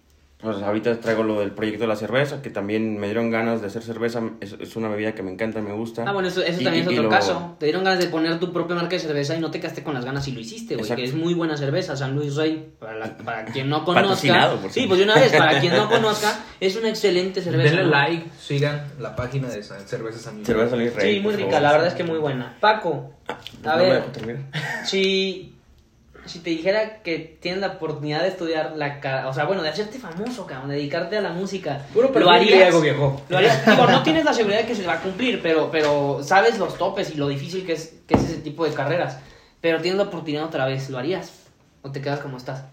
pues 0.43 0.57
ahorita 0.61 0.99
traigo 0.99 1.23
lo 1.23 1.39
del 1.39 1.51
proyecto 1.51 1.83
de 1.83 1.87
la 1.87 1.95
cerveza, 1.95 2.41
que 2.41 2.49
también 2.49 2.99
me 2.99 3.07
dieron 3.07 3.31
ganas 3.31 3.61
de 3.61 3.67
hacer 3.67 3.81
cerveza, 3.81 4.21
es, 4.41 4.55
es 4.59 4.75
una 4.75 4.89
bebida 4.89 5.15
que 5.15 5.23
me 5.23 5.31
encanta, 5.31 5.61
me 5.61 5.71
gusta. 5.73 6.03
Ah, 6.05 6.11
bueno, 6.11 6.27
eso, 6.27 6.41
eso 6.43 6.59
Y- 6.59 6.63
también 6.63 6.83
y- 6.83 6.87
es 6.87 6.91
otro 6.91 7.03
lo- 7.03 7.09
caso. 7.09 7.55
Te 7.59 7.65
dieron 7.67 7.83
ganas 7.83 7.99
de 7.99 8.07
poner 8.07 8.37
tu 8.39 8.51
propia 8.51 8.75
marca 8.75 8.89
de 8.91 8.99
cerveza 8.99 9.35
y 9.35 9.39
no 9.39 9.49
te 9.49 9.59
quedaste 9.59 9.81
con 9.83 9.93
las 9.93 10.03
ganas 10.05 10.27
y 10.27 10.33
lo 10.33 10.39
hiciste, 10.41 10.75
güey. 10.75 10.91
Que 10.93 11.03
es 11.05 11.13
muy 11.15 11.33
buena 11.33 11.55
cerveza, 11.57 11.95
San 11.95 12.13
Luis 12.15 12.35
Rey. 12.35 12.73
Para, 12.79 12.95
la- 12.99 13.17
para 13.17 13.45
quien 13.45 13.69
no 13.69 13.83
conozca. 13.85 14.51
por 14.61 14.71
Sí, 14.71 14.85
pues 14.87 14.99
de 14.99 15.05
una 15.05 15.15
vez, 15.15 15.31
para 15.31 15.59
quien 15.59 15.73
no 15.75 15.89
conozca, 15.89 16.39
es 16.59 16.75
una 16.75 16.89
excelente 16.89 17.41
cerveza. 17.41 17.63
Denle 17.75 17.83
¿no? 17.85 17.89
like, 17.91 18.25
sigan 18.39 18.83
la 18.99 19.15
página 19.15 19.47
de 19.49 19.63
San- 19.63 19.87
Cervezas 19.87 20.21
San 20.23 20.33
Miguel. 20.37 20.45
Cerveza 20.47 20.75
Luis 20.75 20.93
Rey. 20.93 21.13
Sí, 21.15 21.19
muy 21.21 21.33
rica, 21.35 21.47
favor. 21.51 21.61
la 21.63 21.71
verdad 21.71 21.87
es 21.87 21.93
que 21.93 22.03
muy 22.03 22.19
buena. 22.19 22.57
Paco, 22.59 23.13
Pues 23.25 23.37
a 23.65 23.71
no 23.71 23.77
me 23.77 23.83
ver, 23.83 23.93
dejo 23.93 24.07
terminar. 24.11 24.41
Si, 26.25 26.39
te 26.39 26.49
dijera 26.49 27.01
que 27.03 27.37
tienes 27.41 27.61
la 27.61 27.67
oportunidad 27.67 28.21
de 28.21 28.29
estudiar 28.29 28.73
la 28.75 28.99
cara, 28.99 29.27
o 29.27 29.33
sea, 29.33 29.45
bueno, 29.45 29.61
de 29.61 29.69
hacerte 29.69 29.99
famoso, 29.99 30.45
cabrón, 30.45 30.69
de 30.69 30.75
dedicarte 30.75 31.17
a 31.17 31.21
la 31.21 31.31
música, 31.31 31.85
Puro 31.93 32.11
¿lo 32.17 32.29
harías? 32.29 32.51
griego, 32.51 32.81
viejo. 32.81 33.21
Lo 33.29 33.37
harías. 33.37 33.65
Digo, 33.65 33.87
no 33.87 34.03
tienes 34.03 34.25
la 34.25 34.33
seguridad 34.33 34.59
de 34.59 34.65
que 34.65 34.75
se 34.75 34.85
va 34.85 34.93
a 34.93 35.01
cumplir, 35.01 35.41
pero, 35.41 35.69
pero 35.71 36.21
sabes 36.23 36.57
los 36.57 36.77
topes 36.77 37.11
y 37.11 37.17
lo 37.17 37.27
difícil 37.27 37.65
que 37.65 37.73
es, 37.73 37.95
que 38.07 38.15
es 38.15 38.23
ese 38.23 38.37
tipo 38.37 38.65
de 38.65 38.73
carreras. 38.73 39.19
Pero 39.61 39.81
tienes 39.81 39.97
la 39.97 40.05
oportunidad 40.05 40.45
otra 40.45 40.65
vez, 40.65 40.89
¿lo 40.89 40.97
harías? 40.97 41.31
¿O 41.81 41.91
te 41.91 42.01
quedas 42.01 42.19
como 42.19 42.37
estás? 42.37 42.63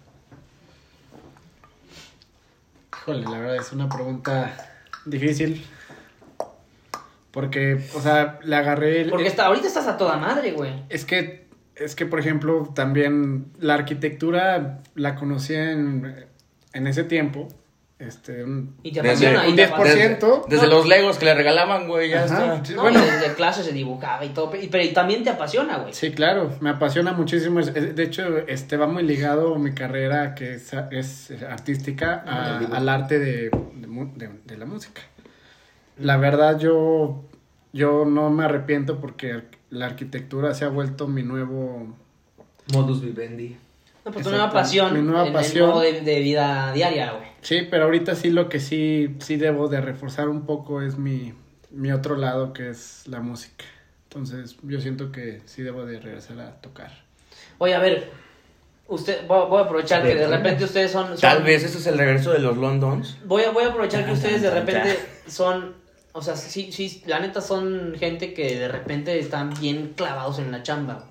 Híjole, 2.92 3.22
la 3.22 3.38
verdad 3.38 3.56
es 3.56 3.72
una 3.72 3.88
pregunta 3.88 4.52
difícil. 5.06 5.64
Porque, 7.30 7.80
o 7.94 8.00
sea, 8.00 8.40
le 8.42 8.56
agarré 8.56 9.02
el... 9.02 9.10
Porque 9.10 9.28
está, 9.28 9.46
ahorita 9.46 9.68
estás 9.68 9.86
a 9.86 9.96
toda 9.96 10.16
madre, 10.16 10.52
güey. 10.52 10.72
Es 10.88 11.04
que, 11.04 11.39
es 11.81 11.95
que, 11.97 12.07
por 12.07 12.21
ejemplo, 12.21 12.71
también 12.75 13.47
la 13.59 13.75
arquitectura 13.75 14.81
la 14.95 15.14
conocí 15.16 15.55
en, 15.55 16.27
en 16.73 16.87
ese 16.87 17.05
tiempo 17.05 17.49
este, 17.99 18.45
un, 18.45 18.77
Y 18.83 18.93
te 18.93 19.03
Desde- 19.03 19.27
apasiona. 19.27 19.47
y 19.47 19.51
un 19.51 19.57
te 19.57 19.69
10%. 19.69 19.75
apasiona. 19.75 20.09
Desde, 20.14 20.43
desde 20.49 20.66
No. 20.69 20.73
los 20.75 20.88
legos 20.88 21.19
que 21.19 21.27
le 21.27 21.35
regalaban, 21.35 21.87
güey, 21.87 22.09
ya 22.09 22.25
Ajá, 22.25 22.55
está. 22.55 22.64
sí, 22.64 22.75
No, 22.75 22.81
bueno. 22.83 22.99
desde 23.05 23.35
clase 23.35 23.62
se 23.62 23.73
dibujaba 23.73 24.25
y 24.25 24.31
todo. 24.31 24.57
y- 24.57 24.69
Pero 24.69 24.83
y 24.85 24.95
también 24.95 25.23
te 25.23 25.29
apasiona, 25.29 25.77
güey. 25.79 25.93
Sí, 25.93 26.11
claro, 26.12 26.51
me 26.62 26.71
apasiona 26.71 27.12
muchísimo. 27.12 27.61
De 27.61 28.03
hecho, 28.03 28.38
este 28.49 28.79
va 28.79 28.87
muy 28.87 29.03
ligado 29.03 29.55
mi 29.57 29.73
carrera, 29.75 30.35
que 30.35 30.55
es, 30.55 30.73
es 30.90 31.43
artística, 31.43 32.25
a- 32.27 32.59
al 32.75 32.88
arte 32.88 33.19
de, 33.19 33.51
de- 34.16 34.31
de 34.47 34.57
la 34.57 34.64
música. 34.64 35.03
La 35.99 36.16
verdad, 36.16 36.59
yo, 36.59 37.23
yo 37.75 38.07
no 38.07 38.31
me 38.31 38.45
arrepiento 38.47 38.99
porque 38.99 39.43
la 39.70 39.87
arquitectura 39.87 40.54
se 40.54 40.64
ha 40.64 40.68
vuelto 40.68 41.06
mi 41.09 41.22
nuevo... 41.22 41.96
Modus 42.72 43.00
vivendi. 43.02 43.56
No, 44.04 44.12
pues 44.12 44.24
tu 44.24 44.30
nueva 44.30 44.50
pasión. 44.50 44.94
Mi 44.94 45.02
nueva 45.02 45.26
en 45.26 45.33
pasión. 45.33 45.64
El 45.64 45.70
modo 45.70 45.80
de, 45.80 46.00
de 46.02 46.20
vida 46.20 46.72
diaria, 46.72 47.12
güey. 47.12 47.28
Sí, 47.42 47.66
pero 47.70 47.85
ahorita 47.85 48.14
sí 48.14 48.30
lo 48.30 48.48
que 48.48 48.61
sí, 48.61 49.16
sí 49.20 49.37
debo 49.37 49.68
de 49.68 49.80
reforzar 49.80 50.28
un 50.28 50.46
poco 50.46 50.80
es 50.83 50.96
mi, 50.98 51.35
mi 51.70 51.90
otro 51.92 52.16
lado, 52.16 52.52
que 52.52 52.70
es 52.70 53.06
la 53.09 53.20
música. 53.20 53.64
Entonces, 54.04 54.56
yo 54.62 54.80
siento 54.80 55.11
que 55.12 55.40
sí 55.46 55.62
debo 55.62 55.85
de 55.85 56.00
regresar 56.00 56.38
a 56.40 56.52
tocar. 56.61 56.92
Oye, 57.59 57.74
a 57.74 57.78
ver. 57.80 58.11
Usted, 58.88 59.24
voy, 59.28 59.48
voy 59.48 59.61
a 59.61 59.64
aprovechar 59.66 60.02
que 60.02 60.14
de 60.16 60.26
repente 60.26 60.64
ustedes 60.64 60.90
son. 60.90 61.06
son- 61.09 61.18
Tal 61.20 61.42
vez 61.44 61.62
ese 61.62 61.78
es 61.78 61.87
el 61.87 61.96
regreso 61.96 62.33
de 62.33 62.40
los 62.40 62.56
Londons. 62.56 63.18
Voy 63.24 63.42
a, 63.44 63.50
voy 63.52 63.64
a 63.64 63.68
aprovechar 63.68 64.04
que 64.04 64.12
ustedes 64.12 64.42
de 64.42 64.50
repente 64.50 64.98
son. 65.28 65.74
O 66.12 66.23
sea, 66.23 66.37
sí, 66.37 66.73
sí, 66.73 67.03
la 67.07 67.20
neta 67.20 67.40
son 67.40 67.94
gente 67.99 68.35
que 68.35 68.59
de 68.59 68.68
repente 68.68 69.18
están 69.18 69.51
bien 69.61 69.94
clavados 69.94 70.38
en 70.38 70.51
la 70.51 70.62
chamba. 70.62 70.94
güey. 70.94 71.11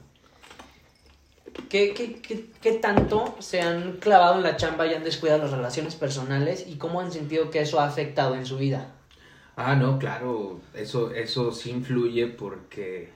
¿Qué, 1.69 1.93
qué, 1.93 2.21
qué, 2.21 2.45
qué 2.61 2.71
tanto 2.73 3.35
se 3.39 3.61
han 3.61 3.97
clavado 3.97 4.35
en 4.35 4.43
la 4.43 4.57
chamba 4.57 4.87
y 4.87 4.93
han 4.93 5.03
descuidado 5.03 5.43
las 5.43 5.51
relaciones 5.51 5.95
personales 5.95 6.65
y 6.67 6.77
cómo 6.77 6.99
han 6.99 7.11
sentido 7.11 7.49
que 7.49 7.61
eso 7.61 7.79
ha 7.79 7.85
afectado 7.85 8.35
en 8.35 8.45
su 8.45 8.57
vida? 8.57 8.95
Ah, 9.55 9.75
no, 9.75 9.99
claro, 9.99 10.61
eso, 10.73 11.11
eso 11.11 11.51
sí 11.51 11.71
influye 11.71 12.27
porque, 12.27 13.09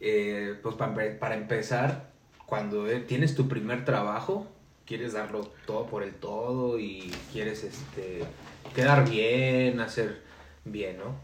eh, 0.00 0.58
pues 0.62 0.74
para, 0.74 1.18
para 1.18 1.36
empezar, 1.36 2.10
cuando 2.44 2.88
eh, 2.88 3.00
tienes 3.00 3.34
tu 3.34 3.48
primer 3.48 3.84
trabajo, 3.84 4.46
quieres 4.84 5.12
darlo 5.12 5.52
todo 5.66 5.86
por 5.86 6.02
el 6.02 6.14
todo 6.14 6.78
y 6.78 7.12
quieres 7.32 7.62
este, 7.62 8.24
quedar 8.74 9.08
bien, 9.08 9.80
hacer 9.80 10.27
bien, 10.72 10.98
¿no? 10.98 11.16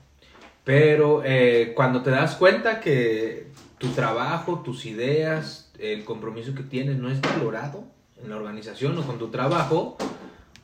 Pero 0.64 1.22
eh, 1.24 1.72
cuando 1.74 2.02
te 2.02 2.10
das 2.10 2.36
cuenta 2.36 2.80
que 2.80 3.48
tu 3.78 3.88
trabajo, 3.88 4.60
tus 4.60 4.86
ideas, 4.86 5.70
el 5.78 6.04
compromiso 6.04 6.54
que 6.54 6.62
tienes 6.62 6.96
no 6.96 7.10
es 7.10 7.20
valorado 7.20 7.84
en 8.22 8.30
la 8.30 8.36
organización 8.36 8.96
o 8.98 9.06
con 9.06 9.18
tu 9.18 9.28
trabajo, 9.28 9.98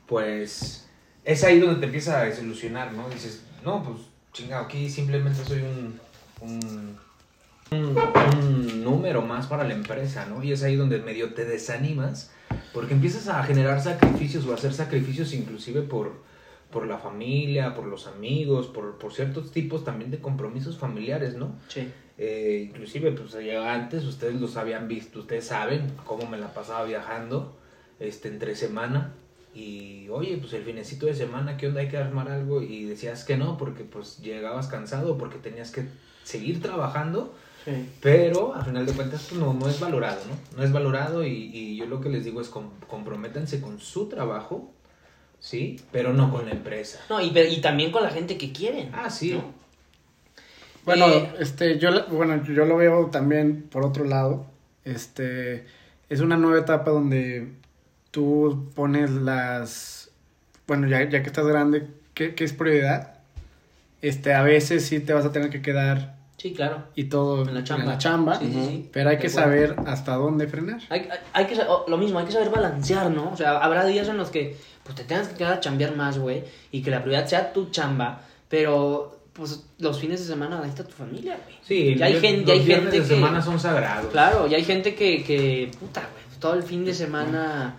pues 0.07 0.89
es 1.23 1.43
ahí 1.43 1.59
donde 1.59 1.79
te 1.79 1.85
empieza 1.85 2.19
a 2.19 2.25
desilusionar, 2.25 2.93
¿no? 2.93 3.07
Dices, 3.09 3.43
no, 3.63 3.83
pues 3.83 3.97
chingado, 4.33 4.65
aquí 4.65 4.89
simplemente 4.89 5.43
soy 5.45 5.61
un, 5.61 5.99
un, 6.41 6.97
número 8.83 9.21
más 9.21 9.47
para 9.47 9.63
la 9.63 9.73
empresa, 9.73 10.25
¿no? 10.25 10.43
Y 10.43 10.51
es 10.51 10.63
ahí 10.63 10.75
donde 10.75 10.99
medio 10.99 11.33
te 11.33 11.45
desanimas 11.45 12.31
porque 12.73 12.93
empiezas 12.93 13.27
a 13.27 13.43
generar 13.43 13.81
sacrificios 13.81 14.45
o 14.45 14.51
a 14.51 14.55
hacer 14.55 14.73
sacrificios 14.73 15.33
inclusive 15.33 15.81
por, 15.81 16.21
por 16.71 16.87
la 16.87 16.97
familia, 16.97 17.75
por 17.75 17.85
los 17.85 18.07
amigos, 18.07 18.67
por, 18.67 18.97
por 18.97 19.13
ciertos 19.13 19.51
tipos 19.51 19.83
también 19.83 20.09
de 20.11 20.19
compromisos 20.19 20.77
familiares, 20.77 21.35
¿no? 21.35 21.55
Sí. 21.67 21.87
Eh, 22.17 22.65
inclusive, 22.69 23.11
pues 23.11 23.31
ya 23.45 23.73
antes 23.73 24.05
ustedes 24.05 24.39
los 24.39 24.55
habían 24.57 24.87
visto, 24.87 25.19
ustedes 25.19 25.45
saben 25.45 25.91
cómo 26.05 26.27
me 26.27 26.37
la 26.37 26.53
pasaba 26.53 26.83
viajando 26.85 27.57
este, 27.99 28.27
entre 28.29 28.55
semana. 28.55 29.13
Y 29.53 30.07
oye, 30.09 30.37
pues 30.37 30.53
el 30.53 30.63
finecito 30.63 31.07
de 31.07 31.13
semana, 31.15 31.57
¿qué 31.57 31.67
onda? 31.67 31.81
Hay 31.81 31.89
que 31.89 31.97
armar 31.97 32.29
algo. 32.29 32.61
Y 32.61 32.85
decías 32.85 33.25
que 33.25 33.37
no, 33.37 33.57
porque 33.57 33.83
pues 33.83 34.19
llegabas 34.19 34.67
cansado, 34.67 35.17
porque 35.17 35.37
tenías 35.39 35.71
que 35.71 35.85
seguir 36.23 36.61
trabajando. 36.61 37.33
Sí. 37.65 37.71
Pero 38.01 38.55
a 38.55 38.63
final 38.63 38.85
de 38.85 38.93
cuentas 38.93 39.27
pues, 39.29 39.39
no, 39.39 39.53
no 39.53 39.67
es 39.67 39.79
valorado, 39.79 40.21
¿no? 40.27 40.57
No 40.57 40.63
es 40.63 40.71
valorado 40.71 41.25
y, 41.25 41.51
y 41.53 41.75
yo 41.75 41.85
lo 41.85 42.01
que 42.01 42.09
les 42.09 42.23
digo 42.23 42.39
es 42.41 42.49
com- 42.49 42.71
comprométanse 42.87 43.61
con 43.61 43.79
su 43.79 44.07
trabajo, 44.07 44.71
¿sí? 45.41 45.81
Pero 45.91 46.13
no 46.13 46.31
con 46.31 46.45
la 46.45 46.51
empresa. 46.51 46.99
No, 47.09 47.19
y, 47.19 47.31
pero- 47.31 47.49
y 47.49 47.59
también 47.59 47.91
con 47.91 48.03
la 48.03 48.09
gente 48.11 48.37
que 48.37 48.53
quieren. 48.53 48.91
Ah, 48.93 49.09
sí. 49.09 49.33
¿no? 49.33 49.59
Bueno, 50.85 51.07
Eh, 51.09 51.33
este, 51.39 51.77
yo, 51.79 51.91
la- 51.91 52.03
bueno, 52.05 52.41
yo 52.43 52.65
lo 52.65 52.77
veo 52.77 53.07
también 53.07 53.63
por 53.69 53.85
otro 53.85 54.05
lado. 54.05 54.45
Este, 54.85 55.65
es 56.09 56.21
una 56.21 56.37
nueva 56.37 56.59
etapa 56.59 56.89
donde 56.91 57.51
tú 58.09 58.69
pones 58.75 59.11
las, 59.11 60.09
bueno, 60.67 60.87
ya, 60.87 61.03
ya 61.09 61.21
que 61.21 61.27
estás 61.27 61.45
grande, 61.45 61.87
¿qué, 62.13 62.33
qué 62.35 62.43
es 62.43 62.53
prioridad? 62.53 63.15
Este, 64.01 64.33
a 64.33 64.41
veces 64.41 64.85
sí 64.85 64.99
te 64.99 65.13
vas 65.13 65.25
a 65.25 65.31
tener 65.31 65.51
que 65.51 65.61
quedar 65.61 66.15
Sí, 66.37 66.53
claro. 66.53 66.85
y 66.95 67.03
todo 67.03 67.47
En 67.47 67.53
la 67.53 67.63
chamba. 67.63 67.99
chamba, 67.99 68.39
Sí, 68.39 68.51
sí, 68.51 68.65
sí. 68.67 68.89
pero 68.91 69.11
hay 69.11 69.19
que 69.19 69.29
saber 69.29 69.75
hasta 69.85 70.15
dónde 70.15 70.47
frenar. 70.47 70.81
Hay, 70.89 71.01
hay, 71.01 71.19
hay 71.33 71.45
que 71.45 71.55
lo 71.87 71.97
mismo, 71.97 72.17
hay 72.17 72.25
que 72.25 72.31
saber 72.31 72.49
balancear, 72.49 73.11
¿no? 73.11 73.29
O 73.31 73.37
sea, 73.37 73.59
habrá 73.59 73.85
días 73.85 74.07
en 74.09 74.17
los 74.17 74.31
que 74.31 74.57
pues 74.83 74.95
te 74.95 75.03
tengas 75.03 75.27
que 75.29 75.35
quedar 75.35 75.53
a 75.53 75.59
chambear 75.59 75.95
más, 75.95 76.17
güey, 76.17 76.43
y 76.71 76.81
que 76.81 76.91
la 76.91 77.01
prioridad 77.03 77.27
sea 77.27 77.53
tu 77.53 77.69
chamba, 77.69 78.21
pero 78.49 79.17
pues 79.33 79.63
los 79.79 79.99
fines 79.99 80.19
de 80.19 80.25
semana 80.27 80.61
ahí 80.61 80.69
está 80.69 80.83
tu 80.83 80.91
familia, 80.93 81.37
güey. 81.45 81.57
Sí, 81.61 81.95
Ya 81.95 82.05
hay 82.07 82.13
ya 82.13 82.19
hay 82.19 82.35
los 82.41 82.65
gente 82.67 82.91
de 82.91 82.99
que- 82.99 83.05
semana 83.05 83.41
son 83.41 83.59
sagrados. 83.59 84.11
Claro, 84.11 84.47
y 84.47 84.55
hay 84.55 84.63
gente 84.63 84.93
que, 84.95 85.23
que 85.23 85.71
puta, 85.79 86.01
güey, 86.01 86.39
todo 86.39 86.53
el 86.55 86.63
fin 86.63 86.83
de 86.83 86.93
semana 86.93 87.77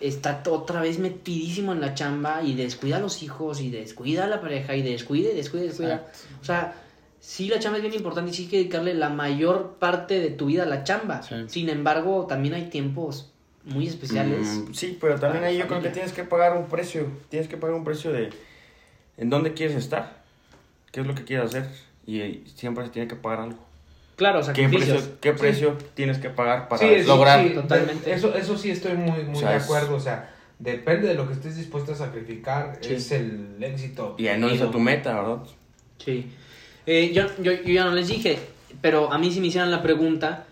está 0.00 0.42
otra 0.48 0.80
vez 0.80 0.98
metidísimo 0.98 1.72
en 1.72 1.80
la 1.80 1.94
chamba 1.94 2.42
y 2.42 2.54
descuida 2.54 2.96
a 2.96 3.00
los 3.00 3.22
hijos 3.22 3.60
y 3.60 3.70
descuida 3.70 4.24
a 4.24 4.26
la 4.26 4.40
pareja 4.40 4.74
y 4.74 4.82
descuida 4.82 5.30
y 5.30 5.34
descuida 5.34 5.64
y 5.64 5.68
descuida. 5.68 5.94
Exacto. 5.94 6.18
O 6.40 6.44
sea, 6.44 6.74
sí 7.20 7.46
la 7.48 7.60
chamba 7.60 7.78
es 7.78 7.82
bien 7.82 7.94
importante 7.94 8.32
y 8.32 8.34
sí 8.34 8.42
hay 8.44 8.48
que 8.48 8.56
dedicarle 8.58 8.94
la 8.94 9.10
mayor 9.10 9.76
parte 9.78 10.18
de 10.18 10.30
tu 10.30 10.46
vida 10.46 10.64
a 10.64 10.66
la 10.66 10.82
chamba. 10.82 11.22
Sí. 11.22 11.36
Sin 11.46 11.68
embargo, 11.68 12.26
también 12.28 12.54
hay 12.54 12.68
tiempos 12.68 13.30
muy 13.64 13.86
especiales. 13.86 14.46
Mm, 14.48 14.72
sí, 14.74 14.98
pero 15.00 15.18
también 15.18 15.44
ahí 15.44 15.54
yo 15.56 15.66
creo 15.66 15.78
que 15.78 15.88
familia. 15.88 15.92
tienes 15.92 16.12
que 16.12 16.24
pagar 16.24 16.56
un 16.56 16.66
precio. 16.66 17.06
Tienes 17.28 17.48
que 17.48 17.56
pagar 17.56 17.76
un 17.76 17.84
precio 17.84 18.12
de 18.12 18.30
en 19.16 19.30
dónde 19.30 19.52
quieres 19.52 19.76
estar, 19.76 20.22
qué 20.90 21.00
es 21.00 21.06
lo 21.06 21.14
que 21.14 21.24
quieres 21.24 21.46
hacer 21.46 21.66
y 22.06 22.20
eh, 22.20 22.42
siempre 22.54 22.84
se 22.84 22.90
tiene 22.90 23.06
que 23.08 23.14
pagar 23.16 23.40
algo. 23.40 23.58
Claro, 24.16 24.40
¿Qué 24.40 24.44
sacrificios. 24.46 24.88
precio, 25.02 25.16
qué 25.20 25.32
precio 25.32 25.78
tienes 25.94 26.18
que 26.18 26.30
pagar 26.30 26.68
para 26.68 26.80
Sí, 26.82 27.00
sí, 27.00 27.06
lograr? 27.06 27.46
sí, 27.46 27.54
Totalmente. 27.54 28.12
Eso, 28.12 28.34
eso 28.34 28.56
sí 28.58 28.70
estoy 28.70 28.92
muy, 28.94 29.22
muy 29.24 29.36
O 29.36 29.40
sea, 29.40 29.50
de 29.52 29.56
es- 29.56 29.64
acuerdo. 29.64 29.96
O 29.96 30.00
sea, 30.00 30.30
depende 30.58 31.08
de 31.08 31.14
lo 31.14 31.26
que 31.26 31.34
estés 31.34 31.56
dispuesto 31.56 31.92
a 31.92 31.94
sacrificar, 31.96 32.78
Sí. 32.80 32.94
es 32.94 33.10
el 33.12 33.56
éxito. 33.60 34.14
Y 34.18 34.26
ahí 34.28 34.38
no 34.40 34.48
es 34.48 34.60
a 34.60 34.70
tu 34.70 34.78
meta, 34.80 35.14
¿verdad? 35.14 35.38
Sí. 35.98 36.30
Eh, 36.86 37.12
yo, 37.14 37.26
yo, 37.42 37.52
yo 37.52 37.72
ya 37.72 37.84
no 37.84 37.92
les 37.94 38.08
dije, 38.08 38.38
pero 38.80 39.12
a 39.12 39.18
mí 39.18 39.32
si 39.32 39.40
me 39.40 39.46
hicieran 39.48 39.70
la 39.70 39.82
pregunta, 39.82 40.46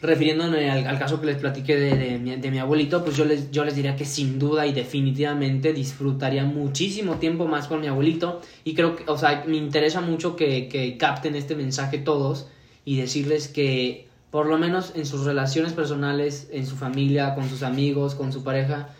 refiriéndome 0.00 0.70
al, 0.70 0.86
al 0.86 0.98
caso 0.98 1.20
que 1.20 1.26
les 1.26 1.36
platiqué 1.36 1.76
de, 1.76 2.18
de 2.18 2.50
mi, 2.50 2.58
abuelito, 2.58 3.04
pues 3.04 3.16
yo 3.16 3.24
les, 3.24 3.50
yo 3.50 3.64
les 3.64 3.74
diría 3.74 3.96
que 3.96 4.04
sin 4.04 4.38
duda 4.38 4.66
y 4.66 4.72
definitivamente 4.72 5.72
disfrutaría 5.72 6.44
muchísimo 6.44 7.16
tiempo 7.16 7.46
más 7.46 7.66
con 7.66 7.80
mi 7.80 7.88
abuelito. 7.88 8.40
Y 8.64 8.74
creo 8.74 8.94
que, 8.94 9.04
o 9.10 9.18
sea, 9.18 9.44
me 9.46 9.56
interesa 9.56 10.00
mucho 10.00 10.36
que, 10.36 10.68
que 10.68 10.96
capten 10.96 11.34
este 11.34 11.56
mensaje 11.56 11.98
todos 11.98 12.48
y 12.84 12.96
decirles 12.96 13.48
que 13.48 14.08
por 14.30 14.46
lo 14.46 14.58
menos 14.58 14.92
en 14.94 15.06
sus 15.06 15.24
relaciones 15.24 15.72
personales, 15.72 16.48
en 16.52 16.66
su 16.66 16.76
familia, 16.76 17.34
con 17.34 17.48
sus 17.48 17.62
amigos, 17.62 18.14
con 18.14 18.32
su 18.32 18.44
pareja, 18.44 18.90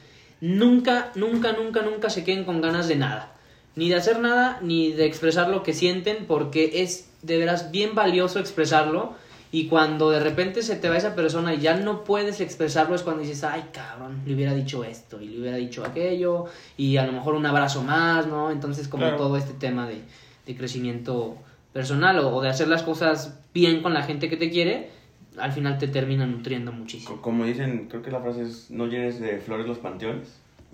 nunca, 0.41 1.13
nunca, 1.15 1.53
nunca, 1.53 1.83
nunca 1.83 2.11
se 2.11 2.25
queden 2.25 2.45
con 2.45 2.61
ganas 2.61 2.89
de 2.89 2.97
nada. 2.97 3.35
Ni 3.77 3.89
de 3.89 3.97
hacer 3.97 4.19
nada, 4.21 4.59
ni 4.63 4.93
de 4.93 5.05
expresar 5.05 5.49
lo 5.49 5.63
que 5.63 5.75
sienten, 5.75 6.27
porque 6.27 6.83
es 6.83 7.11
de 7.23 7.39
veras 7.39 7.71
bien 7.71 7.95
valioso 7.95 8.41
expresarlo. 8.41 9.15
Y 9.51 9.67
cuando 9.69 10.11
de 10.11 10.21
repente 10.21 10.63
se 10.63 10.77
te 10.77 10.89
va 10.91 10.97
esa 10.99 11.15
persona 11.15 11.55
y 11.55 11.61
ya 11.61 11.75
no 11.77 12.05
puedes 12.05 12.41
expresarlo, 12.41 12.95
es 12.95 13.03
cuando 13.03 13.23
dices, 13.23 13.45
ay 13.45 13.65
cabrón, 13.73 14.21
le 14.27 14.35
hubiera 14.35 14.53
dicho 14.55 14.85
esto 14.85 15.23
y 15.23 15.29
le 15.29 15.41
hubiera 15.41 15.57
dicho 15.57 15.85
aquello, 15.87 16.45
y 16.77 16.99
a 16.99 17.07
lo 17.07 17.13
mejor 17.13 17.35
un 17.35 17.47
abrazo 17.47 17.83
más, 17.83 18.27
¿no? 18.27 18.51
Entonces, 18.51 18.89
como 18.89 19.05
Claro. 19.05 19.17
todo 19.17 19.37
este 19.39 19.55
tema 19.55 19.87
de, 19.89 20.03
de 20.47 20.57
crecimiento 20.57 21.37
personal 21.73 22.19
o, 22.19 22.35
o 22.37 22.43
de 22.43 22.49
hacer 22.51 22.69
las 22.69 22.83
cosas 22.83 23.39
bien 23.55 23.83
con 23.83 23.95
la 23.95 24.03
gente 24.03 24.29
que 24.29 24.37
te 24.37 24.51
quiere, 24.51 24.91
al 25.39 25.53
final 25.53 25.79
te 25.79 25.89
termina 25.89 26.27
nutriendo 26.27 26.71
muchísimo. 26.73 27.17
Co- 27.17 27.23
Como 27.23 27.45
dicen, 27.45 27.87
creo 27.89 28.03
que 28.03 28.11
la 28.11 28.21
frase 28.21 28.43
es 28.43 28.71
no 28.71 28.87
llenes 28.87 29.19
de 29.21 29.39
flores 29.39 29.67
los 29.67 29.79
panteones. 29.79 30.29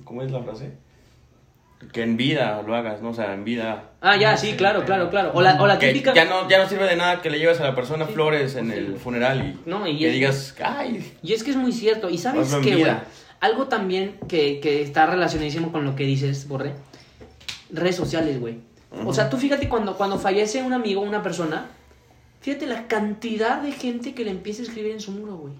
¿Cómo 0.04 0.22
es 0.22 0.32
la 0.32 0.42
frase? 0.42 0.72
Que 1.92 2.02
en 2.02 2.16
vida 2.16 2.62
lo 2.66 2.74
hagas, 2.74 3.00
¿no? 3.02 3.10
O 3.10 3.14
sea, 3.14 3.32
en 3.34 3.44
vida. 3.44 3.90
Ah, 4.00 4.16
ya, 4.16 4.36
sí, 4.36 4.54
claro, 4.54 4.84
claro, 4.84 5.10
claro. 5.10 5.32
O 5.34 5.40
la, 5.42 5.60
o 5.62 5.66
la 5.66 5.78
Que 5.78 5.88
típica... 5.88 6.14
ya 6.14 6.24
no, 6.24 6.48
ya 6.48 6.58
no 6.62 6.68
sirve 6.68 6.84
de 6.86 6.96
nada 6.96 7.22
que 7.22 7.30
le 7.30 7.38
lleves 7.38 7.60
a 7.60 7.64
la 7.64 7.74
persona 7.74 8.06
Sí. 8.06 8.12
flores 8.14 8.54
en 8.56 8.70
Sí. 8.70 8.76
el 8.78 8.96
funeral 8.96 9.56
y, 9.66 9.68
No, 9.70 9.86
y 9.86 9.98
que 9.98 10.08
es- 10.08 10.12
digas, 10.14 10.54
ay, 10.64 11.12
Y 11.22 11.32
es 11.32 11.42
que 11.44 11.50
es 11.52 11.56
muy 11.56 11.72
cierto. 11.72 12.10
Y 12.10 12.18
sabes 12.18 12.54
qué, 12.62 12.76
güey. 12.76 12.92
Algo 13.40 13.66
también 13.68 14.16
que, 14.28 14.60
que 14.60 14.82
está 14.82 15.06
relacionadísimo 15.06 15.70
con 15.72 15.84
lo 15.84 15.94
que 15.96 16.04
dices, 16.04 16.48
Borre. 16.48 16.74
Redes 17.70 17.96
sociales, 17.96 18.40
güey. 18.40 18.58
O 19.04 19.12
sea, 19.12 19.28
tú 19.28 19.36
fíjate 19.36 19.68
cuando, 19.68 19.96
cuando 19.96 20.18
fallece 20.18 20.62
un 20.62 20.72
amigo, 20.72 21.00
una 21.00 21.22
persona, 21.22 21.66
fíjate 22.40 22.66
la 22.66 22.86
cantidad 22.86 23.60
de 23.60 23.72
gente 23.72 24.14
que 24.14 24.24
le 24.24 24.30
empieza 24.30 24.62
a 24.62 24.66
escribir 24.66 24.92
en 24.92 25.00
su 25.00 25.10
muro, 25.12 25.36
güey. 25.36 25.54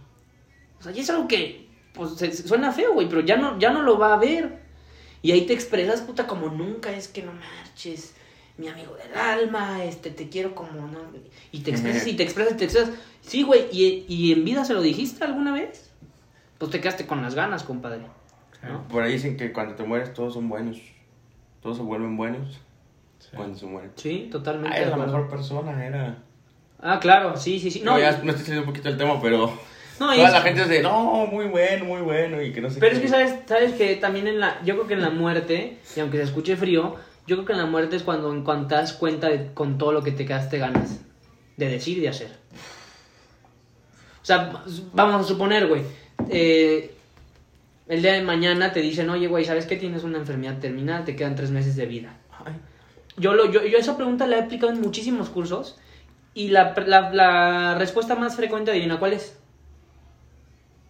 O 0.79 0.83
sea, 0.83 0.93
y 0.93 1.01
es 1.01 1.11
algo 1.11 1.27
que, 1.27 1.67
pues, 1.95 2.13
suena 2.47 2.71
feo, 2.73 2.93
güey, 2.95 3.09
pero 3.09 3.23
ya 3.23 3.37
no, 3.37 3.59
ya 3.59 3.71
no 3.71 3.83
lo 3.83 3.99
va 3.99 4.15
a 4.15 4.19
ver. 4.19 4.64
Y 5.25 5.33
ahí 5.33 5.47
te 5.47 5.55
expresas, 5.55 6.03
puta, 6.03 6.27
como 6.27 6.49
nunca, 6.49 6.93
es 6.95 7.09
que 7.09 7.23
no 7.23 7.33
marches, 7.33 8.15
mi 8.59 8.69
amigo 8.69 8.95
del 8.95 9.15
alma, 9.19 9.83
este, 9.83 10.11
te 10.11 10.29
quiero 10.29 10.55
como, 10.55 10.73
no. 10.73 11.01
Y 11.51 11.61
te 11.61 11.71
expresas, 11.71 12.07
y 12.07 12.13
te 12.13 12.23
expresas, 12.23 12.53
y 12.53 12.57
te 12.59 12.65
expresas. 12.67 12.91
Sí, 13.23 13.43
güey, 13.43 13.67
¿y, 13.73 14.05
y 14.07 14.33
en 14.33 14.45
vida 14.45 14.67
se 14.67 14.75
lo 14.75 14.83
dijiste 14.83 15.25
alguna 15.25 15.53
vez? 15.55 15.91
Pues 16.59 16.71
te 16.71 16.79
quedaste 16.83 17.07
con 17.07 17.23
las 17.23 17.35
ganas, 17.35 17.63
compadre. 17.65 18.03
¿no? 18.63 18.87
Por 18.89 19.03
ahí 19.03 19.13
dicen 19.13 19.39
que 19.39 19.51
cuando 19.51 19.75
te 19.77 19.85
mueres 19.85 20.13
todos 20.13 20.35
son 20.35 20.51
buenos. 20.51 20.77
Todos 21.63 21.79
se 21.79 21.83
vuelven 21.83 22.19
buenos 22.19 22.61
cuando 23.35 23.57
se 23.59 23.65
mueren. 23.65 23.93
Sí, 23.97 24.29
totalmente. 24.31 24.77
Ah, 24.77 24.81
era 24.83 24.91
la 24.91 25.07
mejor 25.07 25.31
persona, 25.31 25.87
era... 25.87 26.19
Ah, 26.81 27.01
claro, 27.01 27.35
sí, 27.39 27.59
sí, 27.59 27.71
sí. 27.71 27.81
No, 27.81 27.93
No, 27.93 27.99
ya 27.99 28.11
y- 28.21 28.25
me 28.27 28.33
estoy 28.33 28.45
saliendo 28.45 28.61
un 28.69 28.75
poquito 28.75 28.91
del 28.91 28.99
tema, 28.99 29.19
pero... 29.23 29.59
no, 30.01 30.15
Toda 30.15 30.31
la 30.31 30.41
gente 30.43 30.65
de, 30.67 30.83
no, 30.83 31.27
muy 31.27 31.47
bueno, 31.47 31.85
muy 31.85 32.01
bueno, 32.01 32.43
y 32.43 32.53
que 32.53 32.61
no 32.61 32.69
sé 32.71 32.81
Pero 32.81 32.91
qué. 32.91 32.97
es 32.97 33.03
que 33.03 33.09
sabes, 33.09 33.35
sabes 33.47 33.73
que 33.75 33.97
también 33.97 34.27
en 34.27 34.41
la, 34.41 34.61
yo 34.65 34.75
creo 34.75 34.87
que 34.87 34.95
en 34.95 35.03
la 35.03 35.11
muerte, 35.11 35.79
y 35.97 36.01
aunque 36.01 36.17
se 36.19 36.25
escuche 36.25 36.57
frío, 36.57 36.97
yo 37.27 37.37
creo 37.37 37.47
que 37.47 37.53
en 37.53 37.59
la 37.59 37.67
muerte 37.67 37.97
es 37.97 38.03
cuando, 38.03 38.33
en 38.33 38.43
cuanto 38.45 38.69
te 38.69 38.75
das 38.75 38.93
cuenta 38.93 39.29
de 39.29 39.53
con 39.55 39.79
todo 39.79 39.93
lo 39.93 40.03
que 40.03 40.11
te 40.13 40.27
quedaste 40.27 40.59
ganas 40.59 41.01
de 41.57 41.69
decir 41.69 41.99
y 41.99 42.01
de 42.03 42.09
hacer. 42.09 42.29
O 44.23 44.27
sea, 44.27 44.63
vamos 44.93 45.25
a 45.25 45.29
suponer, 45.29 45.67
güey, 45.67 45.83
eh, 46.31 46.91
el 47.89 48.03
día 48.03 48.15
de 48.15 48.23
mañana 48.23 48.73
te 48.73 48.81
dicen, 48.81 49.11
oye, 49.11 49.27
güey, 49.29 49.45
¿sabes 49.45 49.67
que 49.67 49.77
tienes 49.77 50.03
una 50.05 50.19
enfermedad 50.19 50.59
terminal? 50.59 51.05
Te 51.05 51.15
quedan 51.15 51.37
tres 51.37 51.51
meses 51.51 51.77
de 51.77 51.87
vida. 51.87 52.17
Ay, 52.45 52.55
Yo, 53.19 53.35
lo, 53.35 53.51
yo, 53.51 53.65
yo 53.67 53.77
esa 53.79 53.97
pregunta 53.97 54.27
la 54.27 54.37
he 54.37 54.41
aplicado 54.43 54.73
en 54.73 54.81
muchísimos 54.81 55.29
cursos 55.29 55.79
y 56.33 56.49
la, 56.49 56.75
la, 56.87 57.13
la 57.13 57.75
respuesta 57.79 58.15
más 58.17 58.35
frecuente, 58.37 58.71
adivina 58.71 58.99
cuál 58.99 59.13
es. 59.13 59.39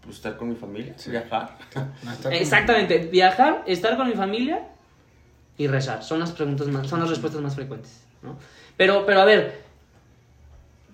Pues 0.05 0.17
estar 0.17 0.37
con 0.37 0.49
mi 0.51 0.55
familia, 0.55 0.95
viajar. 1.07 1.57
No, 1.75 2.31
Exactamente, 2.31 2.99
viajar, 2.99 3.63
estar 3.67 3.97
con 3.97 4.07
mi 4.09 4.15
familia 4.15 4.69
y 5.57 5.67
rezar. 5.67 6.03
Son 6.05 6.21
las 6.21 6.33
preguntas 6.33 6.67
más, 6.69 6.87
son 6.87 7.01
las 7.01 7.09
respuestas 7.09 7.41
más 7.43 7.55
frecuentes, 7.55 8.05
¿no? 8.23 8.37
Pero, 8.77 9.07
pero 9.07 9.21
a 9.21 9.25
ver, 9.25 9.63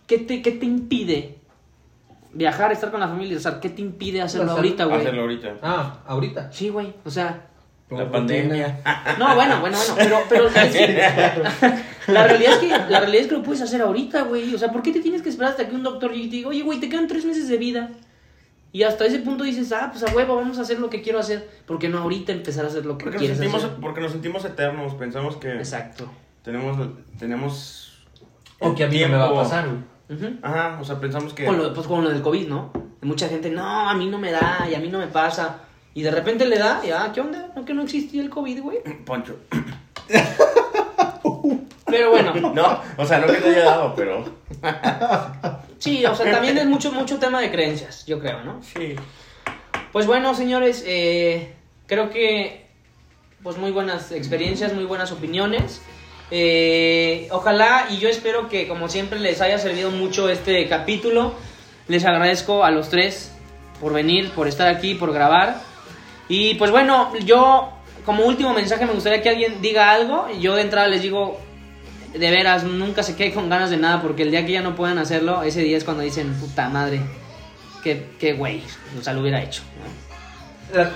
¿qué 0.06 0.18
te, 0.18 0.42
qué 0.42 0.52
te 0.52 0.66
impide 0.66 1.36
viajar, 2.32 2.70
estar 2.72 2.90
con 2.90 3.00
la 3.00 3.08
familia 3.08 3.32
y 3.32 3.34
rezar? 3.36 3.60
¿Qué 3.60 3.70
te 3.70 3.80
impide 3.82 4.22
hacerlo 4.22 4.52
ahorita, 4.52 4.84
güey? 4.84 5.00
Hacerlo 5.00 5.22
ahorita. 5.22 5.54
Ah, 5.62 5.98
ahorita. 6.06 6.52
Sí, 6.52 6.68
güey, 6.68 6.92
o 7.04 7.10
sea, 7.10 7.46
La 7.90 8.10
pandemia. 8.10 8.80
no, 9.18 9.34
bueno, 9.34 9.60
bueno, 9.60 9.76
bueno, 9.78 9.94
pero, 9.96 10.18
pero 10.28 10.48
es 10.54 10.72
que- 10.76 11.02
la 12.06 12.26
realidad 12.26 12.52
es 12.52 12.58
que 12.58 12.68
la 12.68 13.00
realidad 13.00 13.22
es 13.22 13.26
que 13.28 13.34
lo 13.34 13.42
puedes 13.42 13.62
hacer 13.62 13.82
ahorita, 13.82 14.22
güey. 14.22 14.54
O 14.54 14.58
sea, 14.58 14.70
¿por 14.70 14.82
qué 14.82 14.92
te 14.92 15.00
tienes 15.00 15.22
que 15.22 15.28
esperar 15.28 15.52
hasta 15.52 15.68
que 15.68 15.74
un 15.74 15.82
doctor 15.82 16.12
llegue 16.12 16.24
y 16.24 16.28
te 16.30 16.36
diga, 16.36 16.48
oye, 16.50 16.62
güey, 16.62 16.78
te 16.80 16.88
quedan 16.88 17.06
tres 17.08 17.24
meses 17.24 17.48
de 17.48 17.56
vida? 17.56 17.90
Y 18.72 18.84
hasta 18.84 19.04
ese 19.04 19.18
punto 19.18 19.42
dices, 19.44 19.72
ah, 19.72 19.88
pues 19.92 20.04
a 20.04 20.14
huevo, 20.14 20.36
vamos 20.36 20.58
a 20.58 20.62
hacer 20.62 20.78
lo 20.78 20.88
que 20.90 21.02
quiero 21.02 21.18
hacer. 21.18 21.48
¿Por 21.66 21.78
qué 21.78 21.88
no 21.88 21.98
ahorita 21.98 22.32
empezar 22.32 22.64
a 22.64 22.68
hacer 22.68 22.86
lo 22.86 22.96
que 22.96 23.04
Porque 23.04 23.16
nos, 23.16 23.20
quieres 23.20 23.38
sentimos, 23.38 23.64
hacer? 23.64 23.76
porque 23.80 24.00
nos 24.00 24.12
sentimos 24.12 24.44
eternos, 24.44 24.94
pensamos 24.94 25.36
que 25.36 25.52
Exacto. 25.56 26.08
tenemos, 26.42 26.76
tenemos 27.18 28.04
O 28.60 28.74
que 28.74 28.84
a 28.84 28.86
mí 28.88 29.00
no 29.00 29.08
me 29.08 29.16
va 29.16 29.26
a 29.28 29.34
pasar. 29.34 29.66
Ajá, 30.42 30.78
o 30.80 30.84
sea, 30.84 31.00
pensamos 31.00 31.32
que... 31.34 31.44
Con 31.46 31.58
lo, 31.58 31.74
pues 31.74 31.86
con 31.86 32.04
lo 32.04 32.10
del 32.10 32.22
COVID, 32.22 32.48
¿no? 32.48 32.72
Mucha 33.02 33.28
gente, 33.28 33.50
no, 33.50 33.88
a 33.88 33.94
mí 33.94 34.06
no 34.08 34.18
me 34.18 34.30
da 34.30 34.66
y 34.70 34.74
a 34.74 34.78
mí 34.78 34.88
no 34.88 34.98
me 34.98 35.06
pasa. 35.08 35.62
Y 35.94 36.02
de 36.02 36.10
repente 36.12 36.46
le 36.46 36.58
da, 36.58 36.80
y 36.86 36.90
ah, 36.90 37.10
¿qué 37.12 37.20
onda? 37.20 37.52
¿No 37.56 37.64
que 37.64 37.74
no 37.74 37.82
existía 37.82 38.22
el 38.22 38.30
COVID, 38.30 38.62
güey? 38.62 38.78
Poncho. 39.04 39.36
Pero 41.86 42.10
bueno, 42.10 42.52
No, 42.54 42.80
o 42.96 43.04
sea, 43.04 43.18
no 43.18 43.26
que 43.26 43.38
te 43.38 43.48
haya 43.48 43.64
dado, 43.64 43.94
pero... 43.96 44.24
sí, 45.80 46.06
o 46.06 46.14
sea, 46.14 46.30
también 46.30 46.56
es 46.56 46.66
mucho, 46.66 46.92
mucho 46.92 47.18
tema 47.18 47.40
de 47.40 47.50
creencias, 47.50 48.06
yo 48.06 48.20
creo, 48.20 48.44
¿no? 48.44 48.62
Sí. 48.62 48.94
Pues 49.92 50.06
bueno, 50.06 50.34
señores, 50.34 50.84
eh, 50.86 51.52
creo 51.88 52.10
que 52.10 52.70
pues 53.42 53.56
muy 53.56 53.72
buenas 53.72 54.12
experiencias, 54.12 54.72
muy 54.72 54.84
buenas 54.84 55.10
opiniones. 55.10 55.82
Eh, 56.30 57.26
ojalá 57.32 57.86
y 57.90 57.98
yo 57.98 58.08
espero 58.08 58.48
que 58.48 58.68
como 58.68 58.88
siempre 58.88 59.18
les 59.18 59.40
haya 59.40 59.58
servido 59.58 59.90
mucho 59.90 60.28
este 60.28 60.68
capítulo. 60.68 61.34
Les 61.88 62.04
agradezco 62.04 62.64
a 62.64 62.70
los 62.70 62.88
tres 62.88 63.32
por 63.80 63.92
venir, 63.92 64.30
por 64.30 64.46
estar 64.46 64.68
aquí, 64.68 64.94
por 64.94 65.12
grabar. 65.12 65.60
Y 66.28 66.54
pues 66.54 66.70
bueno, 66.70 67.12
yo 67.24 67.70
como 68.04 68.24
último 68.24 68.52
mensaje 68.52 68.86
me 68.86 68.92
gustaría 68.92 69.22
que 69.22 69.30
alguien 69.30 69.60
diga 69.60 69.90
algo. 69.90 70.28
Yo 70.38 70.54
de 70.54 70.62
entrada 70.62 70.86
les 70.86 71.02
digo, 71.02 71.40
de 72.12 72.30
veras, 72.30 72.64
nunca 72.64 73.02
se 73.02 73.16
quede 73.16 73.32
con 73.32 73.48
ganas 73.48 73.70
de 73.70 73.76
nada 73.76 74.02
porque 74.02 74.22
el 74.22 74.30
día 74.30 74.44
que 74.44 74.52
ya 74.52 74.62
no 74.62 74.74
puedan 74.74 74.98
hacerlo, 74.98 75.42
ese 75.42 75.62
día 75.62 75.76
es 75.76 75.84
cuando 75.84 76.02
dicen, 76.02 76.32
puta 76.34 76.68
madre, 76.68 77.00
qué, 77.82 78.10
qué 78.18 78.32
güey, 78.32 78.62
o 78.98 79.02
sea, 79.02 79.12
lo 79.12 79.20
hubiera 79.20 79.42
hecho. 79.42 79.62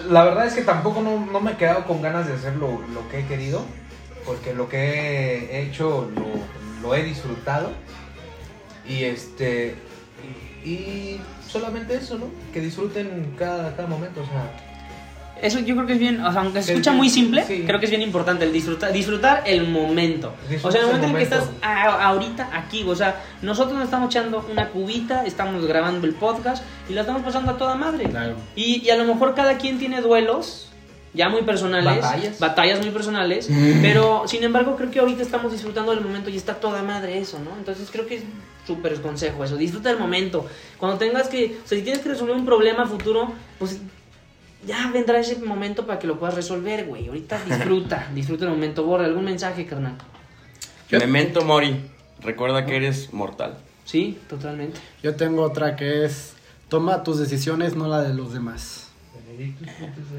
la 0.08 0.24
verdad 0.24 0.46
es 0.46 0.54
que 0.54 0.62
tampoco 0.62 1.02
no, 1.02 1.24
no 1.26 1.40
me 1.40 1.52
he 1.52 1.56
quedado 1.56 1.84
con 1.84 2.02
ganas 2.02 2.26
de 2.26 2.34
hacer 2.34 2.56
lo, 2.56 2.80
lo 2.88 3.08
que 3.08 3.20
he 3.20 3.26
querido, 3.26 3.64
porque 4.26 4.54
lo 4.54 4.68
que 4.68 5.50
he 5.50 5.62
hecho 5.62 6.10
lo, 6.14 6.86
lo 6.86 6.94
he 6.94 7.02
disfrutado. 7.02 7.72
Y 8.86 9.04
este. 9.04 9.74
Y 10.64 11.20
solamente 11.46 11.94
eso, 11.94 12.18
¿no? 12.18 12.26
Que 12.52 12.60
disfruten 12.60 13.34
cada, 13.38 13.74
cada 13.76 13.88
momento, 13.88 14.22
o 14.22 14.26
sea. 14.26 14.73
Eso 15.45 15.59
yo 15.61 15.74
creo 15.74 15.86
que 15.86 15.92
es 15.92 15.99
bien, 15.99 16.20
o 16.24 16.32
sea, 16.32 16.40
aunque 16.40 16.62
se 16.62 16.72
escucha 16.72 16.92
muy 16.92 17.11
simple, 17.11 17.45
sí. 17.47 17.64
creo 17.66 17.78
que 17.78 17.84
es 17.84 17.90
bien 17.90 18.03
importante 18.03 18.45
el 18.45 18.53
disfrutar, 18.53 18.92
disfrutar 18.92 19.42
el 19.47 19.68
momento. 19.68 20.32
Disfrutas 20.49 20.64
o 20.64 20.70
sea, 20.72 20.80
el 20.80 20.86
momento 20.86 21.07
el 21.07 21.11
en 21.11 21.16
el 21.16 21.18
que 21.18 21.24
estás 21.24 21.45
momento. 21.47 21.66
a- 21.66 22.07
ahorita 22.09 22.51
aquí, 22.55 22.82
o 22.86 22.97
sea, 22.97 23.22
nosotros 23.42 23.74
nos 23.74 23.84
estamos 23.84 24.07
echando 24.09 24.47
una 24.51 24.70
cubita, 24.70 25.24
estamos 25.26 25.66
grabando 25.66 26.07
el 26.07 26.14
podcast 26.14 26.64
y 26.88 26.95
la 26.95 27.03
estamos 27.03 27.22
pasando 27.22 27.53
a 27.53 27.57
toda 27.59 27.74
madre. 27.74 28.05
Claro. 28.09 28.36
Y, 28.57 28.82
y 28.86 28.90
a 28.90 28.97
lo 28.97 29.05
mejor 29.05 29.34
cada 29.34 29.59
quien 29.59 29.78
tiene 29.78 30.01
duelos 30.01 30.70
ya 31.12 31.28
muy 31.28 31.42
personales, 31.42 32.01
Batallas. 32.01 32.38
batallas 32.40 32.80
muy 32.80 32.90
personales, 32.90 33.49
pero 33.82 34.24
sin 34.26 34.42
embargo 34.42 34.74
creo 34.76 34.90
que 34.90 34.99
ahorita 34.99 35.22
estamos 35.22 35.53
disfrutando 35.53 35.92
del 35.95 36.01
momento 36.01 36.28
y 36.30 36.36
está 36.36 36.55
toda 36.55 36.82
madre 36.82 37.18
eso, 37.18 37.38
¿no? 37.38 37.51
Entonces 37.57 37.88
creo 37.92 38.07
que 38.07 38.16
es 38.16 38.22
súper 38.66 39.01
consejo 39.03 39.45
eso, 39.45 39.57
disfruta 39.57 39.90
del 39.90 39.99
momento. 39.99 40.47
Cuando 40.78 40.97
tengas 40.99 41.28
que, 41.28 41.59
o 41.64 41.68
sea, 41.68 41.76
si 41.78 41.84
tienes 41.84 42.03
que 42.03 42.09
resolver 42.09 42.34
un 42.34 42.45
problema 42.47 42.86
futuro, 42.86 43.32
pues 43.59 43.78
ya 44.66 44.90
vendrá 44.92 45.18
ese 45.18 45.36
momento 45.36 45.86
para 45.86 45.98
que 45.98 46.06
lo 46.06 46.18
puedas 46.18 46.34
resolver, 46.34 46.86
güey. 46.86 47.08
Ahorita 47.08 47.42
disfruta, 47.48 48.08
disfruta 48.14 48.44
el 48.44 48.50
momento. 48.50 48.84
Borra 48.84 49.04
algún 49.04 49.24
mensaje, 49.24 49.66
carnal. 49.66 49.94
Memento 50.90 51.44
Mori. 51.44 51.76
Recuerda 52.20 52.64
que 52.64 52.76
eres 52.76 53.12
mortal. 53.12 53.58
Sí, 53.84 54.18
totalmente. 54.28 54.80
Yo 55.02 55.14
tengo 55.14 55.42
otra 55.42 55.76
que 55.76 56.04
es, 56.04 56.34
toma 56.68 57.02
tus 57.02 57.18
decisiones, 57.18 57.76
no 57.76 57.88
la 57.88 58.02
de 58.02 58.14
los 58.14 58.32
demás. 58.32 58.88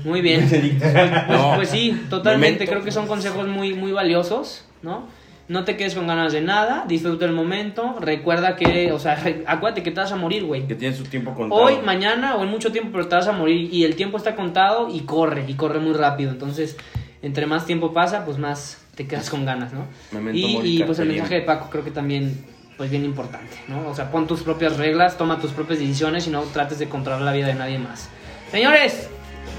Muy 0.04 0.22
bien. 0.22 0.48
No. 1.30 1.56
Pues 1.56 1.70
sí, 1.70 2.06
totalmente. 2.10 2.60
Memento. 2.60 2.72
Creo 2.72 2.84
que 2.84 2.92
son 2.92 3.08
consejos 3.08 3.48
muy, 3.48 3.74
muy 3.74 3.92
valiosos, 3.92 4.66
¿no? 4.82 5.08
No 5.48 5.64
te 5.64 5.78
quedes 5.78 5.94
con 5.94 6.08
ganas 6.08 6.34
de 6.34 6.42
nada, 6.42 6.86
disfruta 6.88 7.26
el 7.26 7.32
momento, 7.32 7.98
recuerda 8.00 8.56
que, 8.56 8.92
o 8.92 8.98
sea, 8.98 9.24
acuérdate 9.46 9.84
que 9.84 9.92
te 9.92 10.00
vas 10.00 10.12
a 10.12 10.16
morir, 10.16 10.44
güey. 10.44 10.66
Que 10.66 10.74
tiene 10.74 10.96
su 10.96 11.04
tiempo 11.04 11.36
contado. 11.36 11.62
Hoy, 11.62 11.78
mañana 11.84 12.36
o 12.36 12.44
en 12.44 12.50
mucho 12.50 12.72
tiempo, 12.72 12.90
pero 12.94 13.08
te 13.08 13.16
vas 13.16 13.28
a 13.28 13.32
morir 13.32 13.72
y 13.72 13.84
el 13.84 13.96
tiempo 13.96 14.18
está 14.18 14.36
contado 14.36 14.90
y 14.92 15.02
corre, 15.02 15.46
y 15.48 15.54
corre 15.54 15.80
muy 15.80 15.94
rápido. 15.94 16.32
Entonces, 16.32 16.76
entre 17.22 17.46
más 17.46 17.66
tiempo 17.68 17.94
pasa, 17.94 18.26
pues 18.26 18.40
más 18.40 18.84
te 18.96 19.08
quedas 19.08 19.30
con 19.30 19.46
ganas, 19.46 19.72
¿no? 19.72 19.86
Memento 20.12 20.38
Y, 20.64 20.82
y, 20.82 20.84
pues 20.84 20.98
el 20.98 21.10
mensaje 21.10 21.36
de 21.36 21.42
Paco 21.42 21.70
creo 21.70 21.84
que 21.84 21.92
también, 21.92 22.44
pues 22.76 22.90
bien 22.90 23.06
importante, 23.06 23.56
¿no? 23.68 23.88
O 23.88 23.94
sea, 23.94 24.10
pon 24.10 24.26
tus 24.26 24.42
propias 24.42 24.78
reglas, 24.78 25.16
toma 25.16 25.40
tus 25.40 25.52
propias 25.52 25.78
decisiones 25.78 26.26
y 26.26 26.32
no 26.32 26.42
trates 26.42 26.80
de 26.80 26.90
controlar 26.90 27.22
la 27.22 27.34
vida 27.34 27.48
de 27.48 27.56
nadie 27.56 27.78
más. 27.78 28.10
Señores, 28.50 29.10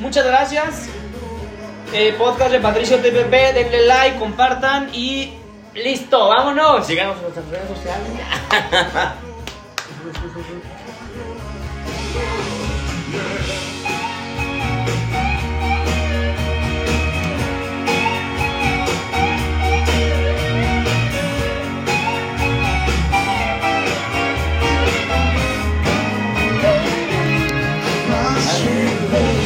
muchas 0.00 0.26
gracias. 0.26 0.88
Eh, 1.92 2.14
podcast 2.18 2.50
de 2.50 2.58
Patricio 2.58 2.96
TPP, 2.96 3.54
denle 3.54 3.86
like, 3.86 4.18
compartan 4.18 4.88
y 4.92 5.30
listo, 5.82 6.28
vámonos. 6.28 6.86
Síganos 6.86 7.16
en 7.16 7.22
nuestras 7.22 7.48
redes 7.48 7.68
sociales. 7.68 8.08